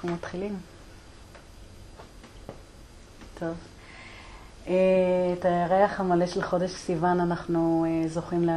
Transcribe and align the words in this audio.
אנחנו 0.00 0.14
מתחילים. 0.14 0.58
טוב. 3.38 3.54
אה, 4.66 4.74
את 5.38 5.44
הירח 5.44 6.00
המלא 6.00 6.26
של 6.26 6.42
חודש 6.42 6.70
סיוון 6.70 7.20
אנחנו 7.20 7.86
אה, 7.88 8.08
זוכים 8.08 8.48
אה, 8.48 8.54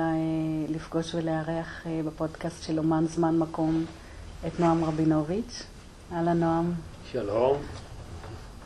לפגוש 0.69 1.15
ולארח 1.15 1.85
בפודקאסט 2.07 2.63
של 2.63 2.77
אומן 2.77 3.05
זמן 3.07 3.37
מקום 3.37 3.85
את 4.47 4.59
נועם 4.59 4.83
רבינוביץ'. 4.83 5.63
אהלן 6.11 6.39
נועם. 6.39 6.73
שלום. 7.11 7.57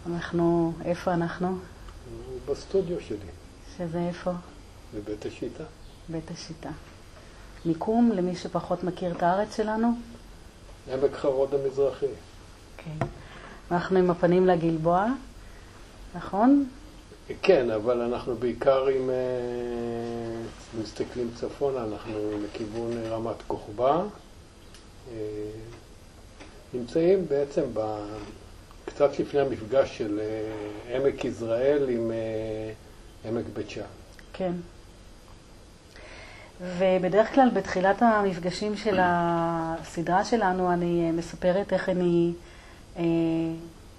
אנחנו, 0.08 0.74
איפה 0.86 1.14
אנחנו? 1.14 1.58
בסטודיו 2.50 3.02
שלי. 3.02 3.18
שזה 3.78 4.00
איפה? 4.00 4.32
בבית 4.96 5.26
השיטה. 5.26 5.64
בית 6.10 6.32
השיטה. 6.32 6.72
מיקום, 7.66 8.12
למי 8.16 8.36
שפחות 8.36 8.84
מכיר 8.84 9.12
את 9.12 9.24
הארץ 9.24 9.56
שלנו? 9.56 9.92
עמק 10.94 11.16
חרוד 11.16 11.54
המזרחי. 11.54 12.06
כן. 13.00 13.06
אנחנו 13.72 14.00
עם 14.00 14.10
הפנים 14.10 14.48
לגלבוע, 14.48 15.06
נכון? 16.16 16.66
כן, 17.42 17.72
אבל 17.72 18.02
אנחנו 18.02 18.36
בעיקר 18.36 18.90
אם 18.90 19.10
uh, 19.10 20.82
מסתכלים 20.82 21.30
צפונה, 21.36 21.84
אנחנו 21.84 22.14
לכיוון 22.44 22.92
רמת 23.10 23.42
כוכבא. 23.48 24.02
Uh, 24.04 25.12
נמצאים 26.74 27.26
בעצם 27.28 27.64
ב... 27.74 27.80
קצת 28.86 29.20
לפני 29.20 29.40
המפגש 29.40 29.98
של 29.98 30.20
uh, 30.20 30.96
עמק 30.96 31.26
יזרעאל 31.26 31.90
עם 31.90 32.12
עמק 33.26 33.46
בית 33.54 33.70
שאן. 33.70 33.84
כן. 34.34 34.52
ובדרך 36.62 37.34
כלל 37.36 37.50
בתחילת 37.54 38.02
המפגשים 38.02 38.78
של 38.78 39.00
הסדרה 39.02 40.26
שלנו 40.26 40.74
אני 40.74 41.12
מספרת 41.12 41.74
איך 41.74 41.90
אני 41.90 42.34
אה, 42.36 42.47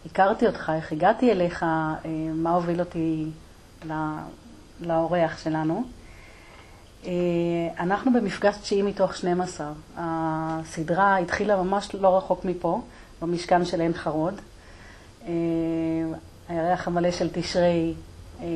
הכרתי 0.07 0.47
אותך, 0.47 0.73
איך 0.77 0.93
הגעתי 0.93 1.33
אליך, 1.33 1.63
אה, 1.63 1.99
מה 2.35 2.51
הוביל 2.51 2.81
אותי 2.81 3.27
לאורח 4.81 5.39
שלנו. 5.39 5.85
אה, 7.05 7.13
אנחנו 7.79 8.13
במפגש 8.13 8.57
תשיעי 8.57 8.83
מתוך 8.83 9.17
12. 9.17 9.73
הסדרה 9.97 11.19
התחילה 11.19 11.63
ממש 11.63 11.95
לא 11.95 12.17
רחוק 12.17 12.45
מפה, 12.45 12.81
במשכן 13.23 13.65
של 13.65 13.81
עין 13.81 13.95
חרוד. 13.95 14.35
אה, 15.27 15.33
הירח 16.49 16.89
המלא 16.89 17.11
של 17.11 17.29
תשרי 17.33 17.95
אה, 18.41 18.47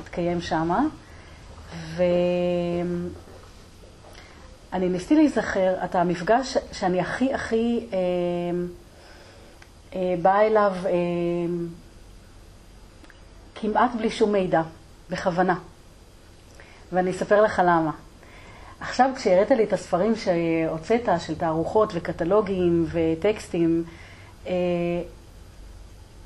התקיים 0.00 0.40
שמה. 0.40 0.82
ואני 4.72 4.88
ניסיתי 4.88 5.14
להיזכר, 5.14 5.74
אתה 5.84 6.00
המפגש 6.00 6.56
שאני 6.72 7.00
הכי 7.00 7.34
הכי 7.34 7.86
אה, 7.92 7.98
אה, 9.94 10.14
באה 10.22 10.46
אליו 10.46 10.72
אה, 10.86 10.90
כמעט 13.54 13.90
בלי 13.98 14.10
שום 14.10 14.32
מידע, 14.32 14.62
בכוונה. 15.10 15.58
ואני 16.92 17.10
אספר 17.10 17.42
לך 17.42 17.62
למה. 17.64 17.90
עכשיו 18.80 19.10
כשהראית 19.16 19.50
לי 19.50 19.64
את 19.64 19.72
הספרים 19.72 20.12
שהוצאת, 20.16 21.08
של 21.18 21.34
תערוכות 21.34 21.92
וקטלוגים 21.94 22.86
וטקסטים, 22.92 23.84
אה, 24.46 24.52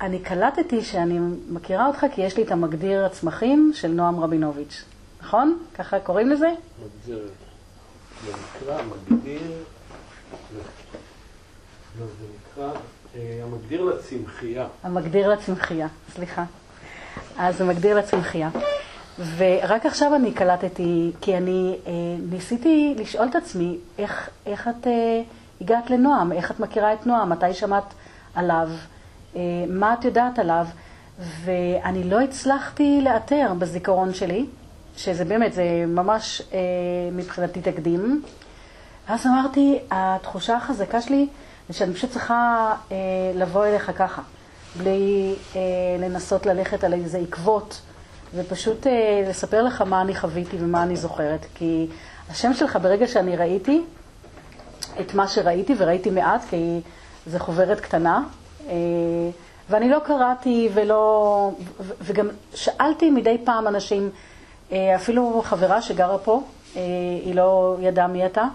אני 0.01 0.19
קלטתי 0.19 0.81
שאני 0.81 1.19
מכירה 1.49 1.87
אותך 1.87 2.05
כי 2.11 2.21
יש 2.21 2.37
לי 2.37 2.43
את 2.43 2.51
המגדיר 2.51 3.05
הצמחים 3.05 3.71
של 3.75 3.87
נועם 3.87 4.19
רבינוביץ'. 4.19 4.83
נכון? 5.21 5.59
ככה 5.77 5.99
קוראים 5.99 6.29
לזה? 6.29 6.47
מגדיר, 6.85 7.27
זה 8.25 8.31
נקרא 8.31 8.81
מגדיר, 8.83 9.41
לא, 11.99 12.05
זה 12.05 12.25
נקרא 12.35 12.71
אה, 13.15 13.39
המגדיר 13.43 13.83
לצמחייה. 13.83 14.67
המגדיר 14.83 15.29
לצמחייה, 15.29 15.87
סליחה. 16.13 16.43
אז 17.37 17.57
זה 17.57 17.63
מגדיר 17.63 17.97
לצמחייה. 17.97 18.49
ורק 19.37 19.85
עכשיו 19.85 20.15
אני 20.15 20.31
קלטתי, 20.31 21.11
כי 21.21 21.37
אני 21.37 21.77
אה, 21.87 21.91
ניסיתי 22.29 22.95
לשאול 22.97 23.27
את 23.27 23.35
עצמי, 23.35 23.77
איך, 23.97 24.29
איך 24.45 24.67
את 24.67 24.87
אה, 24.87 25.21
הגעת 25.61 25.89
לנועם, 25.89 26.31
איך 26.31 26.51
את 26.51 26.59
מכירה 26.59 26.93
את 26.93 27.07
נועם, 27.07 27.29
מתי 27.29 27.53
שמעת 27.53 27.93
עליו, 28.35 28.69
אה, 29.35 29.41
מה 29.69 29.93
את 29.93 30.05
יודעת 30.05 30.39
עליו, 30.39 30.65
ואני 31.43 32.03
לא 32.03 32.21
הצלחתי 32.21 33.01
לאתר 33.03 33.53
בזיכרון 33.59 34.13
שלי. 34.13 34.45
שזה 34.97 35.25
באמת, 35.25 35.53
זה 35.53 35.63
ממש 35.87 36.41
אה, 36.53 36.59
מבחינתי 37.11 37.61
תקדים. 37.61 38.23
ואז 39.09 39.25
אמרתי, 39.27 39.79
התחושה 39.91 40.57
החזקה 40.57 41.01
שלי 41.01 41.27
זה 41.69 41.73
שאני 41.73 41.93
פשוט 41.93 42.11
צריכה 42.11 42.73
אה, 42.91 42.97
לבוא 43.35 43.65
אליך 43.65 43.91
ככה, 43.95 44.21
בלי 44.77 45.35
אה, 45.55 45.61
לנסות 45.99 46.45
ללכת 46.45 46.83
על 46.83 46.93
איזה 46.93 47.17
עקבות, 47.17 47.81
ופשוט 48.35 48.87
אה, 48.87 49.25
לספר 49.29 49.63
לך 49.63 49.81
מה 49.81 50.01
אני 50.01 50.15
חוויתי 50.15 50.57
ומה 50.59 50.83
אני 50.83 50.95
זוכרת. 50.95 51.45
כי 51.55 51.87
השם 52.29 52.53
שלך, 52.53 52.79
ברגע 52.81 53.07
שאני 53.07 53.35
ראיתי 53.35 53.83
את 54.99 55.13
מה 55.13 55.27
שראיתי, 55.27 55.75
וראיתי 55.77 56.09
מעט, 56.09 56.45
כי 56.49 56.81
זה 57.25 57.39
חוברת 57.39 57.79
קטנה, 57.79 58.23
אה, 58.67 58.73
ואני 59.69 59.89
לא 59.89 59.99
קראתי 60.05 60.69
ולא, 60.73 61.51
וגם 62.01 62.27
שאלתי 62.53 63.11
מדי 63.11 63.37
פעם 63.43 63.67
אנשים, 63.67 64.09
אפילו 64.71 65.41
חברה 65.45 65.81
שגרה 65.81 66.17
פה, 66.17 66.41
אה, 66.75 66.81
היא 67.25 67.35
לא 67.35 67.77
ידעה 67.81 68.07
מי 68.07 68.25
אתה, 68.25 68.45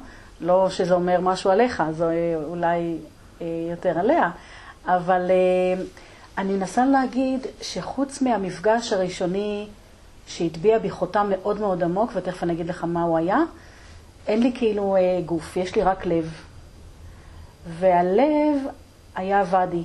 לא 0.41 0.71
שזה 0.71 0.95
אומר 0.95 1.21
משהו 1.21 1.51
עליך, 1.51 1.83
זה 1.91 2.35
אולי 2.49 2.97
אה, 3.41 3.47
יותר 3.71 3.99
עליה, 3.99 4.31
אבל 4.87 5.31
אני 6.39 6.53
מנסה 6.53 6.87
להגיד 6.87 7.47
שחוץ 7.63 8.23
מהמפגש 8.23 8.93
הראשוני 8.93 9.67
שהטביע 10.27 10.79
בי 10.79 10.91
חותם 10.91 11.27
מאוד 11.31 11.61
מאוד 11.61 11.83
עמוק, 11.83 12.11
ותכף 12.15 12.43
אני 12.43 12.53
אגיד 12.53 12.69
לך 12.69 12.85
מה 12.85 13.03
הוא 13.03 13.19
היה, 13.19 13.39
אין 14.27 14.43
לי 14.43 14.53
כאילו 14.55 14.97
גוף, 15.27 15.57
יש 15.57 15.77
לי 15.77 15.83
רק 15.83 16.07
לב. 16.07 16.43
והלב 17.67 18.67
היה 19.17 19.45
ואדי. 19.51 19.83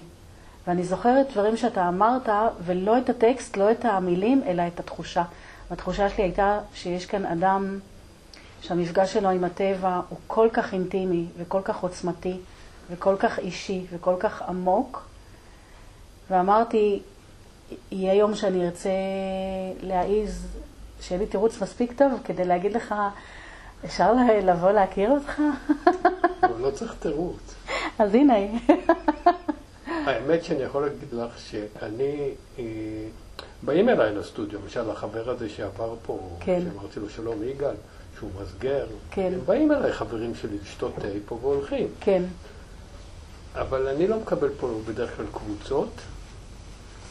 ואני 0.68 0.84
זוכרת 0.84 1.31
דברים 1.31 1.58
שאתה 1.58 1.88
אמרת, 1.88 2.30
ולא 2.66 2.97
את 2.97 3.09
הטקסט, 3.09 3.58
לא 3.58 3.72
את 3.72 3.85
המילים, 3.85 4.41
אלא 4.46 4.64
את 4.68 4.80
התחושה. 4.80 5.24
והתחושה 5.70 6.09
שלי 6.09 6.24
הייתה 6.24 6.59
שיש 6.74 7.06
כאן 7.06 7.26
אדם 7.26 7.80
שהמפגש 8.62 9.14
שלו 9.14 9.30
עם 9.30 9.44
הטבע 9.44 10.02
הוא 10.09 10.18
כל 10.28 10.50
כך 10.53 10.74
אינטימי 10.74 11.26
וכל 11.38 11.62
כך 11.64 11.84
עוצמתי 11.84 12.38
וכל 12.92 13.16
כך 13.20 13.40
אישי 13.40 13.86
וכל 13.92 14.16
כך 14.20 14.42
עמוק. 14.42 15.03
ואמרתי, 16.30 17.02
יהיה 17.92 18.14
יום 18.14 18.36
שאני 18.36 18.66
ארצה 18.66 18.90
להעיז, 19.81 20.48
שיהיה 21.02 21.22
לי 21.22 21.28
תירוץ 21.28 21.62
מספיק 21.62 21.94
טוב 21.97 22.12
כדי 22.24 22.46
להגיד 22.46 22.74
לך, 22.74 22.96
אפשר 23.86 24.14
לבוא 24.44 24.72
להכיר 24.72 25.12
אותך? 25.12 25.42
לא 26.59 26.72
צריך 26.72 26.96
תירוץ. 27.00 27.56
אז 28.00 28.16
הנה. 28.16 28.34
האמת 29.88 30.44
שאני 30.44 30.64
יכול 30.64 30.86
להגיד 30.86 31.14
לך 31.14 31.40
שאני... 31.40 32.32
באים 33.64 33.90
אליי 33.90 34.16
לסטודיו, 34.16 34.60
למשל 34.64 34.90
החבר 34.90 35.30
הזה 35.30 35.50
שעבר 35.50 35.96
פה, 36.06 36.38
כן. 36.40 36.62
שאמרתי 36.74 37.00
לו 37.00 37.10
שלום 37.10 37.44
יגאל, 37.44 37.76
שהוא 38.20 38.30
מסגר, 38.42 38.86
כן. 39.12 39.32
הם 39.34 39.46
באים 39.46 39.72
אליי 39.72 39.94
חברים 39.94 40.36
שלי 40.36 40.58
לשתות 40.64 40.94
תה 41.02 41.08
פה 41.26 41.40
והולכים. 41.42 41.88
כן. 42.00 42.24
אבל 43.56 43.88
אני 43.88 44.08
לא 44.08 44.20
מקבל 44.20 44.50
פה 44.60 44.80
בדרך 44.88 45.18
כלל 45.18 45.26
קבוצות, 45.34 45.90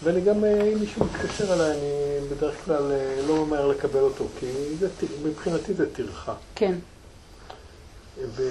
ואני 0.02 0.20
גם, 0.20 0.44
אה, 0.44 0.62
אם 0.62 0.78
מישהו 0.80 1.04
מתקשר 1.04 1.54
אליי, 1.54 1.70
אני 1.70 2.28
בדרך 2.28 2.64
כלל 2.64 2.92
אה, 2.92 3.20
לא 3.28 3.36
אומר 3.36 3.66
לקבל 3.66 4.00
אותו, 4.00 4.24
כי 4.40 4.46
זה, 4.78 4.88
מבחינתי 5.24 5.74
זה 5.74 5.94
טרחה. 5.94 6.34
כן. 6.54 6.74
ו... 8.18 8.42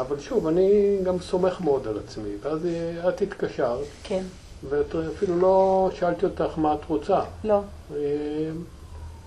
אבל 0.00 0.20
שוב, 0.20 0.46
אני 0.46 0.98
גם 1.04 1.18
סומך 1.20 1.60
מאוד 1.60 1.88
על 1.88 1.98
עצמי, 1.98 2.30
ואז 2.42 2.66
אה, 2.66 3.08
את 3.08 3.22
התקשרת. 3.22 3.86
כן. 4.02 4.24
ואפילו 4.68 5.40
לא 5.40 5.90
שאלתי 5.94 6.26
אותך 6.26 6.58
מה 6.58 6.74
את 6.74 6.84
רוצה. 6.88 7.20
לא. 7.44 7.60
אה, 7.94 7.98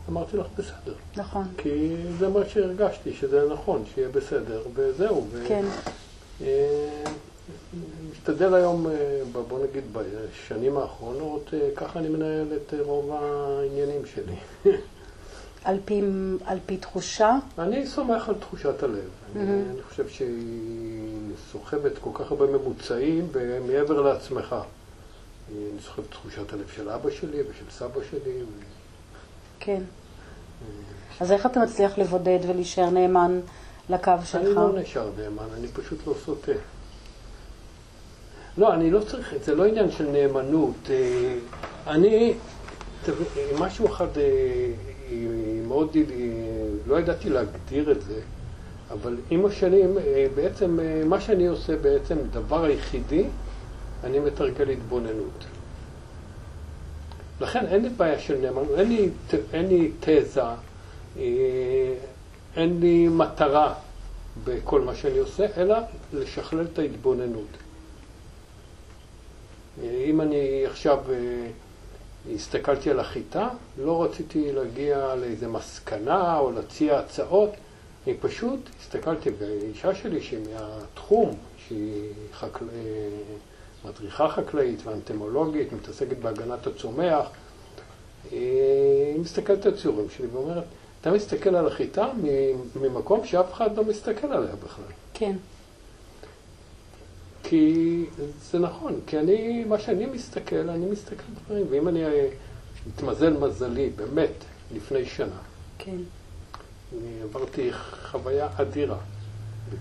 אמרתי 0.10 0.38
לך 0.38 0.46
בסדר. 0.58 0.94
נכון. 1.18 1.44
כי 1.58 1.96
זה 2.20 2.30
מה 2.30 2.40
שהרגשתי, 2.48 3.14
שזה 3.14 3.50
נכון, 3.54 3.84
שיהיה 3.94 4.10
בסדר, 4.10 4.62
וזהו. 4.74 5.28
כן. 5.48 5.66
אה, 6.42 7.04
משתדל 8.12 8.54
היום, 8.54 8.88
אה, 8.88 9.22
בוא 9.48 9.60
נגיד, 9.64 9.84
בשנים 9.92 10.78
האחרונות, 10.78 11.54
ככה 11.76 12.00
אני 12.00 12.10
מנהל 12.10 12.48
את 12.56 12.74
רוב 12.80 13.12
העניינים 13.12 14.02
שלי. 14.06 14.36
על 15.64 15.78
פי, 15.86 16.02
על 16.46 16.58
פי 16.66 16.78
תחושה? 16.78 17.38
אני 17.60 17.88
סומך 17.88 18.30
על 18.30 18.36
תחושת 18.40 18.84
הלב. 18.84 18.96
Mm-hmm. 18.96 19.38
אני, 19.38 19.62
אני 19.72 19.82
חושב 19.90 20.08
שהיא 20.08 21.32
סוחבת 21.52 21.92
כל 22.02 22.10
כך 22.14 22.32
הרבה 22.32 22.46
ממוצעים 22.48 23.28
מעבר 23.68 24.02
לעצמך. 24.02 24.56
אני 25.52 25.80
זוכר 25.84 26.02
את 26.02 26.12
תחושת 26.12 26.54
הלב 26.54 26.68
של 26.76 26.90
אבא 26.90 27.10
שלי 27.12 27.42
ושל 27.42 27.66
סבא 27.70 28.00
שלי. 28.12 28.32
כן. 29.60 29.82
אז 31.20 31.32
איך 31.32 31.46
אתה 31.46 31.60
מצליח 31.60 31.98
לבודד 31.98 32.40
ולהישאר 32.48 32.90
נאמן 32.90 33.40
לקו 33.90 34.12
שלך? 34.26 34.42
אני 34.42 34.56
לא 34.56 34.80
נשאר 34.82 35.10
נאמן, 35.18 35.48
אני 35.58 35.68
פשוט 35.68 36.08
לא 36.08 36.14
סוטה. 36.26 36.52
לא, 38.58 38.74
אני 38.74 38.92
לא 38.92 39.00
צריך, 39.00 39.34
זה 39.44 39.56
לא 39.56 39.66
עניין 39.66 39.92
של 39.92 40.08
נאמנות. 40.12 40.90
אה, 40.90 41.36
אני, 41.88 42.34
משהו 43.60 43.88
אחד 43.88 44.08
מאוד, 45.68 45.98
לא 46.88 47.00
ידעתי 47.00 47.30
להגדיר 47.30 47.92
את 47.92 48.02
זה, 48.02 48.20
אבל 48.92 49.18
עם 49.30 49.46
השנים, 49.46 49.98
בעצם, 50.36 50.80
מה 51.06 51.22
שאני 51.22 51.48
עושה 51.48 51.76
בעצם, 51.76 52.18
דבר 52.32 52.64
היחידי, 52.64 53.26
אני 54.04 54.20
מתרגל 54.20 54.70
התבוננות. 54.70 55.46
לכן 57.42 57.66
אין 57.66 57.82
לי 57.82 57.90
בעיה 57.90 58.20
של 58.20 58.38
נאמנות, 58.38 58.70
אין 58.78 59.12
אין 59.54 59.68
לי 59.68 59.92
תזה, 60.00 60.42
אין 62.56 62.80
לי 62.80 63.08
מטרה 63.08 63.74
בכל 64.44 64.82
מה 64.82 64.96
שאני 64.96 65.18
עושה, 65.18 65.46
אלא 65.58 65.78
לשכלל 66.14 66.66
את 66.74 66.80
ההתבוננות. 66.80 67.48
אם 69.84 70.22
אני 70.22 70.66
עכשיו 70.66 71.00
אה, 71.10 71.48
הסתכלתי 72.36 72.90
על 72.90 73.00
החיטה, 73.00 73.50
לא 73.78 74.04
רציתי 74.04 74.52
להגיע 74.52 75.16
לאיזה 75.16 75.48
מסקנה 75.48 76.38
או 76.38 76.52
להציע 76.52 77.00
הצעות, 77.00 77.50
אני 78.08 78.16
פשוט 78.18 78.60
הסתכלתי 78.80 79.30
באישה 79.30 79.96
שלי 79.96 80.22
שהיא 80.22 80.40
מהתחום, 80.54 81.38
שהיא 81.68 82.12
חקל... 82.34 82.66
אה, 83.86 83.90
מדריכה 83.90 84.30
חקלאית 84.30 84.80
ואנטמולוגית, 84.84 85.74
מתעסקת 85.74 86.18
בהגנת 86.18 86.68
הצומח, 86.68 87.28
היא 88.32 89.20
מסתכלת 89.20 89.66
על 89.66 89.74
הציורים 89.74 90.08
שלי 90.18 90.28
ואומרת, 90.28 90.64
אתה 91.02 91.12
מסתכל 91.12 91.56
על 91.56 91.68
החיטה 91.68 92.08
ממקום 92.76 93.26
שאף 93.26 93.54
אחד 93.54 93.78
לא 93.78 93.84
מסתכל 93.84 94.28
עליה 94.28 94.56
בכלל. 94.66 94.86
כן. 95.14 95.36
כי 97.44 98.06
זה 98.52 98.60
נכון, 98.60 99.00
כי 99.08 99.20
אני, 99.20 99.64
מה 99.64 99.80
שאני 99.80 100.06
מסתכל, 100.06 100.70
אני 100.70 100.86
מסתכל 100.86 101.24
דברים, 101.46 101.66
ואם 101.70 101.88
אני 101.88 102.04
מתמזל 102.88 103.34
מזלי, 103.34 103.90
באמת, 103.96 104.34
לפני 104.76 105.06
שנה, 105.06 105.40
כן. 105.78 105.98
אני 106.94 107.22
עברתי 107.24 107.70
חוויה 108.12 108.50
אדירה, 108.58 108.98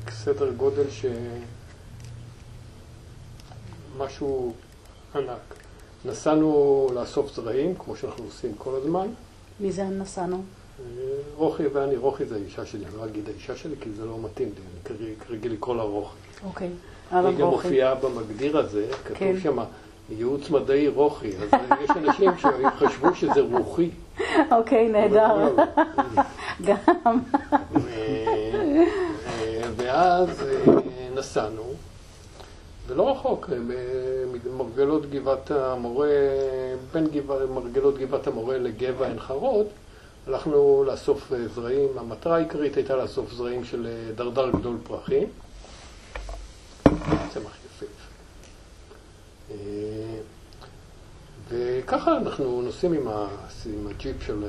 בסדר 0.07 0.53
גודל 0.53 0.91
שמשהו 3.97 4.53
ענק. 5.15 5.55
נסענו 6.05 6.89
לאסוף 6.95 7.35
זרעים, 7.35 7.75
כמו 7.75 7.97
שאנחנו 7.97 8.25
עושים 8.25 8.53
כל 8.59 8.75
הזמן. 8.75 9.07
מי 9.61 9.73
זה 9.73 9.85
נסענו? 9.85 10.43
רוחי 11.37 11.67
ואני, 11.67 11.97
רוחי 11.97 12.25
זה 12.25 12.35
האישה 12.35 12.67
שלי, 12.67 12.85
אני 12.85 12.97
לא 12.97 13.05
אגיד 13.05 13.29
האישה 13.29 13.57
שלי 13.57 13.75
כי 13.81 13.91
זה 13.93 14.05
לא 14.05 14.19
מתאים 14.23 14.49
לי, 14.49 14.97
אני 14.97 15.15
רגיל 15.31 15.53
לקרוא 15.53 15.77
לה 15.77 15.83
רוחי. 15.83 16.17
אוקיי, 16.45 16.71
היא 17.11 17.39
גם 17.39 17.47
מופיעה 17.47 17.95
במגדיר 17.95 18.59
הזה, 18.59 18.87
כתוב 19.05 19.19
כן. 19.19 19.41
שם 19.41 19.59
ייעוץ 20.11 20.51
מדעי 20.51 20.89
רוחי, 20.89 21.29
אז 21.29 21.61
יש 21.85 21.91
אנשים 21.91 22.31
שחשבו 22.39 23.15
שזה 23.15 23.41
רוחי. 23.53 23.91
אוקיי, 24.51 24.89
נהדר. 24.89 25.57
גם. 26.67 27.19
ואז 29.77 30.43
אה, 30.43 30.75
נסענו, 32.87 32.97
ולא 32.97 33.13
רחוק, 33.13 33.51
אה, 33.53 33.59
מרגלות 34.57 35.11
גבעת 35.11 35.51
המורה, 35.51 36.09
בין 36.93 37.07
מרגלות 37.55 37.99
גבעת 37.99 38.27
המורה 38.27 38.59
לגבע 38.59 39.07
עין 39.07 39.21
חרוד, 39.21 39.67
הלכנו 40.27 40.85
לאסוף 40.87 41.33
אה, 41.33 41.49
זרעים, 41.49 41.89
המטרה 41.99 42.37
העיקרית 42.37 42.77
הייתה 42.77 42.97
לאסוף 42.97 43.33
זרעים 43.33 43.65
של 43.65 43.87
אה, 43.87 44.13
דרדר 44.15 44.51
גדול 44.51 44.77
פרחים, 44.85 45.29
צמח. 47.29 47.57
אה, 49.51 49.57
וככה 51.49 52.17
אנחנו 52.17 52.63
נוסעים 52.63 52.93
עם, 52.93 53.09
עם 53.67 53.87
הג'יפ 53.87 54.23
של, 54.27 54.45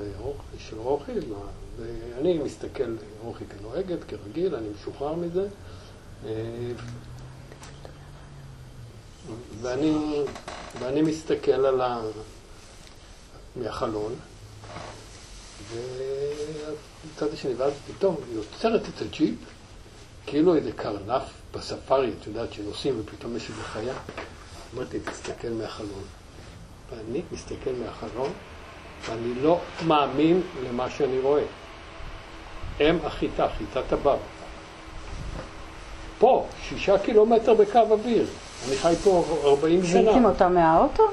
של 0.57 0.77
רוחי, 0.77 1.11
ואני 1.77 2.37
מסתכל, 2.37 2.95
רוחי 3.23 3.43
כנוהגת, 3.45 4.03
כרגיל, 4.07 4.55
אני 4.55 4.67
משוחרר 4.75 5.15
מזה, 5.15 5.47
ואני, 9.61 10.21
ואני 10.79 11.01
מסתכל 11.01 11.51
על 11.51 11.81
ה... 11.81 12.01
מהחלון, 13.55 14.15
ומצד 15.71 17.33
השני, 17.33 17.53
ואז 17.53 17.73
פתאום 17.87 18.15
היא 18.29 18.39
עוצרת 18.39 18.81
את 18.81 19.01
הג'יפ, 19.01 19.35
כאילו 20.25 20.55
איזה 20.55 20.71
קרנף 20.71 21.23
בספארי, 21.53 22.11
את 22.21 22.27
יודעת, 22.27 22.53
שנוסעים 22.53 23.01
ופתאום 23.01 23.35
יש 23.35 23.49
איזה 23.49 23.63
חיה. 23.63 23.93
אמרתי, 24.75 24.99
תסתכל 24.99 25.49
מהחלון. 25.49 26.03
ואני 26.89 27.21
מסתכל 27.31 27.71
מהחלון, 27.85 28.31
ואני 29.05 29.33
לא 29.41 29.59
מאמין 29.87 30.41
למה 30.67 30.89
שאני 30.89 31.19
רואה. 31.19 31.43
אם 32.79 32.97
החיטה, 33.03 33.47
חיטת 33.57 33.93
הבר. 33.93 34.17
פה, 36.19 36.47
שישה 36.69 36.99
קילומטר 36.99 37.53
בקו 37.53 37.79
אוויר. 37.79 38.25
אני 38.67 38.75
חי 38.75 38.93
פה 39.03 39.23
40 39.43 39.83
שנה. 39.83 40.01
זיהיתם 40.01 40.25
אותה 40.25 40.49
מהאוטו? 40.49 41.03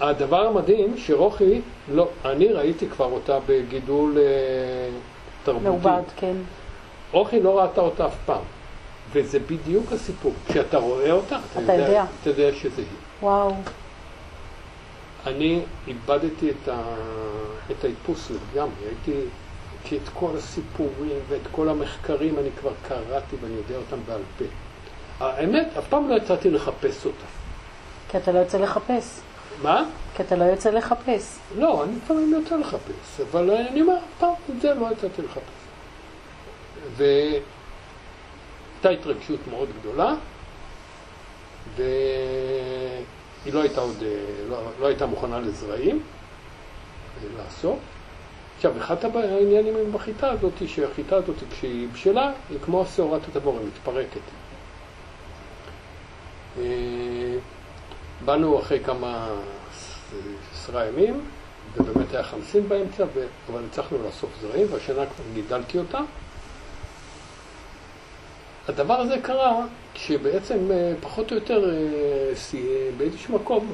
הדבר 0.00 0.46
המדהים, 0.46 0.94
שרוחי, 0.96 1.60
לא, 1.94 2.08
אני 2.24 2.48
ראיתי 2.48 2.88
כבר 2.88 3.12
אותה 3.12 3.38
בגידול 3.46 4.18
אה, 4.18 4.22
תרבותי. 5.44 5.64
מעובד, 5.64 6.02
כן. 6.16 6.36
רוחי 7.12 7.40
לא 7.40 7.60
ראתה 7.60 7.80
אותה 7.80 8.06
אף 8.06 8.14
פעם, 8.26 8.42
וזה 9.12 9.38
בדיוק 9.38 9.92
הסיפור. 9.92 10.32
כשאתה 10.48 10.78
רואה 10.78 11.12
אותה, 11.12 11.36
אתה, 11.36 11.62
אתה 11.62 11.72
יודע, 11.72 11.82
יודע. 11.82 12.04
אתה 12.20 12.30
יודע 12.30 12.52
שזה 12.52 12.82
היא. 12.82 12.86
וואו. 13.22 13.54
אני 15.26 15.60
איבדתי 15.86 16.50
את, 16.50 16.68
ה... 16.68 16.82
את 17.70 17.84
האיפוס 17.84 18.30
לגמרי, 18.30 18.74
הייתי, 18.86 19.20
כי 19.84 19.96
את 19.96 20.08
כל 20.14 20.30
הסיפורים 20.38 21.18
ואת 21.28 21.40
כל 21.52 21.68
המחקרים 21.68 22.38
אני 22.38 22.48
כבר 22.60 22.72
קראתי 22.88 23.36
ואני 23.40 23.54
יודע 23.54 23.76
אותם 23.76 23.96
בעל 24.06 24.20
פה. 24.38 24.44
האמת, 25.20 25.66
אף 25.78 25.84
פעם 25.88 26.08
לא 26.08 26.14
יצאתי 26.14 26.50
לחפש 26.50 27.06
אותה. 27.06 27.24
כי 28.08 28.16
אתה 28.16 28.32
לא 28.32 28.38
יוצא 28.38 28.58
לחפש. 28.58 29.20
מה? 29.62 29.84
כי 30.16 30.22
אתה 30.22 30.36
לא 30.36 30.44
יוצא 30.44 30.70
לחפש. 30.70 31.38
לא, 31.56 31.84
אני 31.84 31.96
לפעמים 31.96 32.32
יוצא 32.32 32.56
לחפש, 32.56 33.20
אבל 33.30 33.50
אני 33.50 33.80
אומר, 33.80 33.96
פעם 34.18 34.32
את 34.50 34.60
זה 34.60 34.74
לא 34.74 34.88
יצאתי 34.92 35.22
לחפש. 35.22 35.64
והייתה 36.96 37.42
התרגשות 38.90 39.40
מאוד 39.50 39.68
גדולה, 39.80 40.14
והיא 41.76 43.54
לא 43.54 43.62
הייתה 43.62 43.80
עוד, 43.80 44.02
לא, 44.48 44.58
לא 44.80 44.86
הייתה 44.86 45.06
מוכנה 45.06 45.40
לזרעים, 45.40 46.02
לעשות. 47.36 47.78
עכשיו, 48.56 48.72
אחד 48.78 48.96
העניינים 49.16 49.74
עם 49.76 49.96
החיטה 49.96 50.30
הזאת, 50.30 50.52
שהחיטה 50.66 51.16
הזאת 51.16 51.36
כשהיא 51.50 51.88
בשלה, 51.92 52.32
היא 52.50 52.58
כמו 52.64 52.84
שעורת 52.96 53.20
התבור, 53.28 53.58
היא 53.58 53.66
מתפרקת. 53.66 54.20
אה, 56.58 56.64
באנו 58.24 58.60
אחרי 58.60 58.80
כמה 58.80 59.28
עשרה 60.52 60.86
ימים, 60.86 61.20
ובאמת 61.76 62.14
היה 62.14 62.22
חמסין 62.22 62.68
באמצע, 62.68 63.04
אבל 63.50 63.62
הצלחנו 63.70 63.98
לאסוף 64.06 64.30
זרעים, 64.40 64.66
והשנה 64.70 65.06
כבר 65.06 65.24
גידלתי 65.34 65.78
אותה. 65.78 66.00
הדבר 68.68 69.00
הזה 69.00 69.16
קרה 69.22 69.66
כשבעצם 69.94 70.70
אה, 70.70 70.92
פחות 71.00 71.30
או 71.30 71.36
יותר 71.36 71.70
אה, 71.70 72.58
באיזשהו 72.96 73.34
מקום 73.34 73.72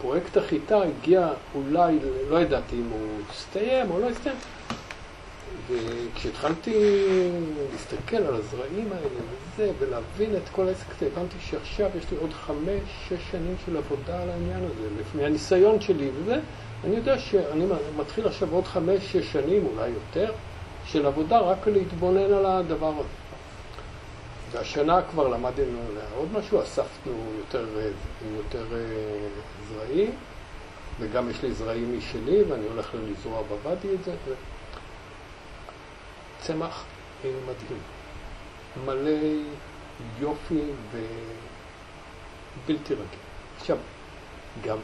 פרויקט 0.00 0.36
החיטה 0.36 0.82
הגיע 0.82 1.28
אולי, 1.54 1.98
לא 2.28 2.40
ידעתי 2.40 2.76
אם 2.76 2.88
הוא 2.90 3.08
הסתיים 3.30 3.90
או 3.90 4.00
לא 4.00 4.08
הסתיים, 4.08 4.36
וכשהתחלתי 5.68 7.00
להסתכל 7.72 8.16
על 8.16 8.34
הזרעים 8.34 8.92
האלה 8.92 9.20
וזה, 9.54 9.72
ולהבין 9.78 10.36
את 10.36 10.48
כל 10.52 10.68
העסק 10.68 10.86
הזה, 10.96 11.06
הבנתי 11.12 11.36
שעכשיו 11.40 11.90
יש 11.98 12.10
לי 12.10 12.16
עוד 12.20 12.32
חמש, 12.32 12.82
שש 13.08 13.30
שנים 13.30 13.56
של 13.66 13.76
עבודה 13.76 14.22
על 14.22 14.30
העניין 14.30 14.64
הזה, 14.64 15.02
מהניסיון 15.14 15.80
שלי 15.80 16.10
וזה, 16.14 16.40
אני 16.84 16.96
יודע 16.96 17.18
שאני 17.18 17.64
מתחיל 17.96 18.26
עכשיו 18.26 18.48
עוד 18.52 18.64
חמש, 18.64 19.12
שש 19.12 19.32
שנים, 19.32 19.66
אולי 19.66 19.88
יותר, 19.88 20.32
של 20.86 21.06
עבודה 21.06 21.38
רק 21.38 21.66
להתבונן 21.66 22.32
על 22.32 22.46
הדבר 22.46 22.92
הזה. 22.92 23.08
והשנה 24.52 25.02
כבר 25.10 25.28
למדנו 25.28 25.78
עוד 26.16 26.28
משהו, 26.32 26.62
אספנו 26.62 27.12
יותר, 27.38 27.66
יותר 28.36 28.64
אה, 28.72 28.78
זרעים, 29.68 30.10
וגם 31.00 31.30
יש 31.30 31.42
לי 31.42 31.52
זרעים 31.52 31.98
משלי, 31.98 32.42
ואני 32.42 32.66
הולך 32.66 32.90
לזרוע 33.10 33.42
בוואדי 33.42 33.88
את 33.94 34.04
זה. 34.04 34.12
צמח 36.46 36.84
מדהים, 37.24 37.78
מלא 38.84 39.10
יופי 40.20 40.60
ובלתי 40.90 42.94
רגיל. 42.94 43.06
עכשיו, 43.56 43.76
גם 44.64 44.78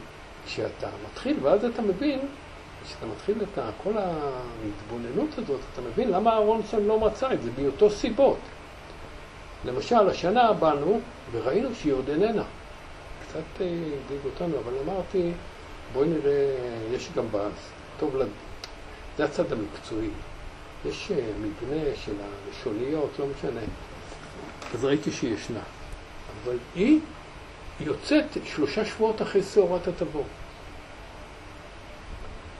כשאתה 0.45 0.89
מתחיל, 1.05 1.37
ואז 1.41 1.65
אתה 1.65 1.81
מבין, 1.81 2.19
כשאתה 2.85 3.05
מתחיל 3.05 3.43
את 3.43 3.59
כל 3.83 3.93
ההתבוננות 3.97 5.37
הזאת, 5.37 5.59
אתה 5.73 5.81
מבין 5.81 6.11
למה 6.11 6.31
אהרונסון 6.31 6.87
לא 6.87 6.99
מצא 6.99 7.33
את 7.33 7.41
זה, 7.41 7.51
באותו 7.51 7.89
סיבות. 7.89 8.39
למשל, 9.65 10.09
השנה 10.09 10.53
באנו 10.53 11.01
וראינו 11.31 11.75
שהיא 11.75 11.93
עוד 11.93 12.09
איננה. 12.09 12.43
קצת 13.27 13.39
הדאיג 13.55 14.21
אותנו, 14.25 14.59
אבל 14.59 14.73
אמרתי, 14.85 15.31
בואי 15.93 16.07
נראה, 16.07 16.55
יש 16.91 17.09
גם 17.15 17.25
באז, 17.31 17.51
טוב, 17.99 18.15
לד... 18.15 18.27
זה 19.17 19.25
הצד 19.25 19.53
המקצועי. 19.53 20.09
יש 20.85 21.11
מבנה 21.41 21.81
של 22.05 22.13
הלשוניות, 22.21 23.09
לא 23.19 23.25
משנה. 23.37 23.61
אז 24.73 24.85
ראיתי 24.85 25.11
שהיא 25.11 25.33
ישנה. 25.33 25.59
אבל 26.43 26.57
היא 26.75 26.99
יוצאת 27.79 28.25
שלושה 28.45 28.85
שבועות 28.85 29.21
אחרי 29.21 29.43
שעורת 29.43 29.87
התבור. 29.87 30.25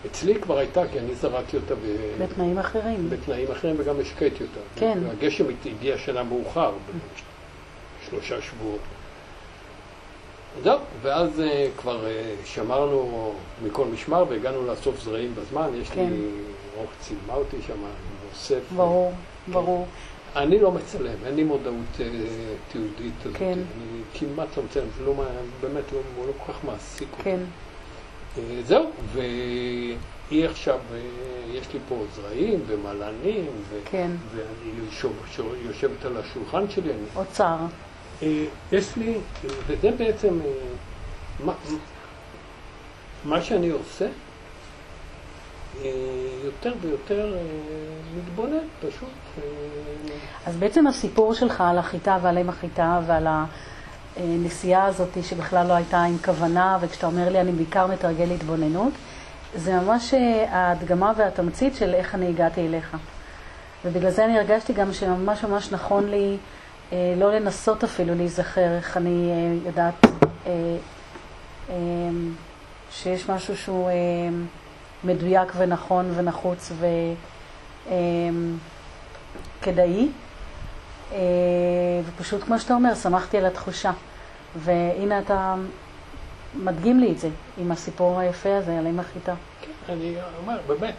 אצלי 0.06 0.42
כבר 0.42 0.58
הייתה, 0.58 0.88
כי 0.92 1.00
אני 1.00 1.16
זרעתי 1.16 1.58
אותה 1.58 1.76
ב... 1.76 1.80
בתנאים 2.24 2.58
אחרים. 2.58 3.10
בתנאים 3.10 3.52
אחרים 3.52 3.76
וגם 3.80 4.00
השקעתי 4.00 4.44
אותה. 4.44 4.60
כן. 4.76 5.00
הגשם 5.12 5.46
הגיע 5.66 5.98
שנה 5.98 6.24
מאוחר, 6.24 6.72
בשלושה 8.02 8.42
שבועות. 8.42 8.80
זהו, 10.64 10.80
ואז 11.02 11.30
uh, 11.40 11.82
כבר 11.82 12.06
uh, 12.06 12.48
שמרנו 12.48 13.34
מכל 13.66 13.86
משמר 13.86 14.26
והגענו 14.30 14.66
לאסוף 14.66 15.04
זרעים 15.04 15.36
בזמן. 15.36 15.70
יש 15.82 15.90
כן. 15.90 16.10
לי, 16.10 16.28
רוח 16.82 16.90
צילמה 17.00 17.34
אותי 17.34 17.58
שם, 17.68 17.74
אוסף. 18.32 18.72
ברור, 18.76 19.14
כן. 19.46 19.52
ברור. 19.52 19.88
אני 20.36 20.60
לא 20.60 20.72
מצלם, 20.72 21.16
אין 21.26 21.36
לי 21.36 21.44
מודעות 21.44 21.76
uh, 21.98 22.02
תיעודית 22.72 23.14
הזאת. 23.26 23.38
כן. 23.38 23.54
אני 23.54 24.02
כמעט 24.14 24.58
לא 24.58 24.64
מצלם, 24.64 24.86
זה 24.98 25.06
לא, 25.06 25.14
באמת 25.62 25.84
לא, 25.94 26.00
לא 26.28 26.32
כל 26.46 26.54
כך 26.54 26.64
מעסיק 26.64 27.08
אותי. 27.12 27.24
כן. 27.24 27.40
Uh, 28.36 28.40
זהו, 28.66 28.92
והיא 29.14 30.46
עכשיו, 30.46 30.80
uh, 30.92 30.96
יש 31.58 31.74
לי 31.74 31.80
פה 31.90 32.04
זרעים 32.16 32.60
ומלנים, 32.68 33.48
ו- 33.70 33.80
כן. 33.86 34.12
ואני 34.36 34.86
יושב, 34.86 35.10
יושבת 35.66 36.06
על 36.06 36.18
השולחן 36.18 36.70
שלי. 36.70 36.92
אוצר. 37.16 37.56
אה, 38.24 38.46
יש 38.72 38.96
לי, 38.98 39.18
וזה 39.68 39.92
בעצם 39.92 40.40
אה, 40.46 40.52
מה, 41.46 41.54
מה 43.26 43.42
שאני 43.42 43.70
עושה, 43.70 44.06
אה, 44.06 44.12
יותר 46.44 46.74
ויותר 46.82 47.36
מתבונן, 48.18 48.68
פשוט. 48.80 49.44
אז 50.46 50.56
בעצם 50.56 50.88
הסיפור 50.88 51.34
שלך 51.34 51.62
על 51.62 51.78
החיטה 51.78 52.18
ועל 52.22 52.38
אם 52.38 52.50
החיטה 52.50 53.00
ועל 53.08 53.28
הנסיעה 54.18 54.86
הזאת 54.86 55.24
שבכלל 55.24 55.68
לא 55.68 55.74
הייתה 55.74 56.04
עם 56.04 56.18
כוונה, 56.26 56.78
וכשאתה 56.82 57.08
אומר 57.08 57.30
לי 57.30 57.42
אני 57.42 57.52
בעיקר 57.52 57.88
מתרגל 57.88 58.32
התבוננות, 58.32 58.94
זה 59.56 59.80
ממש 59.80 60.14
ההדגמה 60.50 61.14
והתמצית 61.18 61.76
של 61.76 61.94
איך 61.94 62.16
אני 62.16 62.28
הגעתי 62.28 62.68
אליך. 62.68 62.98
ובגלל 63.86 64.12
זה 64.12 64.26
אני 64.26 64.40
הרגשתי 64.40 64.74
גם 64.74 64.94
שממש 64.94 65.44
ממש 65.44 65.72
נכון 65.72 66.10
לי 66.10 66.38
אה, 66.94 67.14
לא 67.18 67.34
לנסות 67.34 67.84
אפילו 67.84 68.16
להיזכר 68.16 68.76
איך 68.78 68.98
אני 68.98 69.32
אה, 69.32 69.68
יודעת 69.68 70.06
אה, 70.48 70.78
שיש 72.92 73.30
משהו 73.30 73.58
שהוא 73.58 73.90
מדויק 75.04 75.52
ונכון 75.58 76.12
ונחוץ 76.16 76.72
וכדאי. 79.62 80.08
ופשוט 82.06 82.44
כמו 82.44 82.60
שאתה 82.60 82.74
אומר, 82.74 82.96
שמחתי 82.96 83.38
על 83.38 83.46
התחושה. 83.46 83.92
והנה 84.56 85.20
אתה 85.20 85.56
מדגים 86.56 87.00
לי 87.00 87.12
את 87.12 87.20
זה 87.20 87.30
עם 87.58 87.72
הסיפור 87.72 88.20
היפה 88.20 88.58
הזה 88.58 88.80
על 88.80 88.88
אמא 88.88 89.04
חיטה. 89.04 89.34
כן, 89.62 89.94
אני 89.94 90.16
אומר, 90.38 90.58
באמת, 90.68 90.96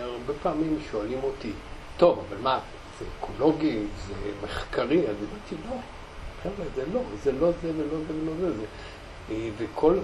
הרבה 0.00 0.32
פעמים 0.42 0.78
שואלים 0.90 1.18
אותי, 1.22 1.52
טוב, 1.96 2.24
אבל 2.28 2.36
מה, 2.42 2.58
זה 2.98 3.04
אקולוגי, 3.18 3.78
זה 4.08 4.14
מחקרי, 4.44 4.98
אני 4.98 5.06
אמרתי, 5.06 5.54
לא, 5.70 5.76
חבר'ה, 6.42 6.64
זה 6.76 6.82
לא, 6.92 7.00
זה 7.24 7.32
לא 7.32 7.50
זה 7.62 7.70
ולא 7.76 7.98
זה 8.08 8.14
ולא 8.14 8.50
זה. 8.50 8.56
זה. 8.56 8.64
אה, 9.30 9.48
וכל, 9.58 9.98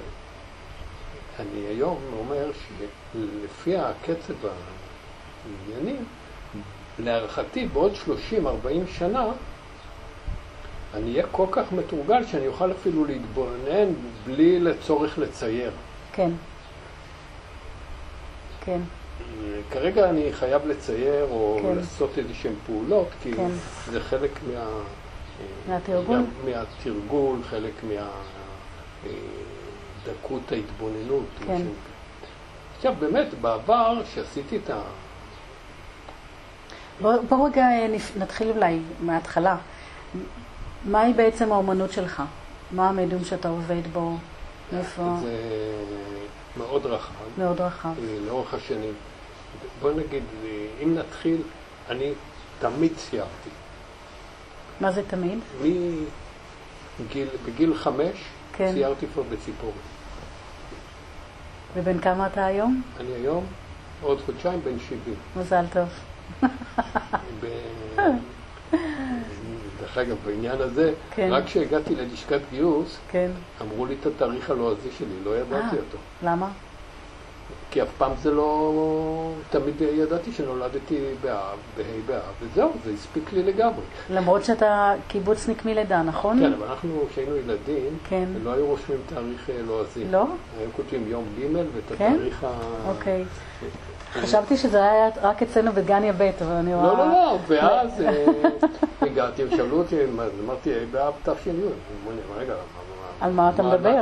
אני 1.41 1.61
היום 1.61 1.99
אומר 2.19 2.51
שלפי 2.53 3.77
הקצב 3.77 4.35
העניינים, 4.45 6.05
להערכתי 6.99 7.67
בעוד 7.67 7.93
30-40 8.33 8.37
שנה, 8.99 9.27
אני 10.95 11.13
אהיה 11.13 11.27
כל 11.33 11.47
כך 11.51 11.73
מתורגל 11.73 12.27
שאני 12.27 12.47
אוכל 12.47 12.73
אפילו 12.73 13.05
להתבונן 13.05 13.93
בלי 14.27 14.61
לצורך 14.61 15.19
לצייר. 15.19 15.71
כן. 16.13 16.31
כן. 18.65 18.81
כרגע 19.71 20.11
אני 20.11 20.33
חייב 20.33 20.67
לצייר 20.67 21.27
או 21.31 21.59
כן. 21.63 21.77
לעשות 21.77 22.19
איזה 22.19 22.35
שהן 22.35 22.55
פעולות, 22.67 23.09
כי 23.23 23.33
כן. 23.33 23.51
זה 23.91 24.01
חלק 24.01 24.31
מה... 24.55 24.67
מהתרגול? 25.69 26.21
מהתרגול, 26.45 27.39
חלק 27.51 27.73
מהדקות 27.85 29.56
אה, 30.09 30.37
ההתבוננות. 30.51 31.27
כן. 31.47 31.63
עכשיו, 32.77 32.95
באמת, 32.99 33.35
בעבר, 33.41 34.03
שעשיתי 34.15 34.57
את 34.57 34.71
ה... 34.71 34.81
בוא, 37.01 37.13
בוא 37.29 37.49
רגע 37.49 37.63
אה, 37.63 37.97
נתחיל 38.17 38.51
אולי 38.51 38.79
מההתחלה. 39.01 39.57
מהי 40.85 41.13
בעצם 41.13 41.53
האומנות 41.53 41.93
שלך? 41.93 42.23
מה 42.71 42.89
המדיום 42.89 43.25
שאתה 43.25 43.49
עובד 43.49 43.87
בו? 43.93 44.17
איפה? 44.73 45.17
זה 45.23 45.37
מאוד 46.57 46.87
רחב. 46.87 47.13
מאוד 47.39 47.61
רחב. 47.61 47.89
אה, 47.89 48.19
לאורך 48.27 48.55
השנים. 48.55 48.95
בוא 49.81 49.93
נגיד, 49.93 50.23
אם 50.83 50.95
נתחיל, 50.95 51.43
אני 51.91 52.13
תמיד 52.59 52.93
ציירתי. 52.97 53.51
מה 54.81 54.93
זה 54.93 55.03
תמיד? 55.09 55.39
מגיל, 57.01 57.29
בגיל 57.47 57.75
חמש 57.75 58.17
כן. 58.53 58.73
ציירתי 58.73 59.07
כבר 59.15 59.23
בציפורי. 59.23 59.73
ובן 61.77 61.99
כמה 61.99 62.27
אתה 62.27 62.47
היום? 62.47 62.83
אני 63.01 63.13
היום, 63.13 63.45
עוד 64.03 64.21
חודשיים, 64.27 64.61
בן 64.65 64.79
שבעים. 64.79 65.17
מזל 65.37 65.65
טוב. 65.73 65.89
ב... 67.41 67.47
דרך 69.81 69.99
אגב, 69.99 70.17
בעניין 70.27 70.61
הזה, 70.61 70.93
כן. 71.15 71.29
רק 71.33 71.45
כשהגעתי 71.45 71.95
ללשכת 71.95 72.41
גיוס, 72.51 72.99
כן. 73.11 73.31
אמרו 73.61 73.87
לי 73.87 73.97
את 74.01 74.07
התאריך 74.07 74.51
הלועזי 74.51 74.89
שלי, 74.99 75.25
לא 75.25 75.37
ידעתי 75.37 75.55
아, 75.55 75.75
אה, 75.75 75.79
אותו. 75.79 75.99
למה? 76.23 76.49
כי 77.71 77.83
אף 77.83 77.89
פעם 77.99 78.13
זה 78.23 78.31
לא... 78.31 79.33
תמיד 79.51 79.75
ידעתי 79.81 80.33
שנולדתי 80.33 80.99
באב, 81.21 81.59
בה' 81.77 81.83
באב, 82.07 82.23
וזהו, 82.43 82.71
זה 82.85 82.91
הספיק 82.95 83.33
לי 83.33 83.43
לגמרי. 83.43 83.85
למרות 84.11 84.45
שאתה 84.45 84.95
קיבוצניק 85.09 85.65
מלידה, 85.65 86.03
נכון? 86.03 86.39
כן, 86.39 86.53
אבל 86.53 86.67
אנחנו, 86.67 87.05
כשהיינו 87.11 87.37
ילדים, 87.37 87.99
כן. 88.09 88.25
לא 88.43 88.53
היו 88.53 88.67
רושמים 88.67 88.99
תאריך 89.07 89.51
אה, 89.51 89.55
לועזי. 89.67 90.05
לא? 90.11 90.25
היו 90.61 90.69
כותבים 90.77 91.09
יום 91.09 91.25
ג' 91.39 91.57
ואת 91.57 91.99
כן? 91.99 92.13
התאריך 92.13 92.45
ה... 92.45 92.49
אוקיי. 92.89 93.25
חשבתי 94.13 94.57
שזה 94.57 94.83
היה 94.83 95.09
רק 95.23 95.43
אצלנו 95.43 95.73
בגניה 95.73 96.13
ב', 96.13 96.31
אבל 96.43 96.53
אני 96.53 96.75
רואה... 96.75 96.87
לא, 96.87 96.99
לא, 96.99 97.09
לא, 97.09 97.39
ואז 97.49 98.01
אה, 98.01 98.25
הגעתי 99.03 99.45
ושאלו 99.45 99.79
אותי, 99.79 99.97
אמרתי, 100.45 100.71
באב 100.91 101.13
תש"י, 101.23 101.51
אמרו 101.51 101.67
לי, 102.11 102.43
רגע, 102.45 102.55
על 103.21 103.33
מה 103.33 103.51
אתה 103.55 103.63
מדבר? 103.63 104.01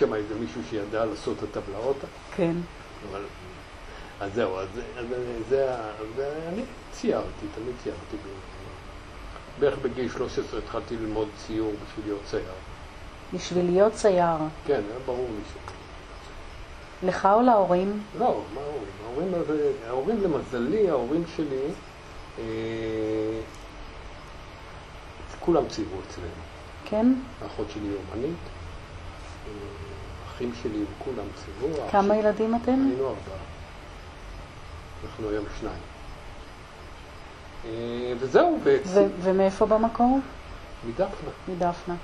שם 0.00 0.14
איזה 0.14 0.34
מישהו 0.34 0.60
שידע 0.70 1.04
לעשות 1.04 1.38
את 1.38 1.56
הטבלאות. 1.56 1.96
כן. 2.36 2.54
אבל, 3.10 3.22
אז 4.20 4.34
זהו, 4.34 4.58
אז, 4.58 4.68
אז 4.96 5.06
זה, 5.48 5.74
אז 5.74 6.20
אני 6.48 6.62
ציירתי, 6.92 7.46
תמיד 7.54 7.74
ציירתי. 7.82 8.16
בערך 9.58 9.78
בגיל 9.78 10.08
13 10.08 10.58
התחלתי 10.58 10.96
ללמוד 10.96 11.28
ציור 11.46 11.72
בשביל 11.72 12.06
להיות 12.06 12.20
צייר. 12.24 12.52
בשביל 13.34 13.70
להיות 13.70 13.92
צייר? 13.92 14.36
כן, 14.66 14.80
היה 14.90 14.98
ברור 15.06 15.28
לי 15.30 15.42
ש... 15.52 15.70
לך 17.06 17.28
או 17.32 17.42
להורים? 17.42 18.02
לא, 18.18 18.42
מה 18.54 18.60
ההורים? 18.60 19.34
ההורים, 19.34 19.56
ההורים 19.86 20.20
למזלי, 20.22 20.90
ההורים 20.90 21.24
שלי, 21.36 21.66
אה, 22.38 22.44
כולם 25.40 25.68
ציירו 25.68 25.96
אצלנו. 26.08 26.28
כן? 26.84 27.12
האחות 27.42 27.66
שלי 27.70 27.88
אומנית. 28.12 28.38
האחים 30.40 30.52
שלי 30.62 30.84
כולם 30.98 31.26
ציירו. 31.34 31.90
כמה 31.90 32.16
ילדים 32.16 32.54
אתם? 32.54 32.70
היינו 32.70 33.08
ארבעה. 33.08 33.38
אנחנו 35.04 35.28
היום 35.28 35.44
שניים. 35.60 35.82
אה, 37.64 38.12
וזהו 38.18 38.58
בעצם. 38.64 39.06
ומאיפה 39.22 39.66
במקור? 39.66 40.18
מדפנה. 40.88 41.30
מדפנה. 41.48 41.94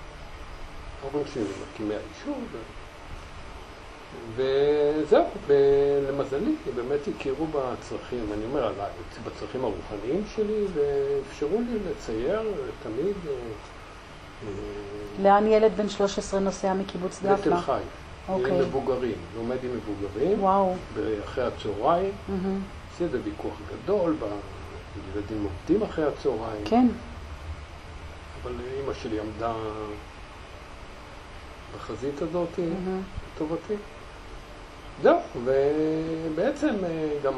ההורים 1.03 1.27
שלי 1.35 1.45
מקימי 1.73 1.95
היישוב. 1.95 2.45
וזהו, 4.37 5.25
ולמזלי, 5.47 6.55
באמת 6.75 7.01
הכירו 7.17 7.47
בצרכים, 7.47 8.27
אני 8.33 8.45
אומר 8.45 8.73
בצרכים 9.25 9.65
הרוחניים 9.65 10.25
שלי, 10.35 10.65
ואפשרו 10.75 11.61
לי 11.61 11.79
לצייר 11.91 12.43
תמיד. 12.83 13.17
אה, 13.27 13.33
אה, 14.47 15.23
לאן 15.23 15.47
ילד 15.47 15.73
בן 15.77 15.89
13 15.89 16.41
נוסע 16.41 16.75
מקיבוץ 16.75 17.19
דפנה? 17.23 17.33
לתל 17.33 17.61
חי. 17.61 17.81
אוקיי. 18.29 18.51
עם 18.51 18.59
מבוגרים, 18.59 19.17
לומד 19.37 19.57
עם 19.65 19.71
מבוגרים. 19.77 20.43
וואו. 20.43 20.75
אחרי 21.25 21.45
הצהריים. 21.45 22.13
איזה 23.01 23.19
ויכוח 23.25 23.55
גדול 23.73 24.17
ילדים 25.15 25.45
עובדים 25.45 25.83
אחרי 25.83 26.05
הצהריים. 26.05 26.65
כן. 26.65 26.87
אבל 28.43 28.53
אימא 28.81 28.93
שלי 28.95 29.21
עמדה 29.21 29.53
בחזית 31.77 32.23
הזאת 32.23 32.49
לטובתי. 33.35 33.75
Mm-hmm. 33.75 35.03
זהו, 35.03 35.19
ובעצם 35.45 36.75
אה, 36.85 37.09
גם 37.23 37.35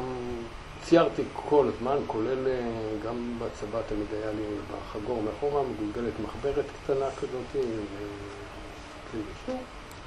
ציירתי 0.83 1.23
כל 1.49 1.67
הזמן, 1.75 1.97
כולל 2.07 2.47
אה, 2.47 2.61
גם 3.05 3.39
בצבא 3.39 3.79
תמיד 3.87 4.07
היה 4.11 4.31
לי 4.31 4.43
בחגור 4.71 5.23
מאחורה 5.23 5.63
מגולגלת 5.63 6.13
מחברת 6.23 6.65
קטנה 6.83 7.05
כזאת, 7.19 7.49
וכלי 7.51 9.21
אישור. 9.29 9.61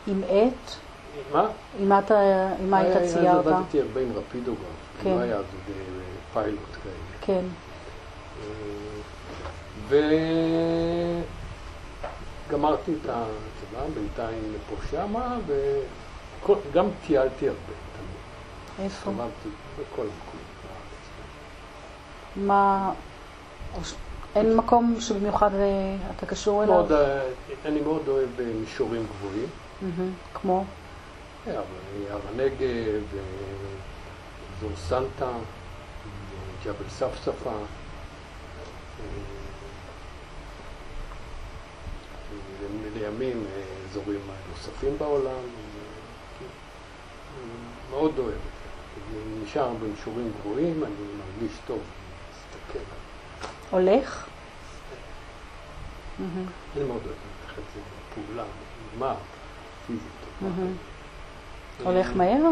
עם 0.07 0.23
עט? 0.29 0.73
מה? 1.33 1.49
עם 1.79 1.89
מה 2.71 2.79
היית 2.79 2.97
ציירת? 3.13 3.47
עבדתי 3.47 3.81
הרבה 3.81 4.01
עם 4.01 4.13
רפידוגרף, 4.15 4.67
כן. 5.03 5.11
לא 5.11 5.21
היה 5.21 5.39
פיילוט 6.33 6.77
כאלה. 6.83 6.95
כן. 7.21 7.45
וגמרתי 12.49 12.93
את 12.93 13.07
הצבא, 13.09 13.87
בינתיים 13.95 14.55
פה 14.69 14.77
שמה, 14.91 15.39
וגם 15.47 16.87
טיילתי 17.07 17.49
הרבה. 17.49 17.73
איפה? 18.79 19.11
אמרתי, 19.11 19.49
בכל 19.79 20.03
מקום. 20.03 20.41
מה... 22.37 22.93
אין 24.37 24.57
מקום 24.57 24.97
שבמיוחד 25.01 25.55
אה, 25.55 25.97
אתה 26.17 26.27
קשור 26.27 26.63
אליו? 26.63 26.75
מאוד, 26.75 26.93
אה, 26.93 27.21
אני 27.65 27.81
מאוד 27.81 28.09
אוהב 28.09 28.41
אה, 28.41 28.45
מישורים 28.61 29.07
גבוהים. 29.07 29.49
כמו? 30.35 30.65
הר 31.47 31.63
הנגב, 32.29 33.03
אזור 34.59 34.71
סנטה, 34.77 35.31
ג'בל 36.65 36.89
ספספה. 36.89 37.57
לימים 42.95 43.45
אזורים 43.91 44.21
נוספים 44.51 44.99
בעולם. 44.99 45.43
מאוד 47.91 48.19
אוהב 48.19 48.29
את 48.29 48.35
זה. 48.35 49.43
נשאר 49.45 49.75
במישורים 49.75 50.33
גבוהים, 50.41 50.85
אני 50.85 50.95
מרגיש 51.19 51.59
טוב. 51.67 51.81
הולך? 53.71 54.27
אני 56.21 56.85
מאוד 56.85 57.01
אוהב 57.05 57.17
ללכת 57.45 57.63
לפעולה, 58.19 58.45
מה, 58.99 59.15
פיזית. 59.87 60.03
הולך 61.85 62.11
מהר? 62.17 62.43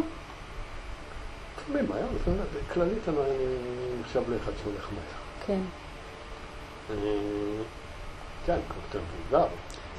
לפעמים 1.58 1.90
מהר, 1.90 2.06
כללית 2.72 3.08
אני 3.08 3.16
נחשב 4.00 4.22
לאחד 4.30 4.52
שהולך 4.62 4.88
מהר. 4.92 5.46
כן. 5.46 5.60
כן, 8.46 8.58
כבר 8.68 8.80
יותר 8.88 8.98
מבוגר. 8.98 9.46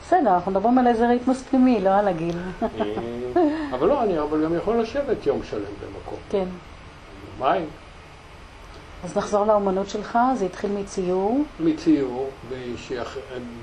בסדר, 0.05 0.35
אנחנו 0.35 0.51
מדברים 0.51 0.77
על 0.77 0.87
איזה 0.87 1.07
ריתמוס 1.07 1.43
פנימי, 1.43 1.81
לא 1.81 1.89
על 1.89 2.07
הגיל. 2.07 2.37
אבל 3.71 3.87
לא, 3.87 4.03
אני 4.03 4.19
אבל 4.19 4.43
גם 4.43 4.55
יכול 4.55 4.81
לשבת 4.81 5.25
יום 5.25 5.43
שלם 5.43 5.61
במקום. 5.61 6.19
כן. 6.29 6.45
מים. 7.39 7.65
אז 9.03 9.17
נחזור 9.17 9.45
לאומנות 9.45 9.89
שלך, 9.89 10.19
זה 10.35 10.45
התחיל 10.45 10.71
מציור. 10.71 11.43
מציור, 11.59 12.29
ושיח... 12.49 13.17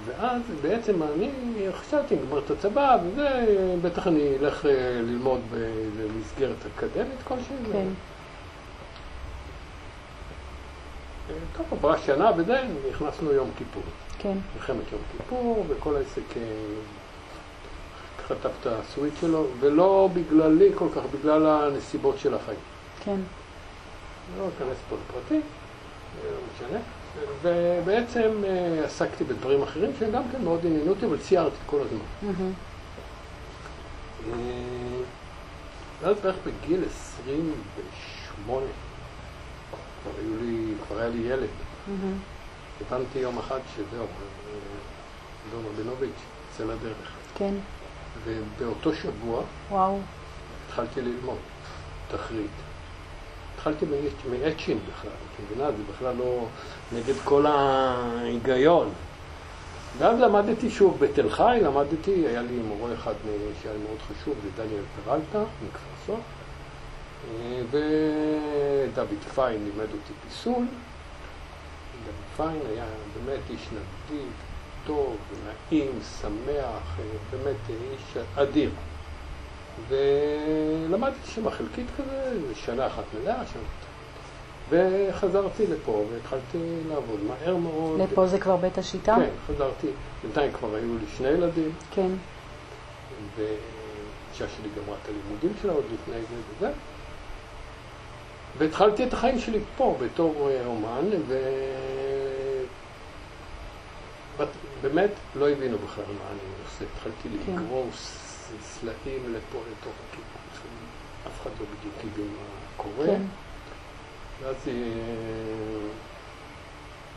ואז 0.04 0.42
בעצם 0.62 1.02
אני 1.02 1.30
חשבתי, 1.73 2.16
נגמר 2.16 2.38
את 2.38 2.50
הצבא, 2.50 2.97
וזה, 3.04 3.47
בטח 3.83 4.07
אני 4.07 4.37
אלך 4.40 4.66
אה, 4.66 4.71
ללמוד 5.02 5.40
במסגרת 5.97 6.57
אקדמית 6.76 7.23
כלשהי. 7.25 7.57
כן. 7.73 7.87
אה, 11.30 11.35
טוב, 11.57 11.66
עברה 11.73 11.99
שנה 11.99 12.30
ודי, 12.37 12.61
נכנסנו 12.90 13.33
יום 13.33 13.50
כיפור. 13.59 13.83
כן. 14.18 14.38
מלחמת 14.54 14.92
יום 14.92 15.00
כיפור, 15.16 15.64
וכל 15.68 15.97
העסק 15.97 16.37
אה, 16.37 16.42
חטף 18.29 18.51
את 18.61 18.66
הסוויט 18.66 19.14
שלו, 19.20 19.46
ולא 19.61 20.09
בגללי 20.14 20.70
כל 20.74 20.88
כך, 20.94 21.03
בגלל 21.14 21.46
הנסיבות 21.46 22.18
של 22.18 22.35
החיים. 22.35 22.59
כן. 23.05 23.20
לא 24.36 24.48
אכנס 24.48 24.76
פה 24.88 24.96
לפרטי, 24.96 25.40
לא 26.24 26.38
משנה. 26.54 26.78
ובעצם 27.42 28.44
אה, 28.44 28.84
עסקתי 28.84 29.24
בדברים 29.24 29.62
אחרים 29.62 29.90
שהם 29.98 30.10
גם 30.12 30.22
כן 30.32 30.44
מאוד 30.44 30.66
עניינו 30.66 30.90
אותי, 30.90 31.06
אבל 31.06 31.18
ציירתי 31.18 31.56
כל 31.66 31.80
הזמן. 31.80 32.32
אה, 34.26 34.34
ואז 36.02 36.16
בערך 36.22 36.36
בגיל 36.46 36.84
28, 36.84 38.66
כבר, 40.02 40.12
לי, 40.40 40.74
כבר 40.86 40.98
היה 40.98 41.08
לי 41.08 41.18
ילד, 41.18 41.48
הבנתי 42.80 43.18
יום 43.18 43.38
אחד 43.38 43.58
שזהו, 43.76 44.06
דון 45.50 45.64
רבינוביץ' 45.72 46.10
יצא 46.54 46.64
לדרך. 46.64 47.12
כן. 47.34 47.54
ובאותו 48.24 48.94
שבוע, 48.94 49.42
וואו. 49.70 49.98
התחלתי 50.66 51.00
ללמוד 51.00 51.38
תחריט. 52.10 52.50
התחלתי 53.59 53.87
מאצ'ין 54.31 54.79
בכלל, 54.79 55.11
את 55.11 55.40
מבינה? 55.44 55.71
זה 55.71 55.83
בכלל 55.92 56.14
לא 56.18 56.47
נגד 56.92 57.14
כל 57.25 57.47
ההיגיון. 57.47 58.90
ואז 59.99 60.21
למדתי 60.21 60.71
שוב 60.71 60.99
בתל 61.01 61.31
חי, 61.31 61.61
למדתי, 61.62 62.27
היה 62.27 62.42
לי 62.42 62.57
מורה 62.57 62.94
אחד 62.94 63.12
שהיה 63.62 63.75
מאוד 63.79 63.99
חשוב, 63.99 64.35
זה 64.42 64.49
דניאל 64.57 64.83
פרלטה 65.05 65.42
מכפר 65.66 65.88
סוף, 66.07 66.21
ודוד 67.71 69.18
פיין 69.35 69.64
לימד 69.64 69.92
אותי 69.92 70.12
פיסול. 70.29 70.64
דוד 72.05 72.14
פיין 72.37 72.61
היה 72.71 72.85
באמת 73.14 73.40
איש 73.51 73.68
נדיב, 73.73 74.29
טוב, 74.87 75.16
נעים, 75.44 75.92
שמח, 76.21 76.97
באמת 77.31 77.57
איש 77.68 78.23
אדיר. 78.37 78.71
ולמדתי 79.88 81.30
שם 81.34 81.50
חלקית 81.50 81.86
כזה, 81.98 82.32
שנה 82.54 82.86
אחת 82.86 83.04
מלאה 83.20 83.46
שם. 83.52 83.60
וחזרתי 84.70 85.66
לפה 85.66 86.04
והתחלתי 86.12 86.58
לעבוד 86.88 87.20
מהר 87.22 87.56
מאוד. 87.56 88.00
לפה 88.00 88.26
זה 88.26 88.38
כבר 88.38 88.56
בית 88.56 88.78
השיטה? 88.78 89.16
כן, 89.16 89.30
חזרתי. 89.46 89.86
בינתיים 90.22 90.52
כבר 90.52 90.74
היו 90.74 90.98
לי 90.98 91.04
שני 91.16 91.28
ילדים. 91.28 91.72
כן. 91.90 92.08
ואישה 93.36 94.48
שלי 94.56 94.68
גמרה 94.76 94.96
את 95.02 95.08
הלימודים 95.08 95.52
שלה 95.62 95.72
עוד 95.72 95.84
לפני 95.92 96.20
זה 96.20 96.36
וזה. 96.56 96.70
והתחלתי 98.58 99.04
את 99.04 99.12
החיים 99.12 99.38
שלי 99.38 99.60
פה 99.76 99.96
בתור 100.00 100.50
אה, 100.50 100.66
אומן, 100.66 101.08
ובאמת 104.82 105.10
לא 105.36 105.48
הבינו 105.48 105.78
בכלל 105.78 106.04
מה 106.04 106.30
אני 106.30 106.38
עושה. 106.64 106.84
התחלתי 106.96 107.28
כן. 107.46 107.52
לגרוס 107.52 108.27
סלעים 108.62 109.34
לפה 109.34 109.58
לתוך 109.58 109.92
הקיבוץ, 110.08 110.72
אף 111.26 111.42
אחד 111.42 111.50
לא 111.61 111.66
בדיוק 111.66 111.94
הבין 111.98 112.26
מה 112.26 112.44
קורה. 112.76 113.06
כן. 113.06 113.22
ואז 114.42 114.56
אה, 114.68 114.72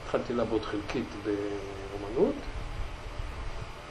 התחלתי 0.03 0.33
לעבוד 0.33 0.61
חלקית 0.61 1.07
באומנות, 1.23 2.35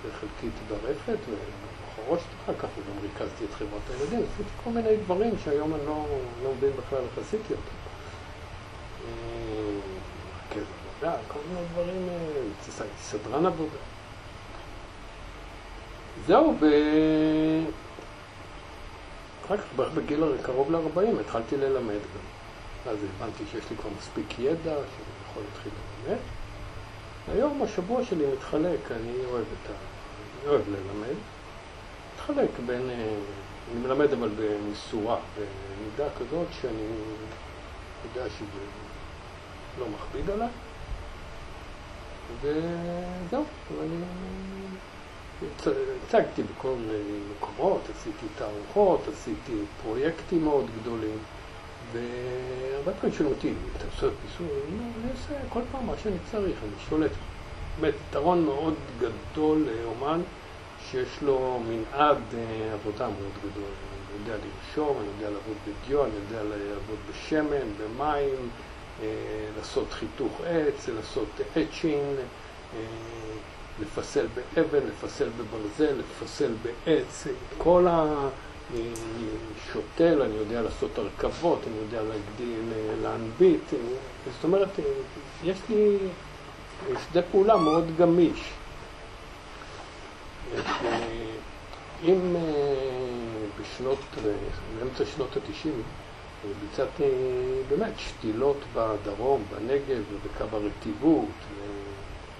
וחלקית 0.02 0.52
ברפת, 0.68 1.18
ובחורשת 1.28 2.26
אחר 2.44 2.54
כך, 2.58 2.68
וגם 2.78 3.02
ריכזתי 3.02 3.44
את 3.44 3.54
חברת 3.54 3.82
הילדים, 3.90 4.18
עשיתי 4.18 4.50
כל 4.64 4.70
מיני 4.70 4.96
דברים 4.96 5.34
שהיום 5.44 5.74
אני 5.74 5.86
לא, 5.86 6.06
לא 6.42 6.52
מבין 6.56 6.70
בכלל 6.76 6.98
איך 6.98 7.26
עשיתי 7.26 7.54
אותם. 7.54 7.80
רכז 10.50 10.66
עבודה, 11.02 11.16
כל 11.28 11.38
מיני 11.48 11.66
דברים, 11.72 12.08
אה, 12.08 12.86
סדרן 13.02 13.46
עבודה. 13.46 13.76
זהו, 16.26 16.54
ו... 16.60 16.66
אחר 19.46 19.56
כך, 19.56 19.64
בערך 19.76 19.92
בגיל 19.92 20.24
קרוב 20.42 20.70
ל-40, 20.70 21.20
התחלתי 21.20 21.56
ללמד 21.56 21.92
גם. 21.92 22.90
אז 22.92 22.98
הבנתי 23.16 23.44
שיש 23.52 23.70
לי 23.70 23.76
כבר 23.76 23.90
מספיק 23.98 24.38
ידע, 24.38 24.74
שאני 24.74 25.30
יכול 25.30 25.42
להתחיל 25.42 25.72
ללמד. 26.06 26.20
היום 27.32 27.62
השבוע 27.62 28.04
שלי 28.04 28.24
מתחלק, 28.32 28.92
אני 28.92 29.12
אוהב 29.30 29.44
את 29.44 29.70
ה... 29.70 29.72
אני 30.42 30.50
אוהב 30.50 30.62
ללמד. 30.68 31.16
מתחלק 32.14 32.50
בין... 32.66 32.90
אה, 32.90 33.14
אני 33.72 33.80
מלמד 33.80 34.12
אבל 34.12 34.28
במשורה, 34.28 35.16
במידה 35.36 36.10
כזאת 36.18 36.46
שאני 36.60 36.88
יודע 38.04 38.30
שזה 38.30 38.60
לא 39.78 39.86
מכביד 39.88 40.30
עליי. 40.30 40.48
וזהו, 42.40 43.44
ואני 43.78 43.96
הצגתי 45.42 46.42
בכל 46.42 46.68
מיני 46.68 47.20
מקומות, 47.36 47.80
עשיתי 47.96 48.26
תערוכות, 48.38 49.00
עשיתי 49.12 49.52
פרויקטים 49.82 50.44
מאוד 50.44 50.66
גדולים, 50.80 51.18
והרבה 51.92 52.92
פעמים 53.00 53.16
שואלים 53.16 53.34
אותי, 53.36 53.52
אתה 53.76 53.84
עושה 53.84 54.16
פיסוי? 54.22 54.46
אני 54.46 55.10
עושה 55.12 55.34
כל 55.48 55.60
פעם 55.72 55.86
מה 55.86 55.92
שאני 56.02 56.16
צריך, 56.30 56.56
אני 56.62 56.88
שולט. 56.88 57.10
באמת, 57.80 57.94
יתרון 58.10 58.44
מאוד 58.44 58.74
גדול 58.98 59.66
לאומן 59.82 60.20
שיש 60.90 61.22
לו 61.22 61.60
מנעד 61.68 62.18
אה, 62.34 62.72
עבודה 62.72 63.06
מאוד 63.06 63.32
גדול. 63.38 63.70
אני 64.10 64.18
יודע 64.20 64.44
לרשום, 64.44 64.96
אני 65.00 65.06
יודע 65.18 65.30
לעבוד 65.30 65.56
בדיו, 65.66 66.04
אני 66.04 66.12
יודע 66.28 66.42
לעבוד 66.42 66.98
בשמן, 67.10 67.66
במים, 67.78 68.50
לעשות 69.56 69.92
חיתוך 69.92 70.40
עץ, 70.46 70.88
לעשות 70.88 71.28
אצ'ין, 71.52 72.14
לפסל 73.80 74.26
באבן, 74.34 74.86
לפסל 74.86 75.28
בברזל, 75.28 75.94
לפסל 75.98 76.52
בעץ, 76.62 77.26
כל 77.58 77.86
השותל, 77.90 80.22
אני 80.22 80.34
יודע 80.34 80.62
לעשות 80.62 80.98
הרכבות, 80.98 81.60
אני 81.66 81.76
יודע 81.76 82.02
להגדיל, 82.02 82.72
להנביט, 83.02 83.60
זאת 84.32 84.44
אומרת, 84.44 84.68
יש 85.44 85.58
לי 85.68 85.96
שדה 87.10 87.22
פעולה 87.22 87.56
מאוד 87.56 87.84
גמיש. 87.98 88.50
אם 92.04 92.36
בשנות, 93.60 93.98
באמצע 94.78 95.04
שנות 95.16 95.36
התשעים, 95.36 95.82
ביצעתי 96.60 97.02
באמת 97.68 97.92
שתילות 97.96 98.56
בדרום, 98.74 99.42
בנגב 99.50 100.02
ובקו 100.12 100.56
הרטיבות, 100.56 101.26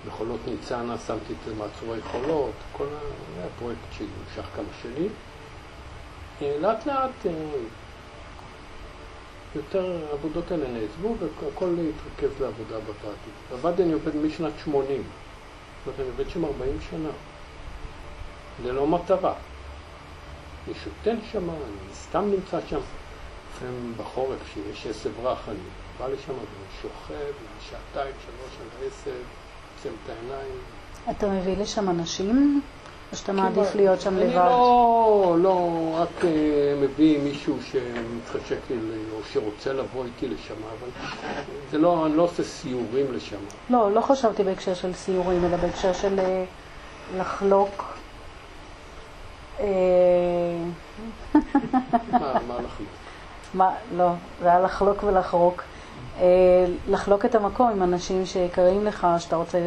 מכולות 0.07 0.41
ניצנה, 0.47 0.99
שמתי 1.07 1.33
את 1.33 1.55
מעצורי 1.59 2.03
חולות, 2.03 2.53
כל 2.73 2.87
הפרויקט 3.45 3.81
שנמשך 3.93 4.51
כמה 4.57 4.69
שנים. 4.83 5.09
לאט 6.61 6.87
לאט 6.87 7.27
יותר 9.55 9.99
העבודות 10.11 10.51
האלה 10.51 10.69
נעזבו 10.69 11.15
והכל 11.19 11.75
התרכז 11.75 12.41
לעבודה 12.41 12.79
בפרטית. 12.79 13.35
בוואדי 13.51 13.83
אני 13.83 13.93
עובד 13.93 14.17
משנת 14.17 14.53
80, 14.65 15.03
זאת 15.03 15.87
אומרת 15.87 16.01
אני 16.01 16.09
עובד 16.09 16.31
שם 16.31 16.45
40 16.45 16.79
שנה, 16.91 17.09
ללא 18.65 18.87
מטרה. 18.87 19.35
אני 20.67 20.75
שותל 20.75 21.17
שם, 21.33 21.51
אני 21.51 21.95
סתם 21.95 22.31
נמצא 22.31 22.59
שם. 22.69 22.81
לפעמים 23.57 23.95
בחורף, 23.97 24.39
כשיש 24.45 24.87
עשב 24.87 25.27
רך, 25.27 25.49
אני 25.49 25.59
בא 25.99 26.09
לשם 26.09 26.33
ואני 26.33 26.67
שוכב, 26.83 27.33
שעתיים, 27.61 28.15
שלוש 28.27 28.53
על 28.61 28.83
העשב, 28.83 29.25
עוצם 29.85 29.97
את 30.05 30.11
העיניים. 30.11 30.59
אתה 31.11 31.29
מביא 31.29 31.57
לשם 31.57 31.91
אנשים? 31.91 32.61
או 33.13 33.17
שאתה 33.17 33.33
מעדיף 33.33 33.75
להיות 33.75 34.01
שם 34.01 34.17
לבד? 34.17 34.25
אני 34.27 34.35
לא, 34.35 35.37
לא, 35.39 35.69
רק 35.95 36.25
מביא 36.83 37.19
מישהו 37.19 37.57
שמתחשק 37.63 38.59
לי, 38.71 38.77
או 39.13 39.19
שרוצה 39.33 39.73
לבוא 39.73 40.05
איתי 40.05 40.29
לשם, 40.29 40.55
אבל 40.55 41.09
זה 41.71 41.79
לא, 41.79 42.07
אני 42.07 42.17
לא 42.17 42.23
עושה 42.23 42.43
סיורים 42.43 43.13
לשם. 43.13 43.37
לא, 43.71 43.93
לא 43.93 44.01
חשבתי 44.01 44.45
בהקשר 44.45 44.75
של 44.75 44.95
סיורים, 44.95 45.45
אלא 45.45 45.57
בהקשר 45.57 45.93
של 45.93 46.21
לחלוק. 47.17 47.85
מה 52.15 52.59
לחלוק? 52.65 52.89
מה, 53.55 53.71
לא, 53.97 54.09
זה 54.43 54.49
היה 54.49 54.61
לחלוק 54.61 55.03
ולחרוק. 55.03 55.63
לחלוק 56.89 57.25
את 57.25 57.35
המקום 57.35 57.71
עם 57.71 57.83
אנשים 57.83 58.27
שיקרים 58.27 58.85
לך, 58.85 59.07
שאתה 59.19 59.37
רוצה 59.37 59.59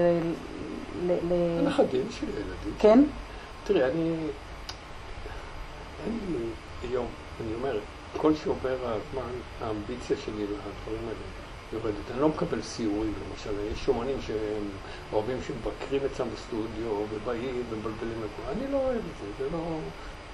ל... 1.08 1.12
הנכדים 1.60 2.08
שלי, 2.12 2.30
ילדים. 2.30 2.74
כן? 2.80 3.04
תראי, 3.63 3.84
אני... 3.84 4.16
אין 6.06 6.20
לי 6.30 6.46
היום, 6.89 7.08
אני 7.42 7.54
אומר, 7.54 7.80
כל 8.18 8.36
שעובר 8.36 8.78
הזמן, 8.82 9.32
האמביציה 9.62 10.18
שלי 10.26 10.44
לדברים 10.44 11.02
האלה 11.08 11.44
יורדת. 11.74 12.12
אני 12.12 12.22
לא 12.22 12.30
מקבל 12.30 12.62
סיורים, 12.62 13.13
למשל. 13.32 13.50
יש 13.74 13.88
אומנים 13.88 14.18
שהם 14.28 14.70
אוהבים 15.13 15.38
שמבקרים 15.48 16.02
אצלם 16.06 16.28
בסטודיו, 16.34 17.06
ובאים 17.10 17.63
ומבלבלים 17.70 18.18
את 18.24 18.30
זה. 18.38 18.52
אני 18.52 18.72
לא 18.72 18.78
אוהב 18.78 18.98
את 18.98 19.38
זה, 19.38 19.44
זה 19.44 19.50
לא... 19.52 19.78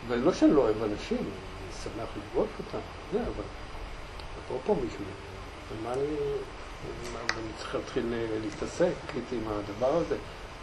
ולא 0.08 0.34
שאני 0.34 0.52
לא 0.52 0.62
אוהב 0.62 0.84
אנשים, 0.84 1.18
אני 1.18 1.74
שמח 1.84 2.10
לראות 2.34 2.48
אותם, 2.60 2.80
זה, 3.14 3.20
אבל... 3.20 3.44
אפרופו 4.46 4.76
מישהו, 4.76 5.00
ומה 5.72 5.94
אני... 5.94 6.16
אני 7.14 7.54
צריך 7.58 7.76
להתחיל 7.76 8.14
להתעסק 8.44 8.94
איתי 9.16 9.36
עם 9.36 9.42
הדבר 9.48 9.96
הזה. 9.98 10.18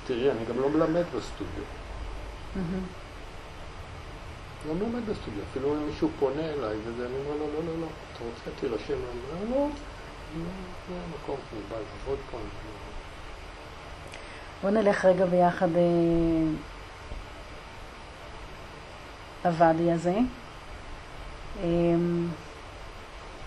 תראי, 0.06 0.30
אני 0.30 0.44
גם 0.44 0.60
לא 0.60 0.68
מלמד 0.68 1.04
בסטודיו. 1.16 1.64
לא 4.68 4.74
מלמד 4.74 5.02
בסטודיו, 5.08 5.42
אפילו 5.50 5.74
אם 5.74 5.86
מישהו 5.86 6.08
פונה 6.18 6.40
אליי 6.40 6.76
וזה, 6.84 7.06
אני 7.06 7.14
אומר 7.18 7.36
לו, 7.36 7.46
לא, 7.52 7.66
לא, 7.66 7.80
לא, 7.80 7.86
אתה 8.12 8.24
רוצה, 8.24 8.60
תירשם, 8.60 8.94
אני 8.94 9.42
אומר, 9.42 9.58
לא, 9.58 9.68
זה 10.88 10.94
המקום, 11.04 11.36
אני 11.52 11.60
בא 11.70 11.76
לעבוד 11.76 12.18
פה. 12.30 12.38
בוא 14.62 14.70
נלך 14.70 15.04
רגע 15.04 15.26
ביחד 15.26 15.68
הוואדי 19.44 19.92
הזה. 19.92 20.14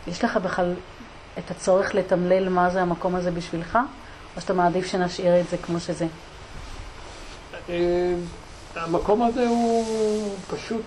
יש 0.07 0.23
לך 0.23 0.37
בכלל 0.37 0.73
את 1.39 1.51
הצורך 1.51 1.95
לתמלל 1.95 2.49
מה 2.49 2.69
זה 2.69 2.81
המקום 2.81 3.15
הזה 3.15 3.31
בשבילך, 3.31 3.79
או 4.35 4.41
שאתה 4.41 4.53
מעדיף 4.53 4.85
שנשאיר 4.85 5.39
את 5.39 5.49
זה 5.49 5.57
כמו 5.57 5.77
שזה? 5.79 6.05
המקום 8.75 9.21
הזה 9.21 9.47
הוא 9.47 10.35
פשוט 10.49 10.85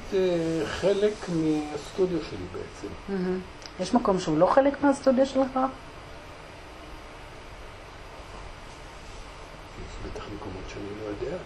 חלק 0.66 1.14
מהסטודיו 1.28 2.18
שלי 2.30 2.46
בעצם. 2.52 2.88
יש 3.80 3.94
מקום 3.94 4.20
שהוא 4.20 4.38
לא 4.38 4.46
חלק 4.46 4.82
מהסטודיו 4.82 5.26
שלך? 5.26 5.58
יש 9.78 10.10
בטח 10.12 10.24
מקומות 10.36 10.62
שאני 10.68 10.84
לא 11.00 11.04
יודע. 11.08 11.36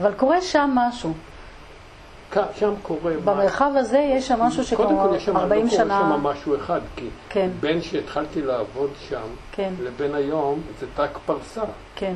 אבל 0.00 0.14
קורה 0.14 0.42
שם 0.42 0.70
משהו. 0.74 1.14
שם 2.54 2.74
קורה... 2.82 3.12
במרחב 3.24 3.70
הזה 3.76 3.98
יש 3.98 4.28
שם 4.28 4.40
משהו 4.40 4.64
שכבר 4.64 4.84
40 4.84 5.18
שנה... 5.20 5.38
קודם 5.38 5.60
כל 5.60 5.66
יש 5.66 5.74
שם 5.74 6.22
משהו 6.22 6.56
אחד, 6.56 6.80
כי 6.96 7.08
כן. 7.28 7.50
בין 7.60 7.82
שהתחלתי 7.82 8.42
לעבוד 8.42 8.90
שם 9.08 9.26
כן. 9.52 9.72
לבין 9.82 10.14
היום 10.14 10.60
זה 10.80 10.86
ת"ק 10.96 11.18
פרסה. 11.26 11.62
כן. 11.96 12.14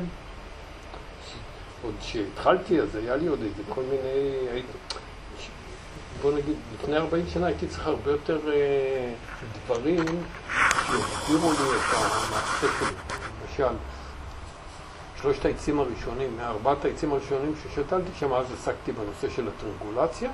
עוד 1.83 1.93
כשהתחלתי 2.01 2.81
אז 2.81 2.95
היה 2.95 3.15
לי 3.15 3.27
עוד 3.27 3.39
איזה 3.41 3.63
כל 3.69 3.81
מיני... 3.81 4.61
בוא 6.21 6.31
נגיד, 6.31 6.55
לפני 6.73 6.97
40 6.97 7.25
שנה 7.33 7.47
הייתי 7.47 7.67
צריך 7.67 7.87
הרבה 7.87 8.11
יותר 8.11 8.39
אה, 8.53 9.13
דברים 9.65 10.05
שיסבירו 10.85 11.51
לי 11.51 11.57
את 11.57 11.93
המעשה 11.93 12.67
שלי. 12.79 12.95
למשל, 13.41 13.75
שלושת 15.21 15.45
העצים 15.45 15.79
הראשונים, 15.79 16.37
מארבעת 16.37 16.85
העצים 16.85 17.11
הראשונים 17.11 17.53
ששתלתי 17.63 18.09
שם, 18.19 18.33
אז 18.33 18.45
עסקתי 18.53 18.91
בנושא 18.91 19.29
של 19.35 19.47
הטרגולציה, 19.47 20.31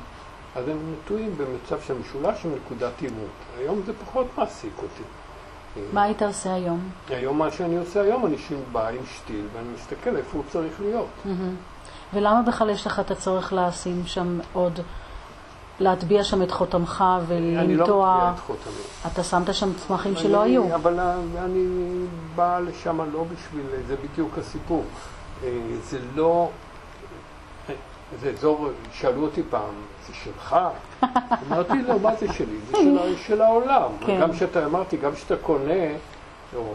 אז 0.55 0.67
הם 0.67 0.77
נטועים 0.93 1.37
במצב 1.37 1.81
של 1.87 1.93
משולש 1.93 2.45
עם 2.45 2.51
נקודת 2.55 3.01
עימות. 3.01 3.29
היום 3.59 3.81
זה 3.85 3.93
פחות 4.05 4.27
מעסיק 4.37 4.73
אותי. 4.77 5.03
מה 5.93 6.03
היית 6.03 6.21
עושה 6.21 6.53
היום? 6.53 6.89
היום 7.09 7.37
מה 7.37 7.51
שאני 7.51 7.77
עושה 7.77 8.01
היום, 8.01 8.25
אני 8.25 8.35
בא 8.71 8.87
עם 8.87 9.05
שתיל 9.15 9.45
ואני 9.53 9.67
מסתכל 9.75 10.15
איפה 10.15 10.37
הוא 10.37 10.43
צריך 10.49 10.81
להיות. 10.81 11.09
ולמה 12.13 12.41
בכלל 12.41 12.69
יש 12.69 12.87
לך 12.87 12.99
את 12.99 13.11
הצורך 13.11 13.53
לשים 13.53 14.03
שם 14.05 14.39
עוד, 14.53 14.79
להטביע 15.79 16.23
שם 16.23 16.41
את 16.41 16.51
חותמך 16.51 17.03
ולנטוע... 17.27 17.61
אני 17.63 17.75
לא 17.75 17.83
מטביע 17.83 18.31
את 18.33 18.39
חותמי. 18.39 19.11
אתה 19.13 19.23
שמת 19.23 19.53
שם 19.53 19.73
צמחים 19.73 20.15
שלא 20.15 20.41
היו. 20.41 20.75
אבל 20.75 20.99
אני 21.37 21.65
בא 22.35 22.59
לשם 22.59 23.01
לא 23.13 23.23
בשביל, 23.23 23.65
זה 23.87 23.95
בדיוק 23.95 24.37
הסיפור. 24.37 24.83
זה 25.83 25.99
לא... 26.15 26.49
זה 28.21 28.29
אזור, 28.29 28.69
שאלו 28.93 29.23
אותי 29.23 29.41
פעם, 29.49 29.73
זה 30.07 30.13
שלך? 30.23 30.57
אמרתי 31.47 31.81
לו, 31.87 31.99
מה 31.99 32.15
זה 32.15 32.33
שלי? 32.33 32.57
זה 32.71 33.17
של 33.27 33.41
העולם. 33.41 33.91
גם 34.21 34.31
כשאתה, 34.31 34.65
אמרתי, 34.65 34.97
גם 34.97 35.11
כשאתה 35.11 35.35
קונה, 35.35 35.73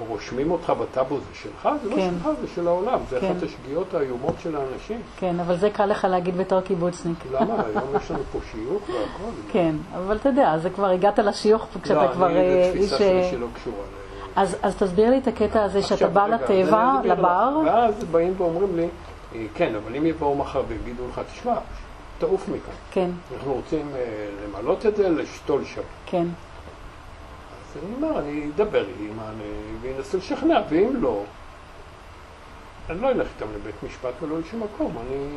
רושמים 0.08 0.50
אותך 0.50 0.72
בטאבו, 0.80 1.18
זה 1.18 1.24
שלך? 1.34 1.68
זה 1.82 1.90
לא 1.90 1.96
שלך, 1.96 2.28
זה 2.40 2.46
של 2.54 2.66
העולם. 2.66 2.98
זה 3.10 3.18
אחת 3.18 3.42
השגיאות 3.42 3.94
האיומות 3.94 4.34
של 4.42 4.56
האנשים. 4.56 5.00
כן, 5.16 5.40
אבל 5.40 5.56
זה 5.56 5.70
קל 5.70 5.86
לך 5.86 6.04
להגיד 6.10 6.36
בתור 6.36 6.60
קיבוצניק. 6.60 7.18
למה? 7.32 7.54
היום 7.66 7.96
יש 7.96 8.10
לנו 8.10 8.22
פה 8.32 8.38
שיוך 8.50 8.82
והכל. 8.88 9.32
כן, 9.52 9.74
אבל 9.96 10.16
אתה 10.16 10.28
יודע, 10.28 10.58
זה 10.58 10.70
כבר 10.70 10.90
הגעת 10.90 11.18
לשיוך 11.18 11.66
כשאתה 11.82 12.08
כבר 12.12 12.28
איש... 12.28 12.36
לא, 12.36 12.40
אני, 12.40 12.64
זו 12.64 12.70
תפיסה 12.72 12.98
שלי 12.98 13.28
שלא 13.30 13.46
קשורה. 13.54 13.84
אז 14.36 14.76
תסביר 14.78 15.10
לי 15.10 15.18
את 15.18 15.28
הקטע 15.28 15.62
הזה 15.62 15.82
שאתה 15.82 16.08
בא 16.08 16.26
לטבע, 16.26 17.00
לבר. 17.04 17.58
ואז 17.64 18.04
באים 18.04 18.34
ואומרים 18.36 18.76
לי, 18.76 18.88
כן, 19.54 19.74
אבל 19.74 19.96
אם 19.96 20.06
יבואו 20.06 20.34
מחר 20.34 20.62
ויגידו 20.68 21.02
לך, 21.08 21.20
תשמע, 21.32 21.54
תעוף 22.18 22.48
מכאן. 22.48 22.74
כן. 22.90 23.10
אנחנו 23.34 23.52
רוצים 23.52 23.92
למלות 24.44 24.86
את 24.86 24.96
זה, 24.96 25.08
לשתול 25.08 25.64
שם. 25.64 25.82
כן. 26.06 26.26
אז 27.72 27.84
אני 27.84 27.94
אומר, 27.94 28.18
אני 28.18 28.50
אדבר 28.54 28.86
עם 29.00 29.18
ואנסה 29.80 30.18
לשכנע, 30.18 30.60
ואם 30.68 31.02
לא, 31.02 31.22
אני 32.90 33.00
לא 33.00 33.10
אלך 33.10 33.28
איתם 33.34 33.52
לבית 33.54 33.74
משפט 33.82 34.14
ולא 34.22 34.38
לשום 34.38 34.62
מקום, 34.62 34.98
אני 34.98 35.28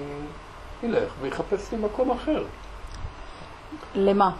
אלך 0.84 1.13
ויחפש 1.21 1.71
לי 1.71 1.78
מקום 1.78 2.12
אחר. 2.12 2.43
למה? 3.95 4.32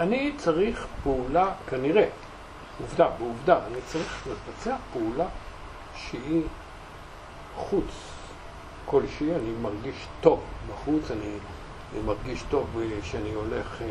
אני 0.00 0.32
צריך 0.36 0.86
פעולה, 1.02 1.52
כנראה, 1.68 2.08
עובדה, 2.80 3.08
בעובדה, 3.18 3.58
אני 3.66 3.78
צריך 3.86 4.26
לבצע 4.26 4.76
פעולה 4.92 5.26
שהיא 5.96 6.42
חוץ 7.56 8.12
כלשהי, 8.86 9.34
אני 9.34 9.50
מרגיש 9.62 10.06
טוב 10.20 10.40
בחוץ, 10.68 11.10
אני 11.10 11.38
אני 11.94 12.02
מרגיש 12.02 12.44
טוב 12.50 12.66
כשאני 13.02 13.32
הולך, 13.34 13.82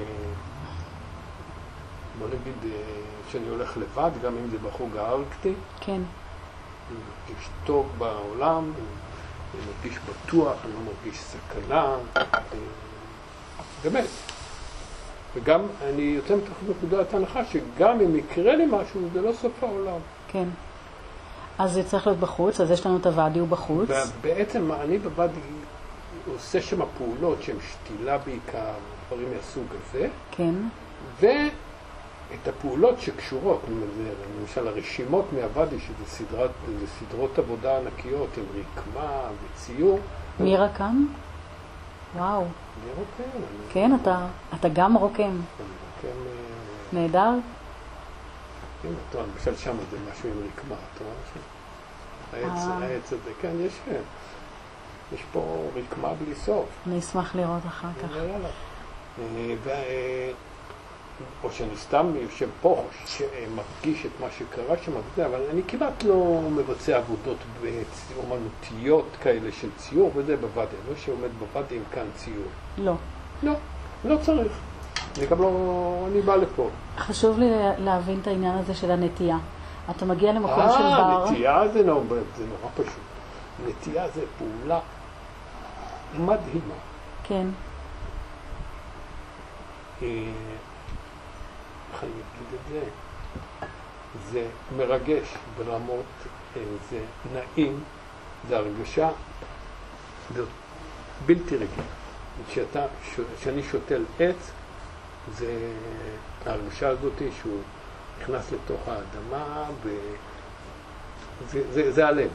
בוא 2.19 2.27
נגיד, 2.27 2.73
כשאני 3.27 3.47
הולך 3.47 3.77
לבד, 3.77 4.11
גם 4.23 4.33
אם 4.37 4.49
זה 4.51 4.57
בחוג 4.57 4.97
הארקטי. 4.97 5.53
כן. 5.79 6.01
אני 6.89 6.97
מרגיש 6.97 7.49
טוב 7.65 7.89
בעולם, 7.97 8.71
אני 9.53 9.61
מרגיש 9.67 9.99
בטוח, 9.99 10.53
אני 10.65 10.73
לא 10.73 10.79
מרגיש 10.79 11.21
סכנה. 11.21 11.95
באמת. 13.83 14.05
וגם 15.35 15.61
אני 15.81 16.01
יוצא 16.01 16.35
מתוך 16.35 16.57
נקודת 16.69 17.13
הנחה 17.13 17.45
שגם 17.45 18.01
אם 18.01 18.15
יקרה 18.15 18.55
לי 18.55 18.65
משהו, 18.65 19.01
זה 19.13 19.21
לא 19.21 19.31
סוף 19.41 19.63
העולם. 19.63 19.99
כן. 20.27 20.47
אז 21.59 21.73
זה 21.73 21.83
צריך 21.83 22.07
להיות 22.07 22.19
בחוץ, 22.19 22.61
אז 22.61 22.71
יש 22.71 22.85
לנו 22.85 22.97
את 22.97 23.05
הוואדי 23.05 23.39
הוא 23.39 23.47
בחוץ. 23.47 23.89
בעצם 24.21 24.71
אני 24.71 24.99
בוואדי 24.99 25.39
עושה 26.33 26.61
שם 26.61 26.79
פעולות 26.97 27.43
שהן 27.43 27.55
שתילה 27.71 28.17
בעיקר, 28.17 28.73
דברים 29.07 29.27
מהסוג 29.35 29.67
הזה. 29.71 30.07
כן. 30.31 30.53
ואת 32.33 32.47
הפעולות 32.47 32.99
שקשורות, 32.99 33.61
למשל 34.41 34.67
הרשימות 34.67 35.25
מהוואדי, 35.33 35.79
שזה 35.79 36.05
סדרת, 36.05 36.51
סדרות 36.99 37.39
עבודה 37.39 37.77
ענקיות, 37.77 38.29
הן 38.37 38.43
רקמה 38.59 39.21
וציור. 39.43 39.99
מי 40.39 40.57
רקם? 40.57 41.05
וואו. 42.15 42.41
אני 42.41 42.91
רוקם. 42.97 43.39
כן, 43.73 43.91
אתה, 44.01 44.25
אתה 44.59 44.69
גם 44.69 44.97
רוקם. 44.97 45.23
אני 45.23 45.31
רוקם... 45.95 46.17
נהדר. 46.93 47.29
הנה, 48.83 48.95
טוב, 49.11 49.21
למשל 49.21 49.55
שם 49.55 49.75
זה 49.91 49.97
משהו 50.11 50.29
עם 50.29 50.37
רקמה, 50.37 50.75
אתה 50.95 51.03
רואה 51.03 51.15
שם? 51.33 51.39
העץ, 52.33 52.67
אה. 52.67 52.87
העץ 52.87 53.13
הזה, 53.13 53.31
כן, 53.41 53.51
יש, 53.59 53.73
יש 55.13 55.21
פה 55.33 55.69
רקמה 55.75 56.13
בלי 56.13 56.35
סוף. 56.35 56.65
אני 56.87 56.99
אשמח 56.99 57.35
לראות 57.35 57.65
אחר 57.67 57.87
כך. 58.01 58.09
אה, 61.23 61.47
או 61.47 61.51
שאני 61.51 61.77
סתם 61.77 62.07
יושב 62.15 62.49
פה, 62.61 62.83
שמרגיש 63.05 64.05
את 64.05 64.11
מה 64.21 64.27
שקרה 64.37 64.75
שם, 64.85 64.91
אבל 65.25 65.41
אני 65.51 65.61
כמעט 65.67 66.03
לא 66.03 66.39
מבצע 66.55 66.97
עבודות 66.97 67.37
אומנותיות 68.17 69.07
כאלה 69.21 69.51
של 69.51 69.69
ציור 69.77 70.11
וזה 70.15 70.37
בוואדי, 70.37 70.75
לא 70.89 70.95
שעומד 70.95 71.29
בוואדי 71.39 71.75
עם 71.75 71.83
כאן 71.91 72.05
ציור. 72.15 72.47
לא. 72.77 72.93
לא, 73.43 73.53
לא 74.05 74.17
צריך. 74.21 74.51
אני 75.17 75.25
גם 75.25 75.41
לא, 75.41 75.51
אני 76.11 76.21
בא 76.21 76.35
לפה. 76.35 76.69
חשוב 76.97 77.39
לי 77.39 77.49
להבין 77.77 78.19
את 78.21 78.27
העניין 78.27 78.57
הזה 78.57 78.73
של 78.73 78.91
הנטייה. 78.91 79.37
אתה 79.89 80.05
מגיע 80.05 80.33
למקום 80.33 80.69
아, 80.69 80.71
של 80.71 80.77
בר. 80.77 81.25
אה, 81.25 81.31
נטייה 81.31 81.67
זה 81.67 81.83
נורא, 81.83 82.03
זה 82.37 82.45
נורא 82.45 82.71
פשוט. 82.75 83.03
נטייה 83.67 84.07
זה 84.09 84.21
פעולה 84.37 84.79
מדהימה. 86.13 86.73
כן. 87.23 87.47
אה, 90.01 90.07
אני 92.03 92.11
אגיד 92.11 92.59
את 92.59 92.69
זה? 92.69 92.79
זה 94.31 94.45
מרגש 94.77 95.37
ברמות, 95.57 96.05
אה, 96.57 96.61
זה 96.89 96.99
נעים, 97.33 97.79
זה 98.49 98.57
הרגשה, 98.57 99.09
זה 100.35 100.43
בלתי 101.25 101.55
רגיל. 101.55 102.63
כשאני 103.39 103.63
שותל 103.63 104.03
עץ, 104.19 104.51
זה 105.33 105.57
ההרגשה 106.45 106.89
הזאת 106.89 107.21
שהוא 107.41 107.59
נכנס 108.21 108.51
לתוך 108.51 108.79
האדמה, 108.87 109.65
וזה 111.49 111.91
זה 111.91 112.07
הלב. 112.07 112.29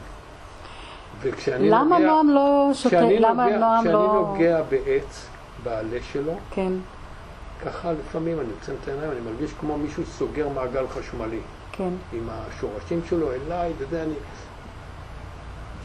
וכשאני 1.21 1.69
למה 1.69 1.83
נוגע, 1.83 2.07
נועם 2.07 2.29
לא 2.29 2.69
שותה, 2.73 3.01
למה 3.01 3.57
נועם 3.57 3.85
לא... 3.85 3.91
כשאני 3.91 4.13
נוגע 4.13 4.61
בעץ, 4.69 5.27
בעלה 5.63 5.97
שלו, 6.11 6.33
כן. 6.51 6.71
ככה 7.65 7.91
לפעמים 7.91 8.39
אני 8.39 8.49
עוצם 8.59 8.73
את 8.81 8.87
העיניים, 8.87 9.11
אני 9.11 9.19
מרגיש 9.19 9.51
כמו 9.59 9.77
מישהו 9.77 10.03
סוגר 10.05 10.49
מעגל 10.49 10.87
חשמלי. 10.87 11.39
כן. 11.71 11.89
עם 12.13 12.29
השורשים 12.29 13.01
שלו 13.09 13.31
אליי, 13.31 13.73
וזה 13.77 14.03
אני... 14.03 14.13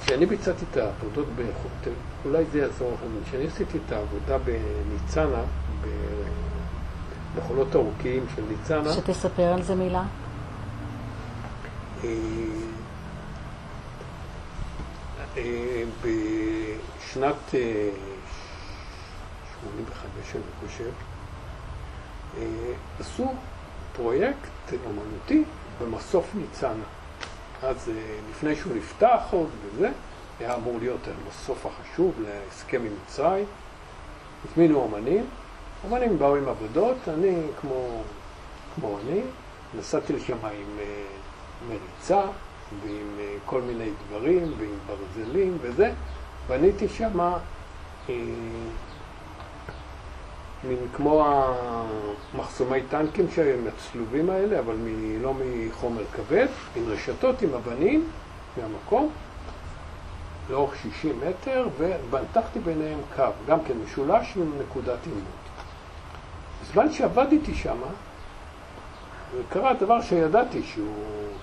כשאני 0.04 0.26
ביצעתי 0.26 0.64
את 0.70 0.76
העבודות 0.76 1.26
באיכות, 1.36 1.96
אולי 2.24 2.44
זה 2.52 2.58
יעזור 2.58 2.92
לכם, 2.94 3.06
כשאני 3.28 3.46
עשיתי 3.46 3.78
את 3.86 3.92
העבודה 3.92 4.38
בניצנה, 4.38 5.42
בחולות 7.36 7.76
ארוכיים 7.76 8.26
של 8.36 8.42
ניצנה. 8.48 8.92
שתספר 8.92 9.52
על 9.52 9.62
זה 9.62 9.74
מילה. 9.74 10.02
אה, 12.04 12.10
אה, 15.36 15.82
בשנת 16.00 17.50
85, 17.50 20.34
אה, 20.34 20.34
אני 20.34 20.68
חושב, 20.68 20.90
עשו 23.00 23.32
פרויקט 23.96 24.72
אומנותי 24.86 25.44
במסוף 25.80 26.34
ניצנה. 26.34 26.84
אז 27.62 27.90
לפני 28.30 28.56
שהוא 28.56 28.72
נפתח 28.76 29.20
עוד 29.30 29.48
וזה, 29.64 29.90
היה 30.40 30.54
אמור 30.54 30.78
להיות 30.78 31.00
המסוף 31.08 31.66
החשוב 31.66 32.14
להסכם 32.22 32.82
עם 32.86 32.92
מצרים. 33.04 33.44
הזמינו 34.50 34.78
אומנים, 34.78 35.26
אומנים 35.84 36.18
באו 36.18 36.36
עם 36.36 36.48
עבודות, 36.48 36.96
אני 37.08 37.42
כמו, 37.60 38.02
כמו 38.74 38.98
אני, 38.98 39.20
נסעתי 39.78 40.12
לשם 40.12 40.36
עם 40.44 40.50
uh, 40.50 40.82
מריצה 41.68 42.22
ועם 42.82 43.18
כל 43.46 43.62
מיני 43.62 43.90
דברים 44.08 44.52
ועם 44.58 44.78
ברזלים 44.86 45.58
וזה, 45.60 45.92
בניתי 46.48 46.88
uh, 48.06 48.10
מין 50.68 50.78
כמו 50.94 51.26
המחסומי 52.34 52.82
טנקים 52.82 53.26
שהם 53.34 53.66
הצלובים 53.68 54.30
האלה, 54.30 54.58
אבל 54.58 54.74
מ, 54.74 55.22
לא 55.22 55.34
מחומר 55.34 56.02
כבד, 56.12 56.46
עם 56.76 56.82
רשתות, 56.88 57.42
עם 57.42 57.54
אבנים 57.54 58.08
מהמקום, 58.56 59.10
לאורך 60.50 60.76
60 60.76 61.20
מטר, 61.28 61.68
ובנתחתי 61.78 62.58
ביניהם 62.58 62.98
קו, 63.16 63.22
גם 63.46 63.58
כן 63.64 63.74
משולש 63.84 64.36
עם 64.36 64.52
נקודת 64.60 64.98
עימות. 65.06 65.44
בזמן 66.62 66.92
שעבדתי 66.92 67.54
שם, 67.54 67.78
קרה 69.48 69.74
דבר 69.74 70.00
שידעתי 70.02 70.62
שהוא 70.62 70.94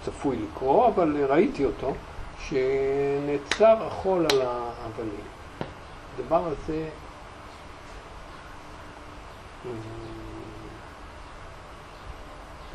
צפוי 0.05 0.35
לקרות, 0.35 0.93
אבל 0.95 1.25
ראיתי 1.29 1.65
אותו, 1.65 1.93
שנעצר 2.39 3.87
החול 3.87 4.25
על 4.31 4.41
האבנים. 4.41 5.25
הדבר 6.15 6.43
הזה 6.45 6.85
אה, 9.65 9.71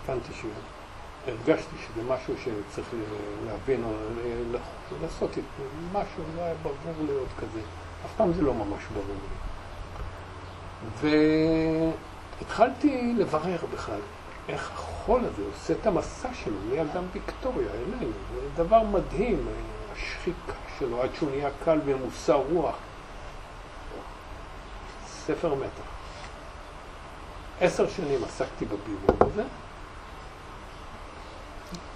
הבנתי 0.05 0.33
שהרגשתי 0.33 1.77
שזה 1.87 2.03
משהו 2.09 2.35
שצריך 2.39 2.89
להבין 3.47 3.85
או 3.85 3.91
לעשות 5.03 5.31
משהו, 5.93 6.23
לא 6.37 6.43
היה 6.43 6.55
ברור 6.63 6.95
להיות 7.07 7.29
כזה. 7.39 7.61
אף 8.05 8.11
פעם 8.17 8.33
זה 8.33 8.43
לא 8.43 8.55
ממש 8.55 8.83
ברור 8.95 9.17
לי. 11.03 11.91
התחלתי 12.41 13.15
לברר 13.19 13.59
בכלל 13.73 14.01
איך 14.49 14.71
החול 14.73 15.21
הזה 15.25 15.43
עושה 15.53 15.75
את 15.81 15.87
המסע 15.87 16.29
שלו 16.35 16.57
מאדם 16.71 17.05
ויקטוריה 17.13 17.69
אלינו. 17.71 18.13
זה 18.35 18.65
דבר 18.65 18.83
מדהים, 18.83 19.47
השחיקה 19.93 20.53
שלו 20.79 21.03
עד 21.03 21.11
שהוא 21.15 21.31
נהיה 21.31 21.51
קל 21.65 21.81
ומוסר 21.85 22.43
רוח. 22.53 22.77
ספר 25.07 25.55
מתח. 25.55 25.96
עשר 27.61 27.89
שנים 27.89 28.25
עסקתי 28.25 28.65
בבירור 28.65 29.17
הזה. 29.21 29.43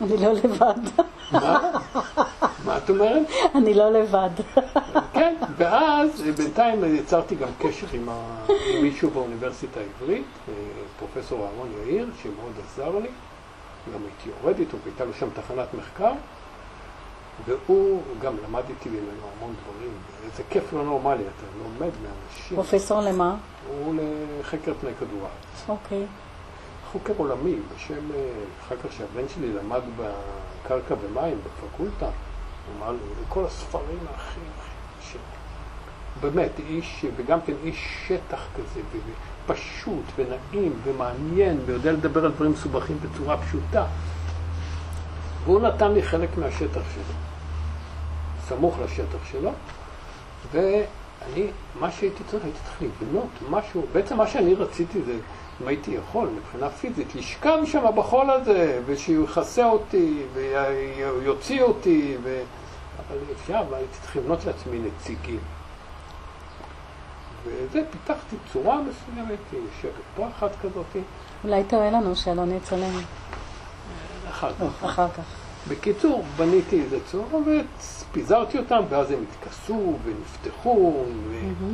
אני 0.00 0.16
לא 0.16 0.32
לבד. 0.32 1.04
מה? 1.32 1.70
מה 2.64 2.78
את 2.78 2.90
אומרת? 2.90 3.26
אני 3.54 3.74
לא 3.74 3.92
לבד. 3.92 4.30
כן, 5.12 5.34
ואז 5.56 6.22
בינתיים 6.36 6.94
יצרתי 6.94 7.34
גם 7.34 7.48
קשר. 7.58 7.86
עם 7.92 8.08
מישהו 8.82 9.10
באוניברסיטה 9.10 9.80
העברית, 9.80 10.24
אה, 10.48 10.54
פרופסור 10.98 11.46
אהרון 11.46 11.72
יאיר, 11.84 12.08
שמאוד 12.22 12.52
עזר 12.64 12.98
לי. 12.98 13.08
גם 13.94 14.00
הייתי 14.04 14.28
יורד 14.42 14.58
איתו, 14.58 14.76
והייתה 14.84 15.04
לו 15.04 15.12
שם 15.14 15.26
תחנת 15.34 15.74
מחקר, 15.74 16.12
והוא 17.44 18.02
גם 18.22 18.34
למד 18.48 18.62
איתי 18.68 18.88
ממנו 18.88 19.22
המון 19.36 19.54
דברים. 19.62 19.92
זה 20.36 20.42
כיף 20.50 20.72
לא 20.72 20.84
נורמלי, 20.84 21.22
אתה 21.22 21.46
לומד 21.58 21.90
מאנשים. 22.02 22.56
פרופסור 22.56 23.00
למה? 23.00 23.36
הוא 23.68 23.94
לחקר 24.40 24.72
פני 24.80 24.90
כדור 25.00 25.20
הארץ. 25.22 25.68
אוקיי. 25.68 26.06
חוקר 26.92 27.12
עולמי, 27.16 27.56
בשם, 27.74 28.12
אה, 28.14 28.30
אחר 28.60 28.76
כך 28.76 28.92
שהבן 28.92 29.28
שלי 29.34 29.52
למד 29.52 29.80
בקרקע 29.96 30.94
ומים 31.00 31.38
בפקולטה, 31.44 32.06
הוא 32.06 32.74
אמר 32.78 32.92
לי, 32.92 32.98
כל 33.28 33.44
הספרים 33.44 33.98
הכי, 34.14 34.40
הכי, 35.00 35.18
באמת, 36.20 36.50
איש, 36.68 37.04
וגם 37.16 37.38
כן 37.46 37.52
איש 37.64 37.86
שטח 38.06 38.46
כזה, 38.56 38.80
פשוט 39.46 40.04
ונעים 40.16 40.72
ומעניין, 40.84 41.60
ויודע 41.66 41.92
לדבר 41.92 42.24
על 42.24 42.30
דברים 42.30 42.52
מסובכים 42.52 42.98
בצורה 43.02 43.36
פשוטה. 43.36 43.84
והוא 45.44 45.60
נתן 45.60 45.92
לי 45.92 46.02
חלק 46.02 46.38
מהשטח 46.38 46.80
שלו, 46.94 47.14
סמוך 48.50 48.76
לשטח 48.84 49.24
שלו, 49.30 49.50
אני, 50.54 51.46
מה 51.80 51.90
שהייתי 51.90 52.24
צריך, 52.30 52.44
הייתי 52.44 52.58
צריך 52.64 52.82
לבנות 52.82 53.28
משהו, 53.50 53.82
בעצם 53.92 54.16
מה 54.16 54.26
שאני 54.26 54.54
רציתי 54.54 55.02
זה, 55.02 55.14
אם 55.62 55.68
הייתי 55.68 55.90
יכול, 55.90 56.28
מבחינה 56.36 56.70
פיזית, 56.70 57.14
לשכב 57.14 57.58
שם 57.64 57.84
בחול 57.96 58.30
הזה, 58.30 58.80
ושיכסה 58.86 59.40
יכסה 59.40 59.66
אותי, 59.66 60.22
ויוציא 60.34 61.62
אותי, 61.62 62.16
ו... 62.22 62.42
אבל 63.08 63.18
אפשר, 63.32 63.60
והייתי 63.70 63.98
צריך 64.02 64.16
לבנות 64.16 64.44
לעצמי 64.44 64.78
נציגים. 64.78 65.40
וזה, 67.44 67.82
פיתחתי 67.90 68.36
צורה 68.52 68.78
מסוימת, 68.82 69.38
יושבת 69.52 69.92
פה 70.16 70.28
אחת 70.28 70.50
כזאת. 70.62 71.04
אולי 71.44 71.64
תראה 71.64 71.90
לנו 71.90 72.16
שלא 72.16 72.44
נצלם. 72.44 73.00
אחר 74.30 74.52
כך. 74.54 74.84
אחר 74.84 75.08
כך. 75.08 75.39
בקיצור, 75.68 76.24
בניתי 76.36 76.82
איזה 76.82 76.98
צורה 77.06 77.38
ופיזרתי 77.46 78.58
אותם, 78.58 78.82
ואז 78.88 79.10
הם 79.10 79.24
התכסו 79.30 79.96
ונפתחו, 80.04 81.04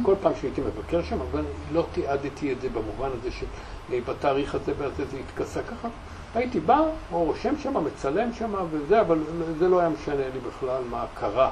וכל 0.03 0.15
פעם 0.23 0.33
שהייתי 0.41 0.61
מבקר 0.61 1.03
שם, 1.03 1.19
אבל 1.31 1.45
לא 1.73 1.87
תיעדתי 1.93 2.53
את 2.53 2.61
זה 2.61 2.69
במובן 2.69 3.09
הזה 3.19 3.29
שבתאריך 3.31 4.55
הזה 4.55 4.73
והזה 4.79 5.05
זה 5.11 5.17
התכסה 5.19 5.63
ככה. 5.63 5.89
הייתי 6.35 6.61
בא, 6.61 6.81
או 7.13 7.25
רושם 7.25 7.55
שם, 7.63 7.85
מצלם 7.85 8.33
שם 8.33 8.55
וזה, 8.71 9.01
אבל 9.01 9.19
זה 9.59 9.69
לא 9.69 9.81
היה 9.81 9.89
משנה 9.89 10.29
לי 10.35 10.41
בכלל 10.49 10.83
מה 10.91 11.05
קרה. 11.15 11.51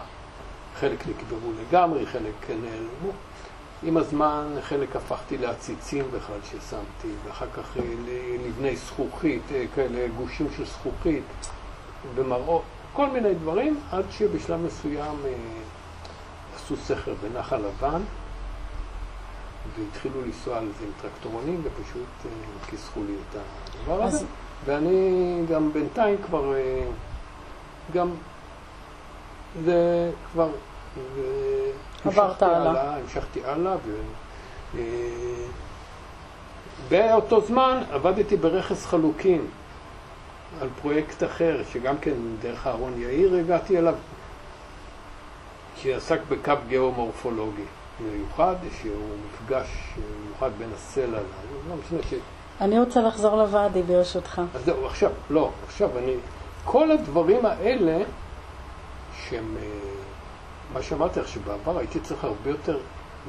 חלק 0.81 1.07
נקברו 1.09 1.51
לגמרי, 1.61 2.07
חלק 2.07 2.51
נעלמו. 2.51 3.13
עם 3.83 3.97
הזמן 3.97 4.47
חלק 4.63 4.97
הפכתי 4.97 5.39
לעציצים 5.39 6.05
בכלל 6.13 6.39
ששמתי, 6.45 7.09
ואחר 7.25 7.47
כך 7.57 7.77
לבני 8.47 8.77
זכוכית, 8.77 9.43
אה, 9.55 9.65
כאלה 9.75 10.09
גושים 10.17 10.47
של 10.57 10.65
זכוכית, 10.65 11.25
במראות, 12.15 12.63
כל 12.93 13.11
מיני 13.11 13.35
דברים, 13.35 13.81
עד 13.93 14.05
שבשלב 14.11 14.61
מסוים 14.61 15.17
אה, 15.25 15.33
עשו 16.57 16.77
סכר 16.77 17.15
בנחל 17.23 17.57
לבן, 17.57 18.01
והתחילו 19.79 20.23
לנסוע 20.23 20.59
על 20.59 20.69
זה 20.79 20.85
עם 20.85 20.91
טרקטורונים, 21.03 21.63
ופשוט 21.65 22.03
אה, 22.25 22.31
כיסחו 22.71 23.01
לי 23.07 23.15
את 23.31 23.37
הדבר 23.81 24.03
הזה. 24.03 24.17
אז... 24.17 24.25
ואני 24.65 25.41
גם 25.51 25.73
בינתיים 25.73 26.17
כבר, 26.27 26.53
גם 27.95 28.11
זה 29.65 30.11
כבר... 30.33 30.49
עברת 32.05 32.43
הלאה. 32.43 32.97
המשכתי 32.97 33.45
הלאה, 33.45 33.77
ו... 33.87 33.97
אה, 34.79 34.83
באותו 36.89 37.41
זמן 37.41 37.83
עבדתי 37.91 38.37
ברכס 38.37 38.87
חלוקים 38.87 39.47
על 40.61 40.69
פרויקט 40.83 41.23
אחר, 41.23 41.61
שגם 41.73 41.99
כן 41.99 42.15
דרך 42.43 42.67
אהרון 42.67 43.01
יאיר 43.01 43.35
הגעתי 43.35 43.79
אליו, 43.79 43.95
שעסק 45.77 46.21
בקו 46.29 46.53
גיאומורפולוגי 46.69 47.65
מיוחד, 48.01 48.55
שהוא 48.83 49.17
מפגש 49.27 49.69
מיוחד 50.25 50.51
בין 50.59 50.69
הסלע 50.75 51.21
ל... 51.21 51.23
לא 51.69 51.77
משנה 51.77 51.99
ש... 52.11 52.15
אני 52.61 52.81
רוצה 52.81 53.03
לחזור 53.03 53.37
לוואדי 53.37 53.83
ברשותך. 53.83 54.43
אז 54.55 54.65
זהו, 54.65 54.87
עכשיו, 54.87 55.11
לא, 55.31 55.51
עכשיו 55.67 55.99
אני... 55.99 56.15
כל 56.65 56.91
הדברים 56.91 57.47
האלה 57.47 58.05
שהם... 59.29 59.57
אה, 59.63 59.69
מה 60.73 60.83
שאמרתי 60.83 61.21
לך, 61.21 61.29
שבעבר 61.29 61.79
הייתי 61.79 62.01
צריך 62.01 62.25
הרבה 62.25 62.51
יותר, 62.51 62.79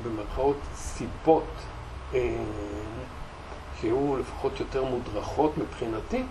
במרכאות, 0.04 0.58
סיבות 0.76 1.44
אה, 2.14 2.36
שיהיו 3.82 4.18
לפחות 4.18 4.60
יותר 4.60 4.84
מודרכות 4.84 5.58
מבחינתי, 5.58 6.24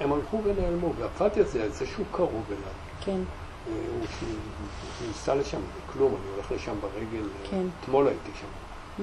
הם 0.00 0.12
הלכו 0.12 0.40
ונעלמו, 0.44 0.92
והפאטי 0.98 1.40
הזה, 1.40 1.70
זה 1.70 1.86
שהוא 1.86 2.06
קרוב 2.12 2.44
אליי. 2.48 2.60
כן. 3.00 3.20
אה, 3.68 3.72
הוא 3.94 4.28
ניסה 5.08 5.34
לשם, 5.34 5.58
זה 5.58 5.92
כלום, 5.92 6.14
אני 6.14 6.34
הולך 6.34 6.52
לשם 6.52 6.74
ברגל, 6.80 7.22
אה, 7.24 7.50
כן. 7.50 7.62
אתמול 7.80 8.06
הייתי 8.06 8.30
שם. 8.40 8.46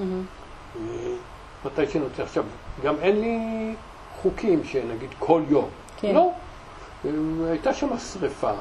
Mm-hmm. 0.02 0.86
מתי 1.66 1.88
שאני 1.92 2.04
רוצה. 2.04 2.24
עכשיו, 2.24 2.44
גם 2.84 2.96
אין 3.02 3.22
לי 3.22 3.40
חוקים 4.22 4.64
שנגיד 4.64 5.10
כל 5.20 5.42
יום. 5.50 5.70
כן. 5.98 6.16
לא. 6.16 6.32
הייתה 7.50 7.74
שם 7.74 7.98
שריפה. 7.98 8.52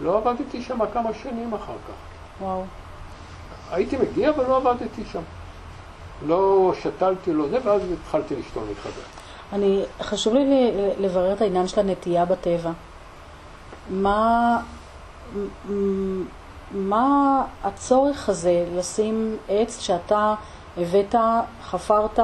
לא 0.00 0.18
עבדתי 0.18 0.62
שם 0.62 0.78
כמה 0.92 1.14
שנים 1.14 1.54
אחר 1.54 1.76
כך. 1.88 1.94
וואו. 2.42 2.64
הייתי 3.70 3.96
מגיע, 3.96 4.30
אבל 4.30 4.46
לא 4.46 4.56
עבדתי 4.56 5.04
שם. 5.12 5.22
לא 6.26 6.72
שתלתי, 6.82 7.32
לא 7.32 7.48
זה, 7.48 7.58
ואז 7.64 7.82
התחלתי 7.92 8.36
לשתול 8.36 8.62
מחדש. 8.72 9.19
אני, 9.52 9.82
חשוב 10.00 10.34
לי 10.34 10.72
לברר 10.98 11.32
את 11.32 11.40
העניין 11.40 11.68
של 11.68 11.80
הנטייה 11.80 12.24
בטבע. 12.24 12.70
מה, 13.90 14.58
מה 16.70 17.44
הצורך 17.64 18.28
הזה 18.28 18.66
לשים 18.76 19.36
עץ 19.48 19.80
שאתה 19.80 20.34
הבאת, 20.76 21.14
חפרת, 21.62 22.18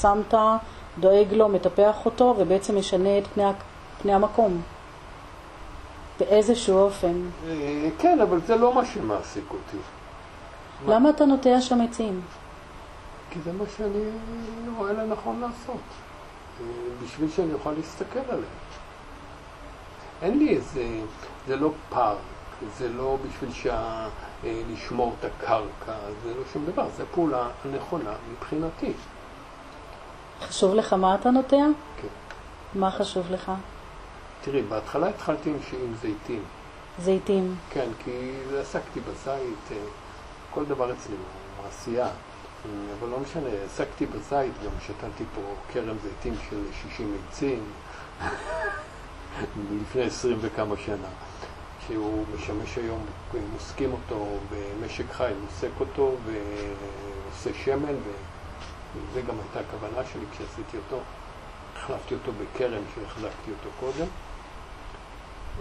שמת, 0.00 0.34
דואג 0.98 1.32
לו, 1.32 1.48
מטפח 1.48 2.06
אותו, 2.06 2.34
ובעצם 2.38 2.78
משנה 2.78 3.18
את 3.18 3.26
פני, 3.26 3.44
פני 4.02 4.14
המקום? 4.14 4.62
באיזשהו 6.20 6.78
אופן. 6.78 7.22
אה, 7.48 7.88
כן, 7.98 8.20
אבל 8.20 8.40
זה 8.46 8.56
לא 8.56 8.74
מה 8.74 8.84
שמעסיק 8.84 9.44
אותי. 9.50 9.76
למה 10.86 11.10
אתה 11.10 11.24
נוטע 11.24 11.60
שם 11.60 11.80
עצים? 11.80 12.20
כי 13.30 13.38
זה 13.44 13.52
מה 13.52 13.64
שאני 13.76 14.04
רואה 14.76 14.92
לנכון 14.92 15.40
לעשות. 15.40 15.80
בשביל 17.04 17.30
שאני 17.30 17.52
אוכל 17.52 17.72
להסתכל 17.72 18.18
עליהם. 18.28 18.58
אין 20.22 20.38
לי 20.38 20.56
איזה, 20.56 21.00
זה 21.46 21.56
לא 21.56 21.72
פארק, 21.88 22.18
זה 22.78 22.88
לא 22.88 23.18
בשביל 23.26 23.52
שה... 23.52 24.08
אה, 24.44 24.62
לשמור 24.72 25.14
את 25.18 25.24
הקרקע, 25.24 25.94
זה 26.24 26.34
לא 26.34 26.42
שום 26.52 26.66
דבר, 26.66 26.86
זו 26.96 27.04
פעולה 27.14 27.48
הנכונה 27.64 28.12
מבחינתי. 28.32 28.92
חשוב 30.40 30.74
לך 30.74 30.92
מה 30.92 31.14
אתה 31.14 31.30
נוטע? 31.30 31.56
כן. 32.02 32.08
מה 32.74 32.90
חשוב 32.90 33.30
לך? 33.30 33.52
תראי, 34.44 34.62
בהתחלה 34.62 35.08
התחלתי 35.08 35.50
עם, 35.50 35.56
עם 35.84 35.94
זיתים. 36.02 36.42
זיתים. 37.02 37.56
כן, 37.70 37.88
כי 38.04 38.32
עסקתי 38.60 39.00
בזית, 39.00 39.70
אה, 39.70 39.76
כל 40.50 40.64
דבר 40.64 40.92
אצלי 40.92 41.14
הוא 41.14 41.64
מעשייה. 41.64 42.08
אבל 42.98 43.08
לא 43.08 43.20
משנה, 43.20 43.48
עסקתי 43.66 44.06
בזית, 44.06 44.52
גם 44.64 44.70
שתלתי 44.86 45.24
פה 45.34 45.40
כרם 45.72 45.96
זיתים 46.02 46.34
של 46.50 46.62
60 46.90 47.16
עצים 47.28 47.64
לפני 49.82 50.02
20 50.02 50.38
וכמה 50.40 50.76
שנה, 50.76 51.08
שהוא 51.86 52.24
משמש 52.34 52.78
היום, 52.78 53.06
מוסקים 53.52 53.92
אותו 53.92 54.26
במשק 54.50 55.12
חי, 55.12 55.32
מוסק 55.44 55.80
אותו 55.80 56.16
ועושה 56.24 57.50
שמן, 57.64 57.94
וזה 58.94 59.20
גם 59.20 59.34
הייתה 59.40 59.60
הכוונה 59.60 60.06
שלי 60.12 60.24
כשעשיתי 60.32 60.76
אותו. 60.76 61.02
החלפתי 61.76 62.14
אותו 62.14 62.32
בכרם 62.32 62.82
שהחזקתי 62.94 63.50
אותו 63.50 63.70
קודם. 63.80 64.06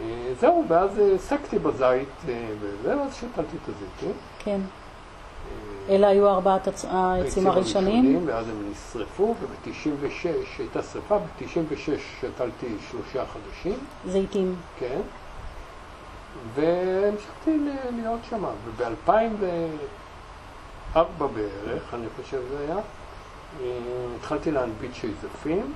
אה, 0.02 0.34
זהו, 0.40 0.66
ואז 0.68 0.98
העסקתי 0.98 1.60
בזית, 1.60 2.10
אה, 2.30 2.48
וזה, 2.60 2.98
ואז 2.98 3.16
שתלתי 3.16 3.58
את 3.64 3.70
הזיתים. 3.70 4.18
כן. 4.40 4.62
אה, 5.90 5.96
אלה 5.96 6.08
היו 6.08 6.30
ארבעת 6.30 6.68
העצים 6.88 7.48
הראשונים. 7.48 8.24
ואז 8.26 8.50
הם 8.50 8.72
נשרפו, 8.72 9.36
וב-96 9.42 10.28
הייתה 10.60 10.84
שרפה, 10.84 11.18
ב-96 11.18 11.90
שתלתי 12.22 12.68
שלושה 12.92 13.24
חודשים. 13.26 13.80
זיתים. 14.08 14.56
כן. 14.80 15.00
והמשכתי 16.56 17.58
להיות 17.96 18.20
שם, 18.30 18.46
וב-2004 18.66 21.00
בערך, 21.20 21.94
אני 21.94 22.08
חושב 22.16 22.42
זה 22.50 22.60
היה, 22.60 22.78
התחלתי 24.16 24.52
להנביט 24.52 24.94
שייזפים, 24.94 25.74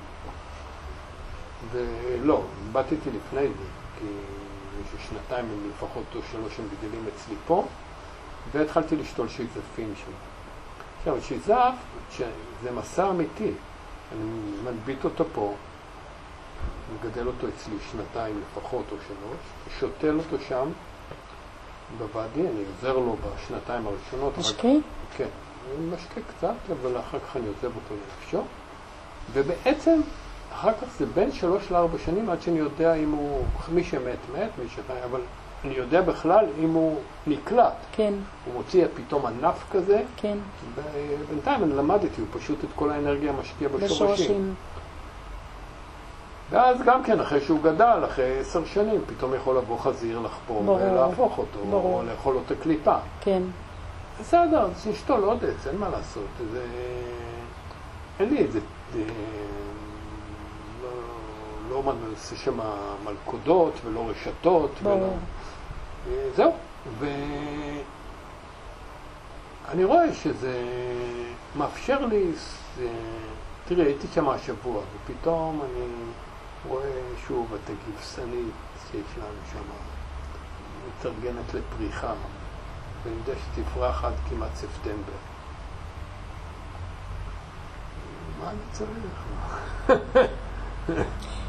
ולא, 1.72 2.42
באתתי 2.72 2.94
לפני 2.94 3.48
זה. 3.48 3.64
כי 3.98 4.06
שנתיים 5.08 5.44
הם 5.44 5.70
לפחות 5.70 6.04
או 6.14 6.20
שלוש 6.32 6.58
הם 6.58 6.64
גדלים 6.78 7.04
אצלי 7.14 7.34
פה, 7.46 7.64
והתחלתי 8.50 8.96
לשתול 8.96 9.28
שיזפים 9.28 9.92
שם. 9.96 10.12
עכשיו, 10.98 11.22
שיזף, 11.22 11.74
זה 12.62 12.70
מסע 12.72 13.10
אמיתי. 13.10 13.50
אני 14.12 14.30
מנביט 14.64 15.04
אותו 15.04 15.24
פה, 15.32 15.54
מגדל 16.94 17.26
אותו 17.26 17.48
אצלי 17.48 17.74
שנתיים 17.90 18.40
לפחות 18.40 18.84
או 18.92 18.96
שלוש, 19.08 19.80
שותל 19.80 20.18
אותו 20.18 20.44
שם 20.48 20.68
בוואדי, 21.98 22.40
אני 22.40 22.64
עוזר 22.74 22.98
לו 22.98 23.16
בשנתיים 23.16 23.86
הראשונות. 23.86 24.38
משקה? 24.38 24.68
כן, 25.16 25.28
אני 25.76 25.86
משקה 25.86 26.20
קצת, 26.36 26.54
אבל 26.72 27.00
אחר 27.00 27.18
כך 27.18 27.36
אני 27.36 27.46
עוזב 27.46 27.76
אותו 27.76 27.94
לנפשו. 27.94 28.42
ובעצם 29.32 30.00
אחר 30.52 30.72
כך 30.72 30.88
זה 30.98 31.06
בין 31.06 31.32
שלוש 31.32 31.70
לארבע 31.70 31.98
שנים 32.04 32.30
עד 32.30 32.42
שאני 32.42 32.58
יודע 32.58 32.94
אם 32.94 33.10
הוא, 33.10 33.44
מי 33.68 33.84
שמת 33.84 34.18
מת, 34.34 34.50
מי 34.58 34.68
שחי, 34.68 35.04
אבל 35.04 35.20
אני 35.64 35.74
יודע 35.74 36.00
בכלל 36.00 36.46
אם 36.58 36.72
הוא 36.72 36.98
נקלט. 37.26 37.72
כן. 37.92 38.14
הוא 38.44 38.54
מוציא 38.54 38.86
פתאום 38.94 39.26
ענף 39.26 39.64
כזה. 39.72 40.02
כן. 40.16 40.38
בינתיים 41.30 41.64
אני 41.64 41.72
למדתי, 41.72 42.20
הוא 42.20 42.26
פשוט 42.40 42.64
את 42.64 42.68
כל 42.76 42.90
האנרגיה 42.90 43.32
משקיע 43.32 43.68
בשורשים. 43.68 44.06
בשורשים. 44.06 44.54
ואז 46.50 46.82
גם 46.82 47.02
כן, 47.04 47.20
אחרי 47.20 47.40
שהוא 47.40 47.62
גדל, 47.62 48.00
אחרי 48.04 48.38
עשר 48.38 48.64
שנים, 48.64 49.00
פתאום 49.06 49.34
יכול 49.34 49.56
לבוא 49.56 49.78
חזיר 49.78 50.18
לחפור 50.18 50.68
ולהפוך 50.68 51.38
אותו, 51.38 51.58
ברור. 51.70 51.98
או 51.98 52.02
לאכול 52.06 52.34
לו 52.34 52.40
את 52.46 52.50
הקליפה. 52.50 52.96
כן. 53.20 53.42
בסדר, 54.20 54.62
אז 54.62 54.86
נשתול 54.86 55.24
עוד 55.24 55.44
עץ, 55.44 55.66
אין 55.66 55.76
מה 55.76 55.88
לעשות. 55.88 56.26
זה... 56.52 56.64
אין 58.20 58.34
לי 58.34 58.38
איזה... 58.38 58.60
לא, 60.82 60.90
לא 61.70 61.92
עושה 62.12 62.36
שם 62.36 62.58
מלכודות 63.04 63.72
ולא 63.84 64.04
רשתות. 64.08 64.70
ולא... 64.82 65.08
זהו. 66.36 66.52
ואני 69.68 69.84
רואה 69.84 70.14
שזה 70.14 70.62
מאפשר 71.56 72.06
לי... 72.06 72.32
תראי, 73.64 73.84
הייתי 73.84 74.06
שם 74.14 74.28
השבוע, 74.28 74.82
ופתאום 74.94 75.60
אני 75.62 75.86
רואה 76.68 77.00
שוב 77.28 77.54
את 77.54 77.70
הגיבסנית 77.70 78.54
שיש 78.90 79.18
לנו 79.18 79.26
שם, 79.52 79.62
מתארגנת 80.88 81.54
לפריחה, 81.54 82.12
ואני 83.02 83.16
יודע 83.16 83.32
שתפרח 83.40 84.04
עד 84.04 84.14
כמעט 84.30 84.54
ספטמבר. 84.54 85.12
מה 88.40 88.50
אני 88.50 88.58
צריך? 88.72 89.24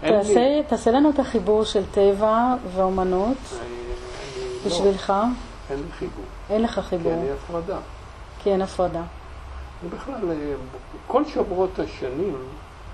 תעשה, 0.00 0.60
תעשה 0.68 0.90
לנו 0.90 1.10
את 1.10 1.18
החיבור 1.18 1.64
של 1.64 1.82
טבע 1.90 2.54
ואומנות 2.74 3.36
בשבילך. 4.66 5.10
לא, 5.10 5.24
אין 5.70 5.78
לי 5.78 5.92
חיבור. 5.98 6.24
אין 6.50 6.62
לך 6.62 6.80
חיבור. 6.80 7.12
כי 7.12 7.18
אין 7.18 7.26
לי 7.26 7.32
הפרדה. 7.32 7.78
כי 8.42 8.52
אין 8.52 8.62
הפרדה. 8.62 9.02
ובכלל, 9.84 10.30
אה, 10.30 10.54
כל 11.06 11.24
שבועות 11.24 11.78
השנים, 11.78 12.36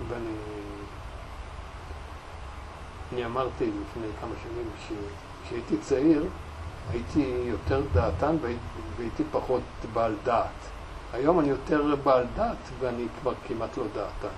ואני 0.08 0.30
אני 3.12 3.24
אמרתי 3.24 3.64
לפני 3.64 4.06
כמה 4.20 4.30
שנים 4.42 4.70
שכשהייתי 4.78 5.76
צעיר 5.76 6.26
הייתי 6.92 7.42
יותר 7.44 7.82
דעתן 7.92 8.36
והייתי 8.96 9.22
פחות 9.32 9.60
בעל 9.92 10.14
דעת. 10.24 10.46
היום 11.12 11.40
אני 11.40 11.48
יותר 11.48 11.96
בעל 12.04 12.26
דעת 12.36 12.56
ואני 12.80 13.06
כבר 13.20 13.32
כמעט 13.48 13.76
לא 13.76 13.84
דעתן. 13.94 14.34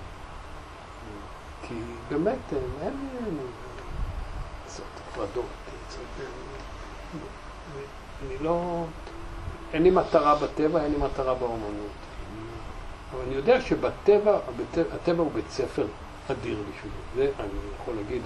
כי 1.67 1.75
באמת 2.09 2.53
אין 2.81 2.93
לי 2.99 3.37
לעשות 4.65 4.85
הפרדות. 5.07 5.45
אני 8.27 8.37
לא... 8.41 8.85
אין 9.73 9.83
לי 9.83 9.89
מטרה 9.89 10.35
בטבע, 10.35 10.83
אין 10.83 10.91
לי 10.91 10.97
מטרה 10.97 11.33
באומנות. 11.33 11.91
אבל 13.13 13.21
אני 13.27 13.35
יודע 13.35 13.61
שבטבע, 13.61 14.37
הטבע 14.93 15.23
הוא 15.23 15.31
בית 15.31 15.49
ספר 15.49 15.87
אדיר 16.31 16.57
בשבילי. 16.69 16.95
זה 17.15 17.31
אני 17.39 17.49
יכול 17.81 17.95
להגיד, 17.95 18.21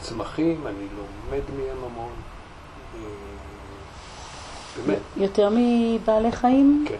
הצמחים, 0.00 0.66
אני 0.66 0.86
לומד 0.96 1.42
מהם 1.56 1.84
המון. 1.84 2.12
אה, 2.94 3.00
באמת. 4.86 4.98
יותר 5.16 5.50
מבעלי 5.56 6.32
חיים? 6.32 6.84
כן. 6.88 6.96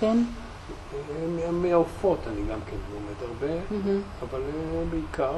כן? 0.00 0.18
מהעופות 1.52 2.18
אני 2.26 2.40
גם 2.50 2.58
כן 2.70 2.76
לומד 2.92 3.30
הרבה, 3.30 3.60
אבל 4.22 4.40
אה, 4.40 4.84
בעיקר. 4.90 5.36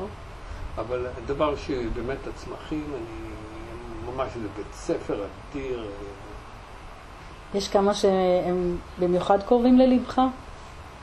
אבל 0.78 1.06
הדבר 1.16 1.56
שבאמת 1.56 2.26
הצמחים, 2.26 2.84
אני 2.94 3.28
ממש, 4.12 4.28
זה 4.42 4.48
בית 4.56 4.72
ספר 4.72 5.14
אדיר. 5.14 5.82
אה, 5.82 7.58
יש 7.58 7.68
כמה 7.68 7.94
שהם 7.94 8.76
במיוחד 8.98 9.42
קרובים 9.42 9.78
ללבך? 9.78 10.20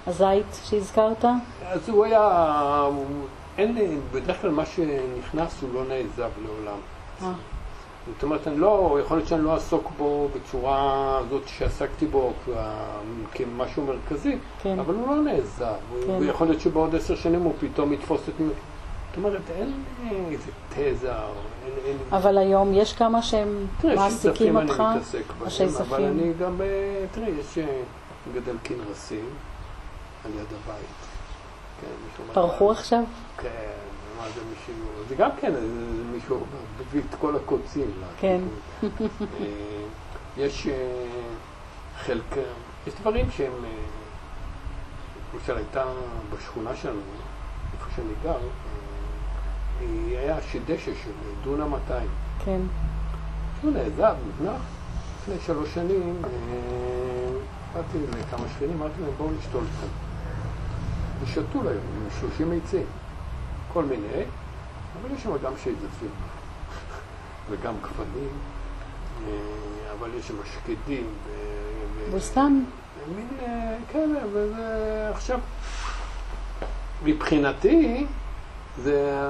הזית 0.07 0.59
שהזכרת? 0.63 1.25
אז 1.65 1.89
הוא 1.89 2.05
היה, 2.05 2.89
אין, 3.57 4.01
בדרך 4.11 4.41
כלל 4.41 4.51
מה 4.51 4.65
שנכנס 4.65 5.61
הוא 5.61 5.69
לא 5.73 5.83
נעזב 5.83 6.29
לעולם. 6.43 6.79
אה. 7.21 7.33
זאת 8.13 8.23
אומרת, 8.23 8.47
אני 8.47 8.57
לא, 8.57 8.99
יכול 9.03 9.17
להיות 9.17 9.29
שאני 9.29 9.43
לא 9.43 9.53
אעסוק 9.53 9.91
בו 9.97 10.27
בצורה 10.35 11.17
הזאת 11.17 11.47
שעסקתי 11.47 12.05
בו 12.05 12.33
כמשהו 13.33 13.85
מרכזי, 13.85 14.37
כן. 14.61 14.79
אבל 14.79 14.93
הוא 14.93 15.15
לא 15.15 15.21
נעזב. 15.21 15.73
כן. 16.07 16.17
ויכול 16.19 16.47
להיות 16.47 16.61
שבעוד 16.61 16.95
עשר 16.95 17.15
שנים 17.15 17.41
הוא 17.41 17.53
פתאום 17.59 17.93
יתפוס 17.93 18.21
את... 18.29 18.33
זאת 18.37 19.17
אומרת, 19.17 19.41
אין 19.55 19.73
איזה 20.31 20.51
תזה, 20.69 21.11
אין, 21.11 21.73
אין... 21.85 21.97
אבל 22.11 22.37
היום 22.37 22.73
יש 22.73 22.93
כמה 22.93 23.21
שהם 23.21 23.65
מעסיקים 23.83 24.55
אותך? 24.55 24.75
תראה, 24.75 24.99
שיזפים 25.49 25.57
אני 25.57 25.65
מתעסק 25.65 25.89
בהם, 25.89 25.89
אבל 25.89 26.03
אני 26.03 26.33
גם, 26.33 26.61
תראי, 27.11 27.31
יש 27.39 27.57
אה, 27.57 27.81
גדל 28.33 28.55
כנרסים. 28.63 29.25
על 30.25 30.31
יד 30.31 30.39
הבית. 30.39 30.85
כן, 31.81 32.23
פרחו 32.33 32.71
עכשיו? 32.71 33.03
כן, 33.37 33.49
זה 34.35 34.41
מישהו, 34.49 34.73
זה 35.09 35.15
גם 35.15 35.29
כן 35.41 35.53
מישהו 36.11 36.45
מביא 36.79 37.01
את 37.09 37.15
כל 37.19 37.35
הקוצים. 37.35 37.91
כן. 38.19 38.41
אה, 38.83 39.45
יש 40.37 40.67
אה, 40.67 40.73
חלק, 41.97 42.37
יש 42.87 42.93
דברים 43.01 43.31
שהם, 43.31 43.53
אה, 43.65 43.69
למשל 45.33 45.57
הייתה 45.57 45.83
בשכונה 46.33 46.75
שלנו, 46.75 46.99
איפה 47.73 47.85
שאני 47.95 48.13
גר, 48.23 48.39
היה 50.19 50.41
שדשא 50.51 50.91
של 51.03 51.11
דונם 51.43 51.69
200. 51.69 52.09
כן. 52.45 52.61
שהוא 53.61 53.71
נעזב, 53.71 54.15
נבנח. 54.27 54.61
לפני 55.21 55.35
שלוש 55.45 55.73
שנים, 55.73 56.21
באתי 57.73 57.97
לכמה 58.19 58.47
שכנים, 58.55 58.81
אמרתי 58.81 59.01
להם 59.01 59.11
בואו 59.17 59.31
נשתול 59.39 59.63
קצת. 59.63 59.87
ושתו 61.23 61.63
להם 61.63 61.77
עם 61.77 62.09
30 62.19 62.51
עצים, 62.51 62.85
כל 63.75 63.83
מיני, 63.83 64.23
אבל 65.01 65.15
יש 65.15 65.23
שם 65.23 65.37
גם 65.43 65.53
שייזפים 65.63 66.09
וגם 67.49 67.73
גוונים, 67.81 68.29
אה, 69.27 69.31
אבל 69.99 70.09
יש 70.19 70.27
שם 70.27 70.33
שקדים. 70.53 71.07
בוסתן? 72.11 72.63
מין, 73.15 73.27
אה, 73.41 73.77
כן, 73.91 74.09
וזה 74.33 75.09
עכשיו, 75.13 75.39
מבחינתי, 77.03 78.05
זה 78.83 79.23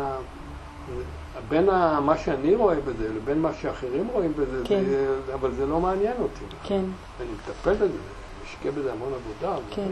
בין 1.50 1.66
מה 2.02 2.18
שאני 2.18 2.56
רואה 2.56 2.76
בזה 2.76 3.14
לבין 3.14 3.41
מה 3.41 3.54
שאחרים 3.54 4.08
רואים 4.08 4.34
בזה, 4.34 4.62
כן. 4.66 4.84
זה, 4.86 5.16
אבל 5.34 5.52
זה 5.52 5.66
לא 5.66 5.80
מעניין 5.80 6.16
אותי. 6.20 6.46
כן. 6.64 6.84
אני 7.22 7.30
מטפל 7.34 7.74
בזה, 7.74 7.98
משקיע 8.46 8.72
בזה 8.72 8.91
המון 8.93 9.14
עבודה. 9.14 9.58
כן. 9.72 9.91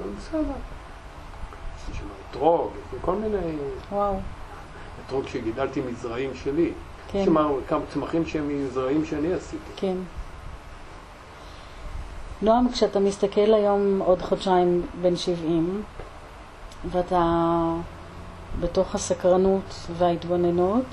אבל 0.00 0.10
בסדר. 0.18 0.54
יש 1.90 1.98
שם 1.98 2.04
אתרוג, 2.30 2.70
כל 3.00 3.14
מיני... 3.14 3.56
וואו. 3.92 4.14
אתרוג 5.06 5.28
שגידלתי 5.28 5.80
מזרעים 5.80 6.30
שלי. 6.44 6.72
כן. 7.12 7.18
יש 7.18 7.24
שם 7.24 7.36
כמה 7.68 7.80
צמחים 7.92 8.26
שהם 8.26 8.64
מזרעים 8.66 9.04
שאני 9.04 9.32
עשיתי. 9.32 9.72
כן. 9.76 9.96
נועם, 12.42 12.72
כשאתה 12.72 13.00
מסתכל 13.00 13.54
היום 13.54 14.02
עוד 14.04 14.22
חודשיים 14.22 14.82
בן 15.02 15.16
70, 15.16 15.82
ואתה 16.90 17.22
בתוך 18.60 18.94
הסקרנות 18.94 19.74
וההתבוננות, 19.98 20.84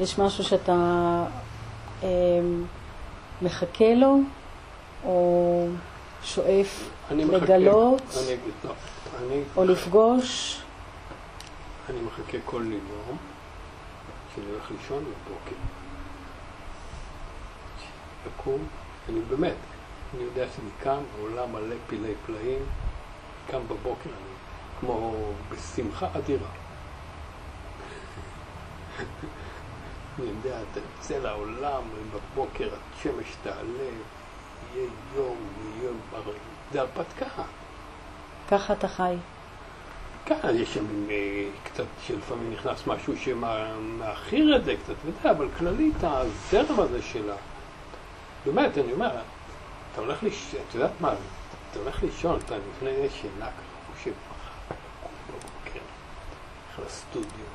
יש 0.00 0.18
משהו 0.18 0.44
שאתה 0.44 0.74
אה, 2.02 2.08
מחכה 3.42 3.94
לו, 3.94 4.18
או 5.04 5.66
שואף 6.22 6.90
לגלות? 7.10 8.02
אני 8.16 8.34
אגיד, 8.34 8.54
לא. 8.64 8.72
אני... 9.18 9.42
או 9.56 9.64
לפגוש? 9.64 10.60
אני 11.90 12.00
מחכה 12.00 12.38
כל 12.44 12.62
יום, 12.66 13.16
כשאני 14.32 14.46
הולך 14.46 14.70
לישון 14.70 15.04
בבוקר. 15.04 15.56
לקום, 18.26 18.68
אני 19.08 19.20
באמת, 19.20 19.56
אני 20.14 20.22
יודע 20.22 20.46
שאני 20.56 20.70
קם, 20.82 21.02
העולם 21.18 21.52
מלא 21.52 21.76
פילי 21.86 22.14
פלאים, 22.26 22.62
קם 23.50 23.60
בבוקר, 23.68 24.10
אני 24.10 24.32
כמו 24.80 25.14
בשמחה 25.48 26.08
אדירה. 26.18 26.48
אני 30.18 30.26
יודע, 30.26 30.58
אתה 30.62 30.80
יוצא 30.80 31.18
לעולם, 31.18 31.82
בבוקר 32.12 32.68
השמש 32.74 33.36
תעלה, 33.42 33.90
יהיה 34.74 34.88
יום, 35.16 35.36
יהיה 35.64 35.84
יום, 35.84 36.00
זה 36.72 36.80
הרפתקה. 36.80 37.26
ככה 38.52 38.72
אתה 38.72 38.88
חי. 38.88 39.14
כן, 40.24 40.36
יש 40.54 40.74
שם 40.74 41.10
אה, 41.10 41.44
קצת, 41.64 41.84
שלפעמים 42.06 42.52
נכנס 42.52 42.86
משהו 42.86 43.14
שמאחיר 43.16 44.56
את 44.56 44.64
זה 44.64 44.74
קצת, 44.84 44.94
וזה, 45.04 45.30
אבל 45.30 45.48
כללית 45.58 45.94
הזרם 46.02 46.80
הזה 46.80 47.02
שלה, 47.02 47.34
באמת, 48.46 48.78
אני 48.78 48.92
אומר, 48.92 49.10
אתה 49.92 50.00
הולך 50.00 50.22
לישון, 50.22 50.60
את 50.68 50.74
יודעת 50.74 50.90
מה, 51.00 51.12
אתה 51.70 51.78
הולך 51.78 52.02
לישון, 52.02 52.38
אתה 52.44 52.54
לפני 52.56 52.90
שינה 52.90 53.46
ככה, 53.46 53.94
חושב, 53.94 54.12
בבוקר, 55.28 55.80
הולך 56.76 56.90
לסטודיו, 56.90 57.46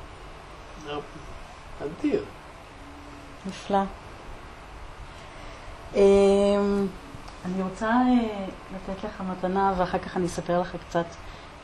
אדיר. 1.80 2.24
נפלא. 3.46 3.78
אני 7.44 7.62
רוצה 7.62 7.86
אה, 7.86 8.46
לתת 8.74 9.04
לך 9.04 9.22
מתנה, 9.30 9.72
ואחר 9.76 9.98
כך 9.98 10.16
אני 10.16 10.26
אספר 10.26 10.60
לך 10.60 10.76
קצת, 10.88 11.04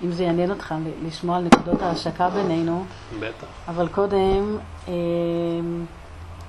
אם 0.05 0.12
זה 0.12 0.25
יעניין 0.25 0.51
אותך, 0.51 0.75
לשמוע 1.07 1.37
על 1.37 1.45
נקודות 1.45 1.83
ההשקה 1.83 2.31
בינינו. 2.31 2.85
בטח. 3.20 3.47
אבל 3.68 3.89
קודם, 3.89 4.57
אה, 4.89 4.93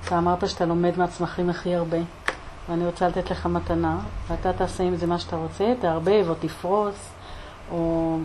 אתה 0.04 0.18
אמרת 0.18 0.48
שאתה 0.48 0.64
לומד 0.64 0.98
מהצמחים 0.98 1.50
הכי 1.50 1.74
הרבה, 1.74 1.98
ואני 2.68 2.86
רוצה 2.86 3.08
לתת 3.08 3.30
לך 3.30 3.46
מתנה, 3.46 3.98
ואתה 4.28 4.52
תעשה 4.52 4.84
עם 4.84 4.96
זה 4.96 5.06
מה 5.06 5.18
שאתה 5.18 5.36
רוצה, 5.36 5.74
תערבב 5.80 6.24
או 6.28 6.34
תפרוס, 6.34 7.10
או... 7.72 8.18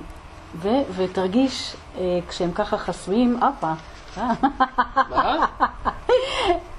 ו... 0.55 0.69
ותרגיש 0.95 1.75
אה, 1.97 2.19
כשהם 2.27 2.51
ככה 2.51 2.77
חסויים, 2.77 3.39
הפה. 3.43 3.73
מה? 4.17 5.45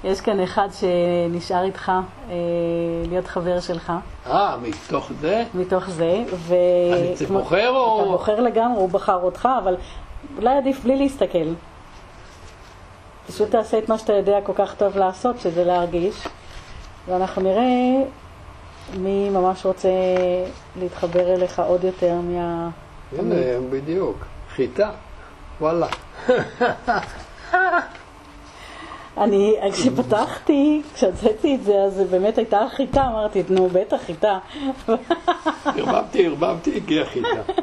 יש 0.03 0.21
כאן 0.21 0.39
אחד 0.39 0.67
שנשאר 0.71 1.63
איתך 1.63 1.91
אה, 2.29 2.35
להיות 3.09 3.27
חבר 3.27 3.59
שלך. 3.59 3.91
אה, 4.27 4.57
מתוך 4.61 5.11
זה? 5.21 5.43
מתוך 5.53 5.89
זה. 5.89 6.23
ו... 6.33 6.55
אני 6.93 7.15
צריך 7.15 7.31
בוחר 7.31 7.69
או... 7.69 8.01
אתה 8.01 8.09
בוחר 8.09 8.39
לגמרי, 8.39 8.77
הוא 8.79 8.89
בחר 8.89 9.19
אותך, 9.23 9.49
אבל 9.63 9.75
אולי 10.37 10.57
עדיף 10.57 10.83
בלי 10.83 10.97
להסתכל. 10.97 11.53
פשוט 13.27 13.49
תעשה 13.49 13.77
את 13.77 13.89
מה 13.89 13.97
שאתה 13.97 14.13
יודע 14.13 14.41
כל 14.43 14.53
כך 14.55 14.75
טוב 14.75 14.97
לעשות, 14.97 15.39
שזה 15.39 15.63
להרגיש, 15.63 16.27
ואנחנו 17.07 17.41
נראה 17.41 17.63
מי 18.97 19.29
ממש 19.29 19.65
רוצה 19.65 19.89
להתחבר 20.79 21.33
אליך 21.33 21.59
עוד 21.59 21.83
יותר 21.83 22.13
מה... 22.13 22.69
הנה, 23.17 23.35
בדיוק. 23.69 24.17
חיטה, 24.55 24.89
וואלה. 25.61 25.87
אני, 29.17 29.55
כשפתחתי, 29.71 30.81
כשהוצאתי 30.95 31.55
את 31.55 31.63
זה, 31.63 31.81
אז 31.81 32.01
באמת 32.09 32.37
הייתה 32.37 32.65
חיטה, 32.75 33.07
אמרתי, 33.07 33.43
נו, 33.49 33.69
בטח 33.69 33.97
חיטה. 34.05 34.39
ערבבתי, 35.65 36.25
ערבבתי, 36.25 36.75
הגיעה 36.75 37.05
חיטה. 37.05 37.53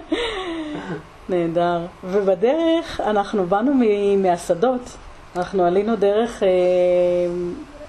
נהדר. 1.29 1.81
ובדרך 2.05 3.01
אנחנו 3.01 3.47
באנו 3.47 3.73
מהשדות, 4.19 4.97
אנחנו 5.37 5.65
עלינו 5.65 5.97
דרך 5.97 6.43
אה, 6.43 6.49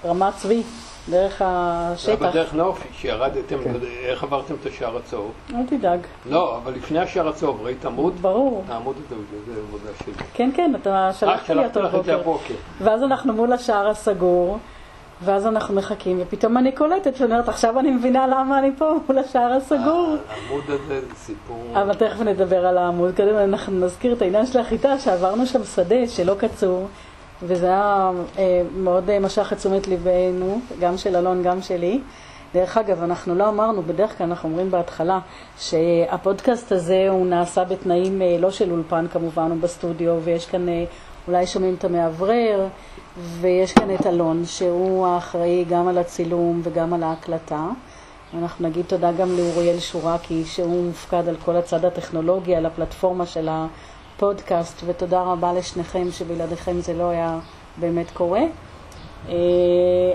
רמת 0.04 0.34
צבי. 0.36 0.62
דרך 1.10 1.42
השטח. 1.44 2.06
זה 2.06 2.16
בדרך 2.16 2.54
נופי, 2.54 2.88
שירדתם, 2.92 3.56
כן. 3.64 3.72
איך 4.04 4.22
עברתם 4.22 4.54
את 4.60 4.66
השער 4.66 4.96
הצהוב? 4.96 5.32
אל 5.54 5.66
תדאג. 5.66 6.00
לא, 6.26 6.56
אבל 6.56 6.72
לפני 6.72 6.98
השער 6.98 7.28
הצהוב, 7.28 7.60
ראית 7.62 7.84
עמוד? 7.84 8.14
ברור. 8.20 8.64
העמוד 8.68 8.96
הזה, 9.06 9.14
זה 9.46 9.60
עבודה 9.68 9.90
שלי. 10.04 10.12
כן, 10.34 10.50
כן, 10.54 10.72
אתה 10.82 11.08
אותו 11.08 11.26
בבוקר. 11.26 11.58
אה, 11.58 11.72
שלחתי 11.72 12.04
זה 12.04 12.14
הבוקר. 12.14 12.54
ואז 12.80 13.02
אנחנו 13.02 13.32
מול 13.32 13.52
השער 13.52 13.88
הסגור, 13.88 14.58
ואז 15.24 15.46
אנחנו 15.46 15.74
מחכים, 15.74 16.18
ופתאום 16.20 16.58
אני 16.58 16.72
קולטת 16.72 17.16
שאני 17.16 17.32
אומרת, 17.32 17.48
עכשיו 17.48 17.78
אני 17.78 17.90
מבינה 17.90 18.26
למה 18.26 18.58
אני 18.58 18.70
פה 18.78 18.92
מול 19.08 19.18
השער 19.18 19.52
הסגור. 19.52 20.16
העמוד 20.28 20.64
הזה 20.68 21.00
זה 21.00 21.14
סיפור... 21.14 21.64
אבל 21.74 21.94
תכף 21.94 22.20
נדבר 22.20 22.66
על 22.66 22.78
העמוד. 22.78 23.16
קודם 23.16 23.36
אנחנו 23.36 23.86
נזכיר 23.86 24.12
את 24.12 24.22
העניין 24.22 24.46
של 24.46 24.58
החיטה, 24.58 24.98
שעברנו 24.98 25.46
שם 25.46 25.64
שדה 25.64 26.08
שלא 26.08 26.34
קצור. 26.34 26.86
וזה 27.42 27.66
היה 27.66 28.10
אה, 28.38 28.62
מאוד 28.76 29.10
אה, 29.10 29.20
משך 29.20 29.52
את 29.52 29.58
תשומת 29.58 29.88
ליבנו, 29.88 30.60
גם 30.80 30.98
של 30.98 31.16
אלון, 31.16 31.42
גם 31.42 31.62
שלי. 31.62 32.00
דרך 32.54 32.76
אגב, 32.78 33.02
אנחנו 33.02 33.34
לא 33.34 33.48
אמרנו, 33.48 33.82
בדרך 33.82 34.18
כלל 34.18 34.26
אנחנו 34.26 34.48
אומרים 34.48 34.70
בהתחלה, 34.70 35.18
שהפודקאסט 35.58 36.72
הזה 36.72 37.06
הוא 37.10 37.26
נעשה 37.26 37.64
בתנאים 37.64 38.22
אה, 38.22 38.36
לא 38.40 38.50
של 38.50 38.70
אולפן 38.72 39.06
כמובן, 39.12 39.50
הוא 39.50 39.60
בסטודיו, 39.60 40.18
ויש 40.24 40.46
כאן, 40.46 40.68
אה, 40.68 40.84
אולי 41.28 41.46
שומעים 41.46 41.74
את 41.78 41.84
המאוורר, 41.84 42.66
ויש 43.40 43.72
כאן 43.72 43.94
את 43.94 44.06
אלון, 44.06 44.44
שהוא 44.44 45.06
האחראי 45.06 45.64
גם 45.64 45.88
על 45.88 45.98
הצילום 45.98 46.60
וגם 46.64 46.92
על 46.92 47.02
ההקלטה. 47.02 47.66
אנחנו 48.38 48.68
נגיד 48.68 48.84
תודה 48.86 49.12
גם 49.12 49.36
לאוריאל 49.36 49.78
שורקי, 49.80 50.44
שהוא 50.44 50.84
מופקד 50.84 51.28
על 51.28 51.36
כל 51.44 51.56
הצד 51.56 51.84
הטכנולוגי, 51.84 52.54
על 52.56 52.66
הפלטפורמה 52.66 53.26
של 53.26 53.48
ה... 53.48 53.66
הפודקאסט, 54.22 54.82
ותודה 54.86 55.22
רבה 55.22 55.52
לשניכם 55.52 56.10
שבלעדיכם 56.10 56.80
זה 56.80 56.94
לא 56.94 57.10
היה 57.10 57.38
באמת 57.76 58.10
קורה. 58.10 58.40
אה, 59.28 59.34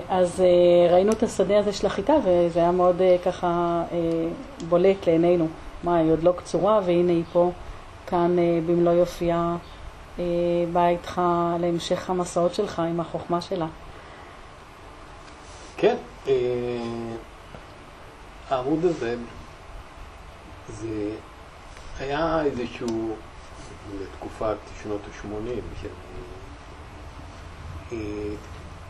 אז 0.08 0.40
אה, 0.40 0.92
ראינו 0.92 1.12
את 1.12 1.22
השדה 1.22 1.58
הזה 1.58 1.72
של 1.72 1.86
החיטה, 1.86 2.12
וזה 2.24 2.60
היה 2.60 2.70
מאוד 2.70 3.00
אה, 3.00 3.16
ככה 3.24 3.82
בולט 4.68 5.06
לעינינו. 5.06 5.48
מה, 5.84 5.96
היא 5.96 6.12
עוד 6.12 6.22
לא 6.22 6.32
קצורה, 6.36 6.80
והנה 6.86 7.12
היא 7.12 7.22
פה, 7.32 7.50
כאן 8.06 8.36
במלוא 8.66 8.92
יופייה, 8.92 9.56
באה 10.72 10.88
איתך 10.88 11.20
להמשך 11.60 12.10
המסעות 12.10 12.54
שלך 12.54 12.80
עם 12.80 13.00
החוכמה 13.00 13.40
שלה. 13.40 13.66
כן, 15.76 15.96
העמוד 18.50 18.84
הזה, 18.84 19.16
זה 20.68 21.10
היה 22.00 22.42
איזשהו 22.44 23.14
לתקופת 24.02 24.56
שנות 24.82 25.00
ה-80, 25.04 25.80
שאני 25.80 25.92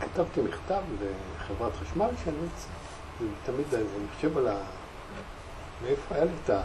כתבתי 0.00 0.40
מכתב 0.40 0.80
לחברת 1.38 1.72
חשמל, 1.76 2.08
שאני 2.24 2.36
תמיד, 3.46 3.66
אני 3.74 4.08
חושב 4.16 4.38
על 4.38 4.48
ה... 4.48 4.56
מאיפה 5.82 6.14
היה 6.14 6.24
לי 6.24 6.30
את 6.44 6.50
ה... 6.50 6.60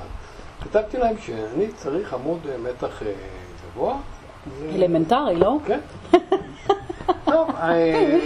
כתבתי 0.62 0.98
להם 0.98 1.16
שאני 1.18 1.68
צריך 1.76 2.14
עמוד 2.14 2.40
מתח 2.64 3.04
אה, 3.04 3.14
גבוה. 3.66 3.98
אלמנטרי, 4.76 5.36
לא? 5.36 5.58
כן. 5.66 5.80
טוב, 7.26 7.50
אה, 7.56 8.20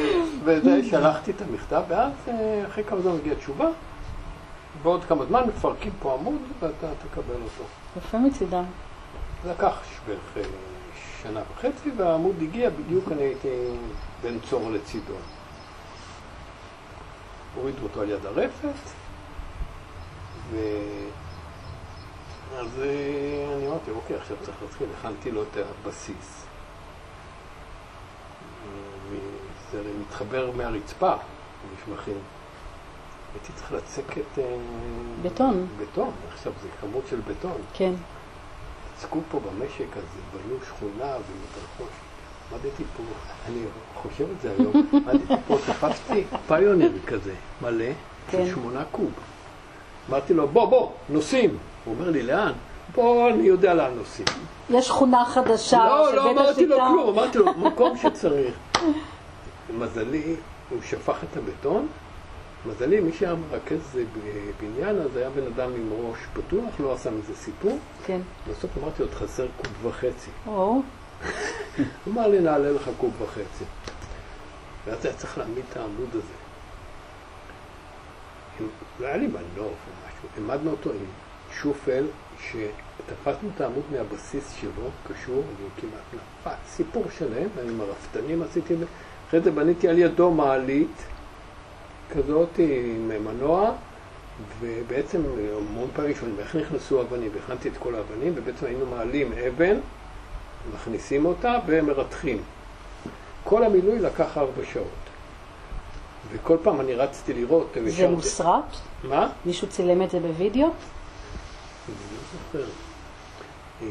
וזה 0.44 0.90
שלחתי 0.90 1.32
את 1.32 1.42
המכתב, 1.42 1.84
ואז 1.88 2.12
אה, 2.28 2.64
אחרי 2.68 2.84
כמה 2.84 3.02
זמן 3.02 3.16
הגיעה 3.22 3.36
תשובה, 3.36 3.68
בעוד 4.84 5.04
כמה 5.06 5.26
זמן 5.26 5.44
מפרקים 5.48 5.92
פה 6.00 6.14
עמוד 6.14 6.42
ואתה 6.60 6.88
תקבל 7.04 7.42
אותו. 7.44 7.64
יפה 7.98 8.18
מצידם. 8.18 8.64
לקח 9.50 9.80
בערך 10.08 10.38
אה, 10.38 10.44
שנה 11.24 11.42
וחצי, 11.54 11.92
והעמוד 11.98 12.36
הגיע, 12.42 12.70
בדיוק 12.70 13.12
אני 13.12 13.22
הייתי 13.22 13.48
בין 14.22 14.40
צור 14.50 14.72
לצידון. 14.72 15.22
הורידו 17.56 17.84
אותו 17.84 18.02
על 18.02 18.10
יד 18.10 18.26
הרפת, 18.26 18.90
ו... 20.52 20.58
אז 22.58 22.80
אה, 22.80 23.56
אני 23.58 23.68
אמרתי, 23.68 23.92
אוקיי, 23.92 24.16
עכשיו 24.16 24.38
צריך 24.42 24.58
להתחיל, 24.62 24.88
הכנתי 25.00 25.32
לו 25.32 25.44
את 25.44 25.58
הבסיס. 25.58 26.46
זה 29.72 29.82
מתחבר 30.02 30.52
מהרצפה, 30.52 31.14
המשמחים. 31.70 32.18
הייתי 33.34 33.54
צריך 33.54 33.72
לצקת... 33.72 34.40
אה, 34.40 34.58
בטון. 35.22 35.68
בטון, 35.78 36.12
עכשיו 36.34 36.54
זה 36.62 36.68
כמות 36.82 37.04
של 37.10 37.20
בטון. 37.28 37.62
כן. 37.74 37.94
עסקו 38.98 39.20
פה 39.32 39.40
במשק 39.40 39.98
הזה, 39.98 40.20
בנו 40.34 40.56
שכונה 40.68 41.14
ומדרכות. 41.14 41.90
עמדתי 42.52 42.84
פה, 42.98 43.04
אני 43.48 43.60
חושב 43.96 44.26
את 44.36 44.42
זה 44.42 44.52
היום, 44.60 44.88
עמדתי 44.94 45.34
פה, 45.48 45.58
תפסתי 45.68 46.24
פיונר 46.48 46.90
כזה, 47.08 47.34
מלא, 47.62 47.86
של 48.32 48.38
כן. 48.38 48.48
שמונה 48.48 48.84
קוב. 48.92 49.12
אמרתי 50.10 50.34
לו, 50.34 50.48
בוא, 50.48 50.66
בוא, 50.66 50.92
נוסעים. 51.10 51.58
הוא 51.86 51.96
אומר 51.96 52.10
לי, 52.10 52.24
לאן? 52.24 52.52
בוא, 52.96 53.30
אני 53.30 53.44
יודע 53.44 53.74
לאן 53.74 53.92
נוסעים. 53.98 54.28
יש 54.70 54.88
שכונה 54.88 55.26
חדשה 55.26 55.78
לא, 55.78 56.16
לא 56.16 56.32
אמרתי 56.32 56.66
לו 56.66 56.78
כלום, 56.78 57.10
אמרתי 57.10 57.38
לו, 57.38 57.54
מקום 57.54 57.98
שצריך. 58.02 58.56
למזלי, 59.70 60.36
הוא 60.70 60.80
שפך 60.90 61.18
את 61.24 61.38
הבטון, 61.38 61.88
מזלי, 62.68 63.00
מי 63.00 63.12
שהיה 63.14 63.36
מרכז 63.36 64.00
בניין 64.62 65.02
אז 65.02 65.18
היה 65.18 65.30
בן 65.30 65.48
אדם 65.48 65.72
עם 65.76 65.90
ראש 65.92 66.18
פתוח, 66.34 66.80
לא 66.80 66.94
עשה 66.94 67.12
מזה 67.12 67.36
סיפור. 67.36 67.78
כן. 68.06 68.20
בסוף 68.50 68.72
אמרתי 68.78 69.02
עוד 69.02 69.14
חסר 69.14 69.48
קוב 69.58 69.86
וחצי. 69.86 70.30
או. 70.48 70.54
הוא 70.54 70.84
אמר 72.14 72.28
לי, 72.28 72.40
נעלה 72.40 72.72
לך 72.72 72.90
קוב 72.98 73.22
וחצי. 73.22 73.64
ואז 74.86 75.06
היה 75.06 75.16
צריך 75.16 75.38
להעמיד 75.38 75.64
את 75.72 75.78
העמוד 75.78 76.10
הזה. 76.10 76.34
לא 79.00 79.08
היה 79.08 79.18
לי 79.18 79.28
מנוף 79.28 79.58
או 79.58 79.94
משהו, 80.08 80.30
העמדנו 80.36 80.72
אותו 80.72 80.90
עם 80.90 81.06
שופל, 81.62 82.06
שתפסנו 82.40 83.50
את 83.56 83.62
העמוד 83.62 83.84
מהבסיס 83.92 84.52
שלו, 84.62 84.90
קשור, 85.08 85.44
אני 85.44 85.68
כמעט 85.82 86.04
נפל, 86.14 86.56
סיפור 86.68 87.06
שלם, 87.18 87.48
עם 87.68 87.82
הרפתנים 87.82 88.42
עשיתי, 88.42 88.76
אחרי 89.28 89.42
זה 89.42 89.52
בניתי 89.52 89.88
על 89.88 89.98
ידו 89.98 90.32
מעלית. 90.32 91.04
כזאת 92.12 92.50
עם 92.58 93.12
מנוע, 93.26 93.72
ובעצם 94.60 95.22
המון 95.58 95.90
פעמים 95.96 96.16
שואלים 96.16 96.40
איך 96.40 96.56
נכנסו 96.56 97.02
אבנים, 97.02 97.32
והכנתי 97.34 97.70
את 97.70 97.78
כל 97.80 97.96
האבנים, 97.96 98.34
ובעצם 98.36 98.66
היינו 98.66 98.86
מעלים 98.86 99.32
אבן, 99.48 99.78
מכניסים 100.74 101.26
אותה 101.26 101.60
ומרתחים. 101.66 102.42
כל 103.44 103.64
המילוי 103.64 104.00
לקח 104.00 104.38
ארבע 104.38 104.66
שעות. 104.74 104.86
וכל 106.32 106.58
פעם 106.64 106.82
אני 106.82 106.94
רצתי 106.94 107.34
לראות... 107.34 107.78
זה 107.88 108.08
מוסרט? 108.08 108.76
מה? 109.04 109.30
מישהו 109.46 109.68
צילם 109.68 110.02
את 110.02 110.10
זה 110.10 110.20
בווידאו? 110.20 110.66
אני 110.66 111.96
לא 112.12 112.20
זוכר. 112.34 112.70
אה, 113.82 113.88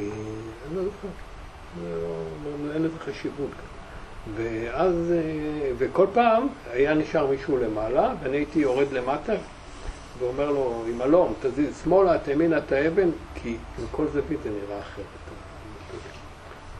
אני 0.66 0.76
לא 0.76 0.82
זוכר. 0.82 1.08
לא, 1.84 2.72
אין 2.74 2.82
לזה 2.82 2.98
חשיבות. 2.98 3.50
ואז, 4.34 5.12
אה, 5.12 5.70
וכל 5.78 6.06
פעם 6.12 6.48
היה 6.72 6.94
נשאר 6.94 7.26
מישהו 7.26 7.56
למעלה, 7.56 8.14
ואני 8.22 8.36
הייתי 8.36 8.58
יורד 8.58 8.92
למטה 8.92 9.34
ואומר 10.18 10.50
לו, 10.50 10.84
עם 10.88 11.02
אלון, 11.02 11.32
תזיז 11.40 11.80
שמאלה, 11.84 12.18
תמינה 12.18 12.58
את 12.58 12.72
האבן, 12.72 13.10
כי 13.34 13.56
עם 13.78 13.84
כל 13.90 14.06
זווית 14.12 14.42
זה 14.42 14.50
נראה 14.50 14.80
אחרת. 14.80 15.04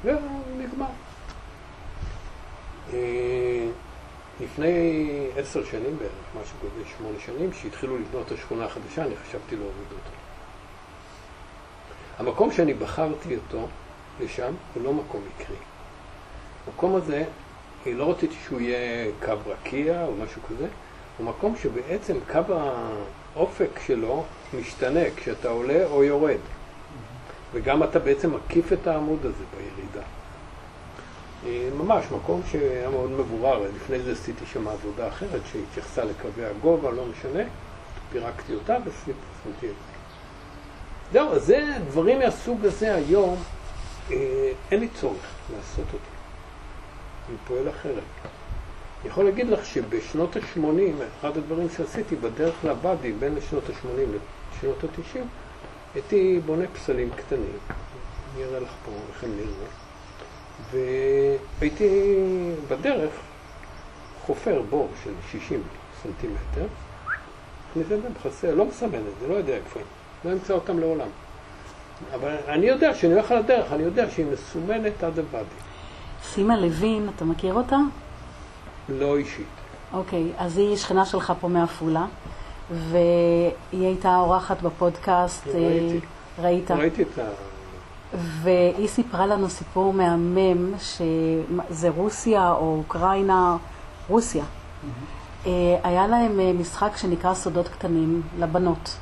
ונגמר. 0.05 0.86
אה, 2.92 3.66
לפני 4.40 5.01
עשר 5.36 5.64
שנים 5.64 5.99
בערך, 5.99 6.42
משהו 6.42 6.57
כזה, 6.61 6.90
שמונה 6.97 7.18
שנים, 7.26 7.51
כשהתחילו 7.51 7.99
לבנות 7.99 8.26
את 8.26 8.32
השכונה 8.32 8.64
החדשה, 8.64 9.05
אני 9.05 9.16
חשבתי 9.16 9.57
להוריד 9.57 9.90
אותו. 9.90 10.16
המקום 12.18 12.53
שאני 12.53 12.74
בחרתי 12.74 13.36
אותו 13.36 13.66
לשם 14.20 14.53
הוא 14.74 14.84
לא 14.84 14.92
מקום 14.92 15.20
מקרי. 15.34 15.57
המקום 16.67 16.97
הזה, 16.97 17.25
לא 17.87 18.11
רציתי 18.11 18.35
שהוא 18.45 18.61
יהיה 18.61 19.11
קו 19.25 19.33
רקיע 19.47 20.05
או 20.05 20.12
משהו 20.25 20.43
כזה, 20.49 20.67
הוא 21.19 21.27
מקום 21.27 21.55
שבעצם 21.62 22.17
קו 22.33 22.55
האופק 23.35 23.81
שלו 23.87 24.25
משתנה 24.61 25.01
כשאתה 25.17 25.49
עולה 25.49 25.87
או 25.87 26.05
יורד. 26.05 26.39
וגם 27.53 27.83
אתה 27.83 27.99
בעצם 27.99 28.35
מקיף 28.35 28.73
את 28.73 28.87
העמוד 28.87 29.19
הזה 29.27 29.45
בירידה. 29.57 30.07
אה, 31.47 31.69
ממש 31.79 32.05
מקום 32.12 32.41
שהיה 32.51 32.91
מאוד 32.91 33.11
מבורר, 33.11 33.62
לפני 33.77 34.01
זה 34.01 34.12
עשיתי 34.12 34.47
שם 34.53 34.69
עבודה 34.69 35.09
אחרת 35.09 35.41
שהתייחסה 35.53 36.05
לקווי 36.05 36.45
הגובה, 36.45 36.91
לא 36.91 37.05
משנה, 37.07 37.43
פירקתי 38.12 38.55
אותה 38.55 38.77
ושמתי 38.85 39.17
את 39.53 39.61
זה. 39.61 39.97
זהו, 41.12 41.33
אז 41.33 41.47
זה 41.47 41.73
דברים 41.89 42.19
מהסוג 42.19 42.67
הזה 42.67 42.95
היום, 42.95 43.37
אה, 44.11 44.53
אין 44.71 44.81
לי 44.81 44.89
צורך 45.01 45.27
לעשות 45.57 45.87
אותו. 45.93 46.16
אני 47.29 47.37
פועל 47.47 47.68
אחרת. 47.68 48.03
אני 49.01 49.11
יכול 49.11 49.24
להגיד 49.24 49.49
לך 49.49 49.66
שבשנות 49.66 50.37
ה-80, 50.37 50.61
אחד 51.20 51.37
הדברים 51.37 51.68
שעשיתי 51.77 52.16
בדרך 52.16 52.64
לבאדי, 52.64 53.12
בין 53.12 53.35
לשנות 53.35 53.64
ה-80 53.68 54.18
לשנות 54.57 54.85
ה-90, 54.85 55.18
הייתי 55.95 56.41
בונה 56.47 56.64
פסלים 56.74 57.11
קטנים. 57.16 57.59
אני 58.35 58.45
אראה 58.45 58.61
לך 58.61 58.70
פה 58.85 58.93
איך 59.14 59.24
הם 59.24 59.31
נראים. 59.37 59.68
והייתי 61.61 62.20
בדרך 62.68 63.11
חופר 64.27 64.62
בור 64.70 64.89
של 65.05 65.12
60 65.31 65.62
סנטימטר, 66.03 66.66
את 67.81 67.89
זה 67.89 67.99
מכסה, 68.09 68.55
לא 68.55 68.64
מסמן 68.64 68.99
את 68.99 69.20
זה, 69.20 69.29
לא 69.29 69.35
יודע 69.35 69.55
איפה 69.55 69.81
הם, 69.81 69.87
לא 70.24 70.33
אמצא 70.33 70.55
אותם 70.55 70.79
לעולם. 70.79 71.09
אבל 72.14 72.37
אני 72.49 72.66
יודע 72.66 72.95
שאני 72.95 73.12
הולך 73.12 73.31
על 73.31 73.39
הדרך, 73.39 73.72
אני 73.72 73.83
יודע 73.83 74.11
שהיא 74.11 74.27
מסומנת 74.27 75.05
עד 75.05 75.18
הוואדי. 75.18 75.66
סימה 76.25 76.57
לוין, 76.57 77.09
אתה 77.17 77.25
מכיר 77.25 77.55
אותה? 77.55 77.77
לא 78.89 79.17
אישית. 79.17 79.47
אוקיי, 79.93 80.33
אז 80.39 80.59
היא 80.59 80.77
שכנה 80.77 81.05
שלך 81.05 81.33
פה 81.41 81.49
מעפולה, 81.49 82.07
והיא 82.71 83.87
הייתה 83.87 84.17
אורחת 84.17 84.62
בפודקאסט. 84.62 85.47
ראיתי. 85.47 86.01
אה, 86.39 86.45
ראית? 86.45 86.71
ראיתי 86.71 87.03
את 87.03 87.19
ה... 87.19 87.23
והיא 88.43 88.89
סיפרה 88.89 89.27
לנו 89.27 89.51
סיפור 89.51 89.93
מהמם, 89.93 90.75
שזה 90.79 91.89
רוסיה 91.89 92.53
או 92.53 92.77
אוקראינה, 92.79 93.57
רוסיה. 94.09 94.45
Mm-hmm. 94.45 95.49
היה 95.83 96.07
להם 96.07 96.41
אה, 96.41 96.53
משחק 96.53 96.97
שנקרא 96.97 97.35
סודות 97.35 97.69
קטנים 97.69 98.23
לבנות. 98.39 98.97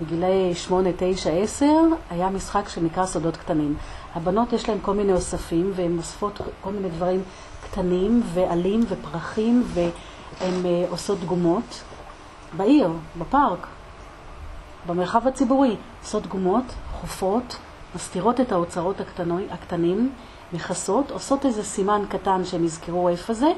בגילאי 0.00 0.54
8, 0.54 0.90
9, 0.96 1.30
10 1.30 1.66
היה 2.10 2.30
משחק 2.30 2.68
שנקרא 2.68 3.06
סודות 3.06 3.36
קטנים. 3.36 3.76
הבנות 4.14 4.52
יש 4.52 4.68
להן 4.68 4.78
כל 4.82 4.94
מיני 4.94 5.12
אוספים 5.12 5.72
והן 5.74 5.98
אוספות 5.98 6.40
כל 6.60 6.70
מיני 6.70 6.88
דברים 6.88 7.22
קטנים 7.64 8.22
ועלים 8.34 8.84
ופרחים 8.88 9.64
והן 9.66 10.66
אה, 10.66 10.84
עושות 10.90 11.20
דגומות 11.20 11.82
בעיר, 12.56 12.90
בפארק, 13.18 13.66
במרחב 14.86 15.26
הציבורי. 15.26 15.76
עושות 16.02 16.22
דגומות, 16.22 16.64
חופרות, 16.92 17.56
מסתירות 17.94 18.40
את 18.40 18.52
האוצרות 18.52 19.00
הקטנוי, 19.00 19.46
הקטנים, 19.50 20.12
מכסות, 20.52 21.10
עושות 21.10 21.46
איזה 21.46 21.64
סימן 21.64 22.02
קטן 22.08 22.44
שהם 22.44 22.64
יזכרו 22.64 23.08
איפה 23.08 23.34
זה, 23.34 23.52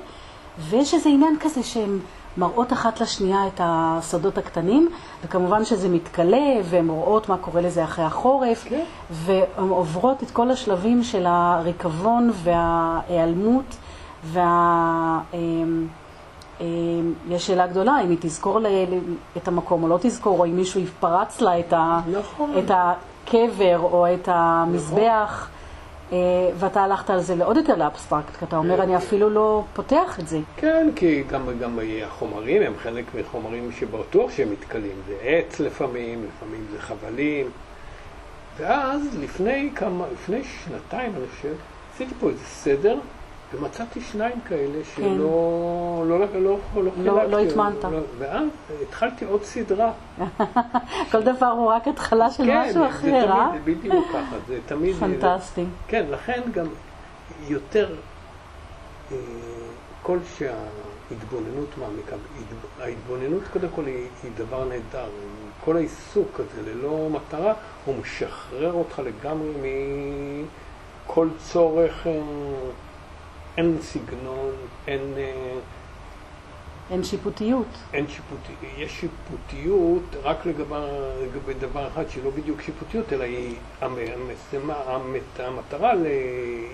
ויש 0.59 0.95
איזה 0.95 1.09
עניין 1.09 1.37
כזה 1.41 1.63
שהן 1.63 1.99
מראות 2.39 2.73
אחת 2.73 3.01
לשנייה 3.01 3.47
את 3.47 3.61
הסודות 3.65 4.39
הקטנים, 4.39 4.89
וכמובן 5.25 5.65
שזה 5.65 5.89
מתכלה, 5.89 6.61
והן 6.65 6.89
רואות 6.89 7.29
מה 7.29 7.37
קורה 7.37 7.61
לזה 7.61 7.85
אחרי 7.85 8.05
החורף, 8.05 8.65
כן. 8.69 8.85
והן 9.11 9.69
עוברות 9.69 10.23
את 10.23 10.31
כל 10.31 10.51
השלבים 10.51 11.03
של 11.03 11.25
הריקבון 11.27 12.31
וההיעלמות, 12.43 13.77
וה... 14.25 15.21
אמ, 15.35 15.87
אמ, 16.61 17.13
יש 17.29 17.47
שאלה 17.47 17.67
גדולה, 17.67 18.01
אם 18.01 18.11
היא 18.11 18.19
תזכור 18.21 18.61
את 19.37 19.49
המקום 19.49 19.83
או 19.83 19.89
לא 19.89 19.99
תזכור, 20.01 20.39
או 20.39 20.45
אם 20.45 20.57
מישהו 20.57 20.81
יפרק 20.81 21.41
לה 21.41 21.59
את, 21.61 21.73
ה, 21.73 22.01
נכון. 22.21 22.51
את 22.59 22.71
הקבר 22.75 23.79
או 23.79 24.07
את 24.15 24.29
המזבח, 24.33 25.49
אה, 25.53 25.58
ואתה 26.59 26.83
הלכת 26.83 27.11
על 27.11 27.21
זה 27.21 27.35
לעוד 27.35 27.57
יותר 27.57 27.77
לאבסטרקט, 27.77 28.37
כי 28.37 28.45
אתה 28.45 28.57
אומר. 28.57 28.83
אני 28.83 28.97
אפילו 28.97 29.31
לא 29.31 29.65
פותח 29.75 30.21
את 30.21 30.29
זה. 30.29 30.39
כן, 30.57 30.91
כי 30.97 31.23
גם, 31.31 31.43
גם 31.61 31.79
החומרים 32.07 32.63
הם 32.63 32.73
חלק 32.83 33.05
מחומרים 33.21 33.73
שבטוח 33.73 34.31
שהם 34.31 34.53
מתכלים. 34.53 34.97
זה 35.07 35.17
עץ 35.23 35.61
לפעמים, 35.61 36.25
לפעמים 36.29 36.67
זה 36.73 36.79
חבלים. 36.79 37.51
ואז 38.57 39.01
לפני 39.21 39.71
כמה, 39.75 40.05
לפני 40.13 40.43
שנתיים, 40.45 41.13
אני 41.17 41.25
חושב, 41.37 41.55
עשיתי 41.95 42.15
פה 42.21 42.29
איזה 42.29 42.45
סדר 42.45 42.99
ומצאתי 43.55 44.01
שניים 44.01 44.41
כאלה 44.49 44.85
שלא 44.95 45.05
כן. 45.05 45.15
לא, 45.19 46.05
לא, 46.09 46.21
לא, 46.21 46.59
לא, 46.75 46.91
לא, 46.97 47.25
לא 47.25 47.39
הטמנת. 47.41 47.85
לא, 47.85 47.99
ואז 48.19 48.47
התחלתי 48.83 49.25
עוד 49.25 49.45
סדרה. 49.45 49.93
כל 51.13 51.23
דבר 51.23 51.47
הוא 51.47 51.67
רק 51.67 51.89
התחלה 51.89 52.31
של 52.31 52.45
כן, 52.45 52.65
משהו 52.69 52.87
אחר, 52.87 53.31
אה? 53.31 53.51
כן, 53.53 53.59
זה 53.59 53.73
בדיוק 53.73 54.07
ככה, 54.09 54.37
זה 54.47 54.59
תמיד... 54.67 54.97
פנטסטי. 54.97 55.65
כן, 55.89 56.07
לכן 56.11 56.41
גם 56.53 56.67
יותר, 57.49 57.95
אה, 59.13 59.17
כל 60.03 60.19
שההתבוננות 60.39 61.69
מעמיקה, 61.79 62.17
ההתבוננות 62.81 63.43
קודם 63.53 63.69
כל 63.75 63.87
היא, 63.87 64.07
היא 64.23 64.31
דבר 64.37 64.65
נהדר. 64.65 65.09
כל 65.65 65.77
העיסוק 65.77 66.41
הזה 66.41 66.71
ללא 66.71 67.09
מטרה, 67.11 67.55
הוא 67.85 67.95
משחרר 68.03 68.73
אותך 68.73 69.03
לגמרי 69.05 69.53
מכל 71.07 71.29
צורך... 71.39 72.07
אה, 73.59 73.63
אין 73.63 73.77
סגנון, 73.83 74.53
אין... 74.87 75.01
אה, 75.17 75.59
אין 76.91 77.05
שיפוטיות. 77.05 77.67
אין 77.93 78.07
שיפוטיות. 78.09 78.59
יש 78.79 79.01
שיפוטיות 79.01 80.03
רק 80.23 80.47
לגבי, 80.47 80.75
לגבי 81.23 81.55
דבר 81.55 81.89
אחד 81.89 82.11
שלא 82.11 82.31
בדיוק 82.31 82.61
שיפוטיות, 82.61 83.13
אלא 83.13 83.25
היא 83.25 83.55
המשימה, 83.81 84.75
המטרה, 85.39 85.93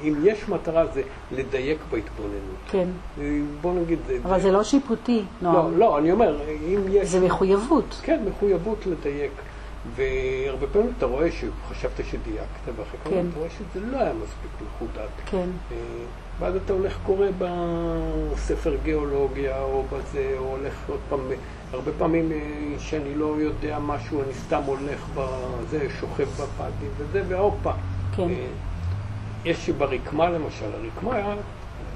אם 0.03 0.15
יש 0.25 0.49
מטרה 0.49 0.87
זה 0.87 1.03
לדייק 1.33 1.79
בהתבוננות. 1.91 2.65
כן. 2.71 2.89
בוא 3.61 3.75
נגיד... 3.75 3.99
אבל 4.23 4.37
זה, 4.37 4.43
זה 4.43 4.53
לא 4.53 4.65
שיפוטי, 4.65 5.25
נועם. 5.43 5.55
לא, 5.55 5.79
לא, 5.79 5.99
אני 5.99 6.13
אומר, 6.13 6.41
אם 6.69 6.81
יש... 6.91 7.09
זה 7.09 7.21
מחויבות. 7.21 8.01
כן, 8.03 8.25
מחויבות 8.29 8.87
לדייק. 8.87 9.33
והרבה 9.97 10.67
פעמים 10.67 10.93
אתה 10.99 11.07
רואה 11.07 11.29
שחשבת 11.31 12.07
שדייקת, 12.11 12.77
ואחרי 12.77 13.01
כן. 13.05 13.27
אתה 13.31 13.39
רואה 13.39 13.51
שזה 13.51 13.87
לא 13.87 13.97
היה 13.97 14.13
מספיק 14.13 14.51
מחודד. 14.67 15.09
כן. 15.27 15.49
ואז 16.39 16.57
אתה 16.57 16.73
הולך, 16.73 16.99
קורא 17.07 17.27
בספר 17.39 18.77
גיאולוגיה 18.85 19.63
או 19.63 19.85
בזה, 19.93 20.35
או 20.39 20.57
הולך 20.57 20.75
עוד 20.89 21.01
פעם, 21.09 21.21
הרבה 21.73 21.93
פעמים 21.99 22.33
אה, 22.33 22.39
שאני 22.79 23.15
לא 23.15 23.37
יודע 23.39 23.79
משהו, 23.79 24.23
אני 24.23 24.35
סתם 24.35 24.63
הולך 24.67 25.09
בזה, 25.15 25.87
שוכב 26.01 26.29
בפאדים 26.29 26.91
וזה, 26.97 27.23
והופה. 27.29 27.73
כן. 28.17 28.23
אה, 28.23 28.47
יש 29.45 29.71
ברקמה 29.71 30.31
למשל, 30.31 30.67
הרקמה 30.75 31.35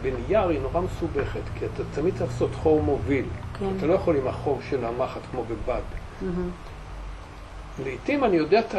בנייר 0.03 0.49
היא 0.49 0.61
נורא 0.61 0.80
מסובכת, 0.80 1.41
כי 1.59 1.64
אתה 1.64 1.82
תמיד 1.95 2.14
צריך 2.18 2.30
לעשות 2.30 2.55
חור 2.55 2.82
מוביל. 2.82 3.24
כן. 3.59 3.66
אתה 3.76 3.86
לא 3.86 3.95
יכול 3.95 4.16
עם 4.16 4.28
החור 4.28 4.59
של 4.70 4.84
המחט 4.84 5.20
כמו 5.30 5.45
בבד. 5.45 5.80
Mm-hmm. 6.22 7.84
לעתים 7.84 8.24
אני 8.24 8.36
יודע 8.36 8.61
את. 8.61 8.74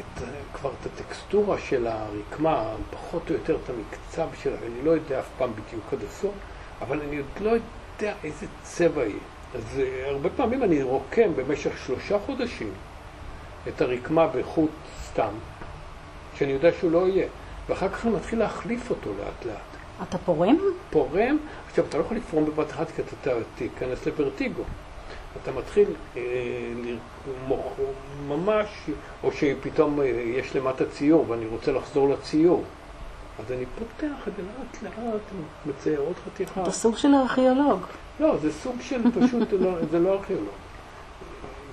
את, 0.00 0.22
כבר 0.54 0.70
את 0.80 0.86
הטקסטורה 0.86 1.58
של 1.58 1.86
הרקמה, 1.86 2.64
פחות 2.90 3.30
או 3.30 3.34
יותר 3.34 3.56
את 3.64 3.70
המקצב 3.70 4.28
שלה, 4.42 4.56
אני 4.66 4.84
לא 4.84 4.90
יודע 4.90 5.20
אף 5.20 5.28
פעם 5.38 5.50
בדיוק 5.52 5.92
עד 5.92 5.98
הסוף, 6.08 6.34
אבל 6.80 7.00
אני 7.00 7.16
עוד 7.16 7.26
לא 7.40 7.50
יודע 7.50 8.14
איזה 8.24 8.46
צבע 8.62 9.02
היא. 9.02 9.18
אז 9.54 9.62
uh, 9.76 10.08
הרבה 10.08 10.28
פעמים 10.30 10.62
אני 10.62 10.82
רוקם 10.82 11.30
במשך 11.36 11.78
שלושה 11.86 12.18
חודשים 12.26 12.70
את 13.68 13.80
הרקמה 13.80 14.26
בחוט 14.26 14.70
סתם, 15.04 15.32
שאני 16.38 16.52
יודע 16.52 16.70
שהוא 16.80 16.90
לא 16.92 17.08
יהיה, 17.08 17.28
ואחר 17.68 17.88
כך 17.88 18.06
אני 18.06 18.14
מתחיל 18.14 18.38
להחליף 18.38 18.90
אותו 18.90 19.10
לאט 19.18 19.46
לאט. 19.46 19.76
אתה 20.02 20.18
פורם? 20.18 20.56
פורם. 20.90 21.36
עכשיו, 21.68 21.84
אתה 21.88 21.98
לא 21.98 22.02
יכול 22.02 22.16
לפרום 22.16 22.44
בבת 22.44 22.70
אחת 22.70 22.90
כי 22.90 23.02
אתה 23.22 23.30
תיכנס 23.54 24.06
לוורטיגו. 24.06 24.62
אתה 25.42 25.52
מתחיל 25.52 25.88
אה, 26.16 26.22
למוך 27.44 27.72
ממש, 28.28 28.68
או 29.24 29.32
שפתאום 29.32 30.00
אה, 30.00 30.06
יש 30.06 30.56
למטה 30.56 30.84
ציור 30.86 31.30
ואני 31.30 31.46
רוצה 31.46 31.72
לחזור 31.72 32.08
לציור. 32.08 32.64
אז 33.38 33.52
אני 33.52 33.64
פותח 33.78 34.28
את 34.28 34.32
זה 34.36 34.42
לאט 34.42 34.82
לאט, 34.82 35.20
מצייר 35.66 36.00
עוד 36.00 36.14
חתיכה. 36.26 36.62
אתה 36.62 36.70
סוג 36.70 36.96
של 36.96 37.14
ארכיאולוג. 37.14 37.80
לא, 38.20 38.36
זה 38.36 38.52
סוג 38.52 38.76
של 38.80 39.02
פשוט, 39.10 39.52
לא, 39.52 39.70
זה 39.90 39.98
לא 39.98 40.12
ארכיאולוג. 40.12 40.54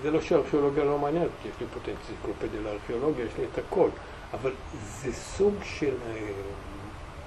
זה 0.04 0.12
לא 0.12 0.22
שארכיאולוגיה 0.22 0.84
לא 0.84 1.00
מעניינת, 1.00 1.30
יש 1.46 1.62
לי 1.62 1.68
פה 1.74 1.80
את 1.84 1.88
האנציקלופדיה 1.88 2.62
לארכיאולוגיה, 2.62 3.26
יש 3.26 3.32
לי 3.38 3.46
את 3.54 3.58
הכל. 3.58 3.90
אבל 4.34 4.52
זה 5.02 5.14
סוג 5.14 5.54
של, 5.64 5.94
אה, 6.08 6.18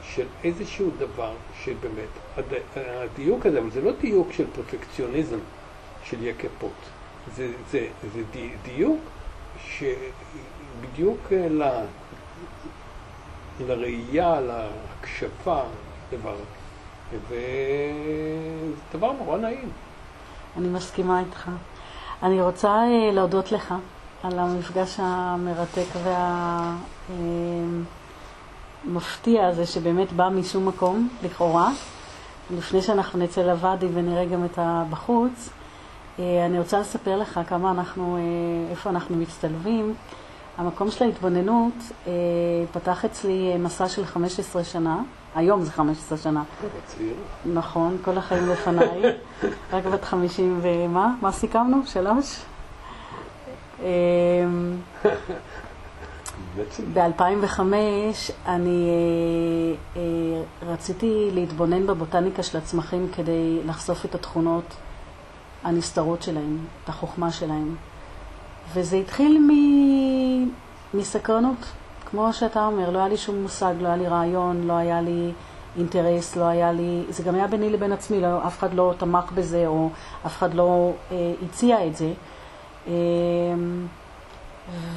של 0.03 0.26
איזשהו 0.45 0.91
דבר 0.99 1.32
שבאמת, 1.64 2.09
הדיוק 2.76 3.47
הזה, 3.47 3.59
אבל 3.59 3.70
זה 3.70 3.80
לא 3.80 3.93
דיוק 4.01 4.32
של 4.32 4.45
פרפקציוניזם 4.55 5.39
של 6.11 6.23
יקפות, 6.23 6.71
זה, 7.37 7.53
זה, 7.71 7.87
זה 8.15 8.23
דיוק 8.63 9.01
שבדיוק 9.65 11.33
ל, 11.33 11.63
לראייה, 13.61 14.41
להקשבה, 14.41 15.63
דבר, 16.11 16.37
וזה 17.13 17.37
דבר 18.93 19.13
נורא 19.13 19.39
נעים. 19.39 19.71
אני 20.57 20.69
מסכימה 20.69 21.21
איתך. 21.21 21.51
אני 22.23 22.43
רוצה 22.43 22.69
אה, 22.69 23.11
להודות 23.13 23.53
לך 23.53 23.75
על 24.23 24.39
המפגש 24.39 24.97
המרתק 25.03 25.87
והמפתיע 28.85 29.47
הזה, 29.47 29.67
שבאמת 29.67 30.13
בא 30.13 30.29
משום 30.29 30.69
מקום, 30.69 31.09
לכאורה. 31.23 31.71
לפני 32.51 32.83
שאנחנו 32.83 33.19
נצא 33.19 33.43
לוואדי 33.43 33.87
ונראה 33.95 34.25
גם 34.25 34.45
את 34.45 34.59
הבחוץ, 34.59 35.49
אה, 35.49 35.66
אני 36.19 36.59
רוצה 36.59 36.79
לספר 36.79 37.17
לך 37.17 37.41
כמה 37.49 37.71
אנחנו, 37.71 38.17
אה, 38.17 38.71
איפה 38.71 38.91
אנחנו 38.91 39.17
מצטלבים. 39.17 39.95
המקום 40.59 40.91
של 40.91 41.05
ההתבוננות 41.05 41.75
פתח 42.73 43.05
אצלי 43.05 43.57
מסע 43.59 43.89
של 43.89 44.07
15 44.07 44.64
שנה. 44.64 45.03
היום 45.35 45.62
זה 45.62 45.73
15 45.73 46.19
שנה. 46.19 46.43
נכון, 47.47 47.97
כל 48.05 48.19
החיים 48.19 48.49
לפניי. 48.49 49.03
רק 49.73 49.85
בת 49.85 50.05
50 50.05 50.61
ומה? 50.62 51.14
מה 51.23 51.33
סיכמנו? 51.33 51.87
שלוש? 51.87 52.41
אמ, 53.81 53.87
ב-2005 56.95 57.61
אני 58.47 58.89
אה, 58.89 60.01
אה, 60.01 60.73
רציתי 60.73 61.31
להתבונן 61.33 61.87
בבוטניקה 61.87 62.43
של 62.43 62.59
הצמחים 62.59 63.09
כדי 63.17 63.61
לחשוף 63.67 64.05
את 64.05 64.14
התכונות 64.14 64.64
הנסתרות 65.67 66.23
שלהם, 66.23 66.59
את 66.85 66.89
החוכמה 66.89 67.33
שלהם. 67.33 67.75
וזה 68.75 68.97
התחיל 68.97 69.51
מסקרנות. 70.95 71.67
כמו 72.11 72.33
שאתה 72.33 72.67
אומר, 72.67 72.91
לא 72.91 72.99
היה 72.99 73.09
לי 73.09 73.17
שום 73.17 73.43
מושג, 73.43 73.75
לא 73.81 73.89
היה 73.89 73.97
לי 73.97 74.09
רעיון, 74.09 74.67
לא 74.67 74.73
היה 74.73 75.01
לי 75.01 75.33
אינטרס, 75.77 76.37
לא 76.37 76.45
היה 76.45 76.73
לי... 76.73 77.05
זה 77.09 77.23
גם 77.23 77.35
היה 77.35 77.47
ביני 77.47 77.71
לבין 77.71 77.93
עצמי, 77.93 78.21
לא, 78.21 78.47
אף 78.47 78.59
אחד 78.59 78.75
לא 78.75 78.95
תמך 78.99 79.33
בזה 79.35 79.67
או 79.67 79.91
אף 80.27 80.39
אחד 80.39 80.55
לא 80.55 80.93
אה, 81.12 81.33
הציע 81.45 81.87
את 81.87 81.97
זה. 81.97 82.12
אה, 82.89 82.93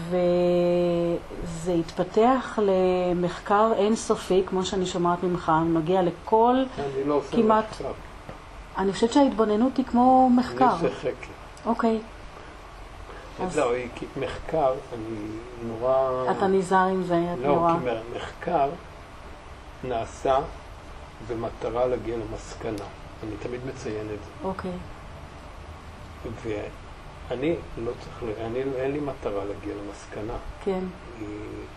וזה 0.10 1.74
התפתח 1.74 2.60
למחקר 2.62 3.72
אינסופי, 3.76 4.44
כמו 4.46 4.66
שאני 4.66 4.86
שומעת 4.86 5.24
ממך, 5.24 5.52
נוגע 5.66 6.02
לכל 6.02 6.56
אני 6.80 7.08
לא 7.08 7.14
עושה 7.14 7.36
כמעט... 7.36 7.66
מחקר. 7.72 7.92
אני 8.80 8.94
חושבת 8.94 9.14
שההתבוננות 9.14 9.78
היא 9.78 9.86
כמו 9.86 10.30
מחקר. 10.36 10.76
אני 10.80 10.90
חקר. 10.90 11.32
אוקיי. 11.66 12.00
אז... 13.42 13.58
לא, 13.58 13.72
כי 13.96 14.06
מחקר, 14.18 14.74
אני 14.94 15.18
נורא... 15.68 16.32
אתה 16.32 16.48
נזהר 16.48 16.88
עם 16.88 17.04
זה, 17.04 17.34
את 17.34 17.40
לא, 17.40 17.48
נורא. 17.48 17.74
לא, 17.86 17.92
כי 17.92 18.18
מחקר 18.18 18.70
נעשה 19.84 20.40
במטרה 21.28 21.86
להגיע 21.86 22.18
למסקנה. 22.18 22.86
אני 23.24 23.32
תמיד 23.40 23.62
מציין 23.66 24.06
את 24.06 24.20
זה. 24.26 24.48
אוקיי. 24.48 24.72
ואני 26.44 27.56
לא 27.78 27.92
צריך, 28.00 28.40
אני, 28.42 28.64
אין 28.76 28.92
לי 28.92 29.00
מטרה 29.00 29.46
להגיע 29.46 29.74
למסקנה. 29.76 30.38
כן. 30.64 30.84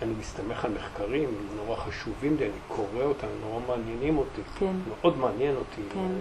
אני 0.02 0.12
מסתמך 0.20 0.64
על 0.64 0.70
מחקרים 0.70 1.28
נורא 1.56 1.76
חשובים 1.76 2.36
לי, 2.38 2.44
אני 2.44 2.58
קורא 2.68 3.04
אותם, 3.04 3.26
נורא 3.40 3.60
מעניינים 3.68 4.18
אותי. 4.18 4.42
כן. 4.58 4.72
מאוד 4.88 5.18
מעניין 5.18 5.56
אותי. 5.56 5.82
כן. 5.94 6.12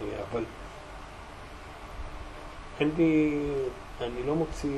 אבל 0.00 0.44
אין 2.80 2.90
לי... 2.96 3.40
אני 4.00 4.26
לא 4.26 4.34
מוציא 4.34 4.70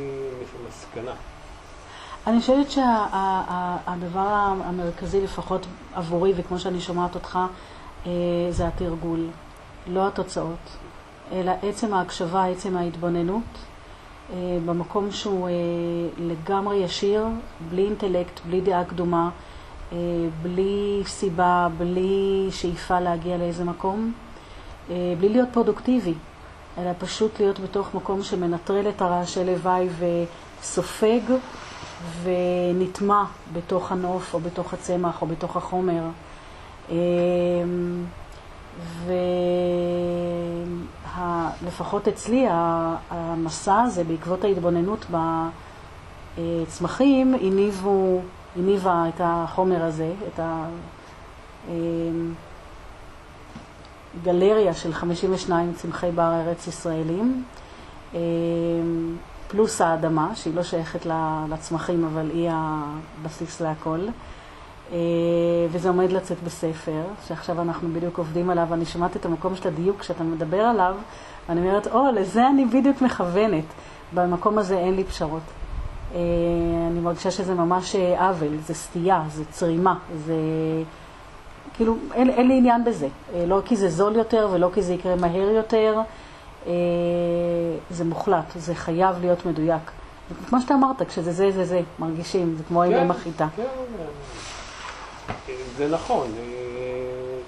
מסקנה. 0.69 1.13
אני 2.27 2.41
חושבת 2.41 2.71
שהדבר 2.71 4.29
המרכזי, 4.65 5.21
לפחות 5.21 5.67
עבורי, 5.95 6.33
וכמו 6.37 6.59
שאני 6.59 6.81
שומעת 6.81 7.15
אותך, 7.15 7.39
אה, 8.07 8.13
זה 8.51 8.69
התרגול, 8.69 9.27
לא 9.87 10.07
התוצאות, 10.07 10.77
אלא 11.33 11.53
עצם 11.63 11.95
ההקשבה, 11.95 12.47
עצם 12.47 12.77
ההתבוננות, 12.77 13.43
אה, 14.33 14.59
במקום 14.67 15.11
שהוא 15.11 15.49
אה, 15.49 15.53
לגמרי 16.19 16.77
ישיר, 16.77 17.25
בלי 17.71 17.85
אינטלקט, 17.85 18.41
בלי 18.47 18.61
דעה 18.61 18.85
קדומה, 18.85 19.31
בלי 20.43 21.03
סיבה, 21.07 21.69
בלי 21.79 22.49
שאיפה 22.51 23.01
להגיע 23.01 23.37
לאיזה 23.37 23.65
מקום, 23.65 24.13
בלי 24.89 25.29
להיות 25.29 25.49
פרודוקטיבי. 25.53 26.15
אלא 26.79 26.91
פשוט 26.99 27.41
להיות 27.41 27.61
בתוך 27.61 27.95
מקום 27.95 28.23
שמנטרל 28.23 28.89
את 28.89 29.03
הרעשי 29.03 29.45
לוואי 29.45 29.89
וסופג 30.61 31.21
ונטמע 32.23 33.25
בתוך 33.53 33.93
הנוף 33.93 34.35
או 34.35 34.41
בתוך 34.41 34.75
הצמח 34.75 35.23
או 35.23 35.27
בתוך 35.27 35.57
החומר. 35.57 36.03
אמ, 36.91 38.05
ולפחות 41.63 42.09
אצלי 42.09 42.47
המסע 43.11 43.81
הזה, 43.83 44.05
בעקבות 44.05 44.45
ההתבוננות 44.45 45.07
בצמחים, 46.39 47.35
הניבו, 47.35 48.21
הניבה 48.57 49.05
את 49.09 49.21
החומר 49.25 49.85
הזה, 49.85 50.13
את 50.35 50.41
ה... 50.41 50.69
גלריה 54.23 54.75
של 54.75 54.93
52 54.93 55.73
צמחי 55.75 56.11
בר 56.15 56.41
ארץ 56.41 56.67
ישראלים, 56.67 57.45
אה, 58.15 58.21
פלוס 59.49 59.81
האדמה, 59.81 60.31
שהיא 60.35 60.55
לא 60.55 60.63
שייכת 60.63 61.07
לצמחים, 61.49 62.05
אבל 62.05 62.31
היא 62.35 62.51
הבסיס 62.53 63.61
להכל. 63.61 64.01
אה, 64.93 64.99
וזה 65.71 65.89
עומד 65.89 66.13
לצאת 66.13 66.37
בספר, 66.45 67.03
שעכשיו 67.29 67.61
אנחנו 67.61 67.89
בדיוק 67.95 68.19
עובדים 68.19 68.51
עליו, 68.51 68.75
אני 68.75 68.85
שומעת 68.85 69.17
את 69.17 69.27
המקום 69.27 69.57
של 69.57 69.69
הדיוק 69.69 70.03
שאתה 70.03 70.25
מדבר 70.25 70.61
עליו, 70.61 70.95
ואני 71.49 71.61
אומרת, 71.61 71.87
או, 71.87 72.07
לזה 72.15 72.49
אני 72.49 72.65
בדיוק 72.65 73.03
מכוונת. 73.03 73.65
במקום 74.15 74.59
הזה 74.59 74.79
אין 74.79 74.95
לי 74.95 75.05
פשרות. 75.05 75.43
אה, 76.15 76.21
אני 76.91 77.01
מרגישה 77.01 77.31
שזה 77.31 77.55
ממש 77.55 77.97
עוול, 78.19 78.57
זה 78.67 78.75
סטייה, 78.75 79.23
זה 79.29 79.45
צרימה, 79.51 79.99
זה... 80.27 80.35
כאילו, 81.79 81.97
אין, 82.15 82.31
אין 82.31 82.49
לי 82.49 82.59
עניין 82.59 82.85
בזה. 82.85 83.09
אה, 83.35 83.47
לא 83.47 83.61
כי 83.65 83.77
זה 83.77 83.89
זול 83.89 84.17
יותר 84.17 84.49
ולא 84.53 84.71
כי 84.75 84.83
זה 84.83 84.95
יקרה 84.95 85.17
מהר 85.17 85.51
יותר. 85.51 86.01
אה, 86.67 86.73
זה 87.91 88.05
מוחלט, 88.05 88.45
זה 88.57 88.75
חייב 88.75 89.17
להיות 89.21 89.47
מדויק. 89.47 89.91
כמו 90.49 90.61
שאתה 90.61 90.75
אמרת, 90.75 91.03
כשזה 91.03 91.33
זה, 91.33 91.51
זה, 91.51 91.65
זה, 91.65 91.81
מרגישים, 91.99 92.55
זה 92.59 92.65
כמו 92.69 92.83
כן, 92.89 92.95
עם 92.95 93.11
החיטה. 93.11 93.49
כן, 93.57 95.55
זה 95.77 95.89
נכון. 95.89 96.31
אה, 96.39 97.39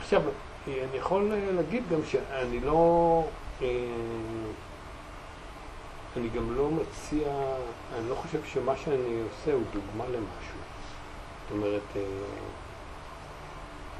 עכשיו, 0.00 0.22
אני 0.66 0.98
יכול 0.98 1.32
להגיד 1.56 1.82
גם 1.92 2.00
שאני 2.10 2.60
לא... 2.60 3.22
אני 6.16 6.28
גם 6.28 6.56
לא 6.56 6.70
מציע, 6.70 7.28
אני 7.98 8.08
לא 8.10 8.14
חושב 8.14 8.38
שמה 8.44 8.76
שאני 8.76 9.20
עושה 9.30 9.52
הוא 9.52 9.62
דוגמה 9.72 10.04
למשהו. 10.04 10.58
זאת 11.48 11.56
אומרת, 11.56 11.82
אה, 11.96 12.02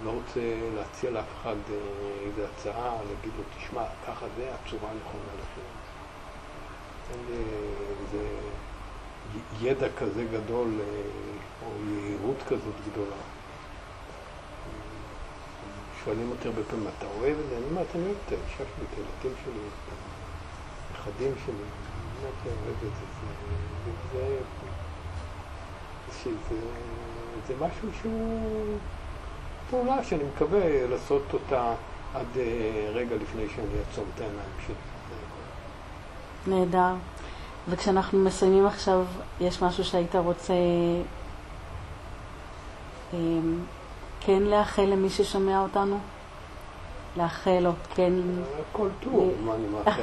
לא 0.05 0.11
רוצה 0.11 0.41
להציע 0.77 1.11
לאף 1.11 1.25
אחד 1.41 1.57
אה, 1.71 1.77
איזו 2.27 2.43
הצעה, 2.45 2.97
להגיד 2.97 3.33
לו, 3.39 3.45
תשמע, 3.59 3.83
ככה 4.07 4.27
זה 4.37 4.51
הצורה 4.55 4.91
הנכונה 4.91 5.33
לכם. 5.35 5.69
אין 7.11 7.21
איזה 8.01 8.29
ידע 9.61 9.89
כזה 9.99 10.25
גדול 10.25 10.69
אה, 10.81 10.87
או 11.67 11.71
יהירות 11.89 12.37
כזאת 12.49 12.75
גדולה. 12.91 13.17
שואלים 16.05 16.31
אותי 16.31 16.49
הרבה 16.49 16.63
פעמים, 16.71 16.89
אתה 16.99 17.07
אוהב 17.07 17.37
את 17.39 17.49
זה? 17.51 17.57
אני 17.57 17.65
אומר, 17.71 17.83
אני 17.95 18.05
אוהב 18.05 18.17
את 18.27 18.33
האישה 18.33 18.65
שלי, 18.77 18.85
את 18.93 18.97
הילדים 18.97 19.39
שלי, 19.45 19.63
את 19.69 19.93
הנכדים 20.91 21.33
שלי, 21.45 21.55
אני 21.55 21.63
אומר, 22.19 22.31
אני 22.43 22.53
אוהב 22.67 22.77
את 22.77 22.93
זה. 22.93 24.49
זה, 26.49 26.57
זה, 27.47 27.55
משהו 27.55 27.89
שהוא 28.03 28.79
פעולה 29.71 30.05
שאני 30.05 30.25
מקווה 30.35 30.87
לעשות 30.91 31.23
אותה 31.33 31.73
עד 32.15 32.27
אה, 32.37 32.91
רגע 32.95 33.17
לפני 33.17 33.49
שאני 33.49 33.79
אעצום 33.89 34.05
את 34.15 34.21
העיניים 34.21 34.51
שלי. 34.67 34.75
נהדר. 36.47 36.95
וכשאנחנו 37.69 38.19
מסיימים 38.19 38.67
עכשיו, 38.67 39.05
יש 39.41 39.63
משהו 39.63 39.85
שהיית 39.85 40.17
רוצה 40.17 40.55
אמ, 43.15 43.59
כן 44.21 44.43
לאחל 44.43 44.83
למי 44.83 45.11
ששומע 45.11 45.63
אותנו? 45.63 45.99
לאחל 47.17 47.59
לו, 47.61 47.71
כן... 47.95 48.13
כל 48.73 48.89
טוב, 49.01 49.33
מה 49.45 49.55
אני 49.55 49.67
מאחל? 49.67 50.03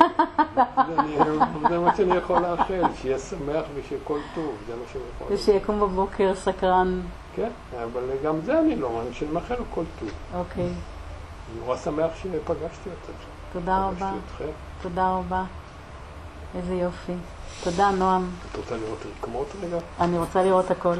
זה 1.69 1.79
מה 1.79 1.95
שאני 1.95 2.15
יכול 2.15 2.39
לאחל, 2.39 2.81
שיהיה 3.01 3.19
שמח 3.19 3.65
ושיהיה 3.75 4.01
כל 4.03 4.19
טוב, 4.35 4.55
זה 4.67 4.75
מה 4.75 4.81
שאני 4.93 5.03
יכול 5.15 5.27
לאחל. 5.29 5.33
ושיקום 5.33 5.79
בבוקר 5.79 6.35
סקרן 6.35 7.01
כן, 7.35 7.49
אבל 7.83 8.03
גם 8.23 8.41
זה 8.45 8.59
אני 8.59 8.75
לא, 8.75 9.01
אני 9.01 9.13
שאני 9.13 9.31
מאחל 9.31 9.55
לו 9.55 9.63
כל 9.73 9.83
טוב. 9.99 10.09
אוקיי. 10.33 10.63
אני 10.63 11.59
נורא 11.59 11.77
שמח 11.77 12.11
שפגשתי 12.15 12.89
אותך. 12.89 13.23
תודה 13.53 13.85
רבה. 13.85 14.11
תודה 14.81 15.09
רבה. 15.17 15.43
איזה 16.55 16.73
יופי. 16.73 17.13
תודה, 17.63 17.91
נועם. 17.91 18.29
את 18.51 18.57
רוצה 18.57 18.77
לראות 18.77 18.99
רקמות 19.17 19.47
רגע? 19.61 19.77
אני 19.99 20.17
רוצה 20.17 20.43
לראות 20.43 20.71
הכל. 20.71 20.95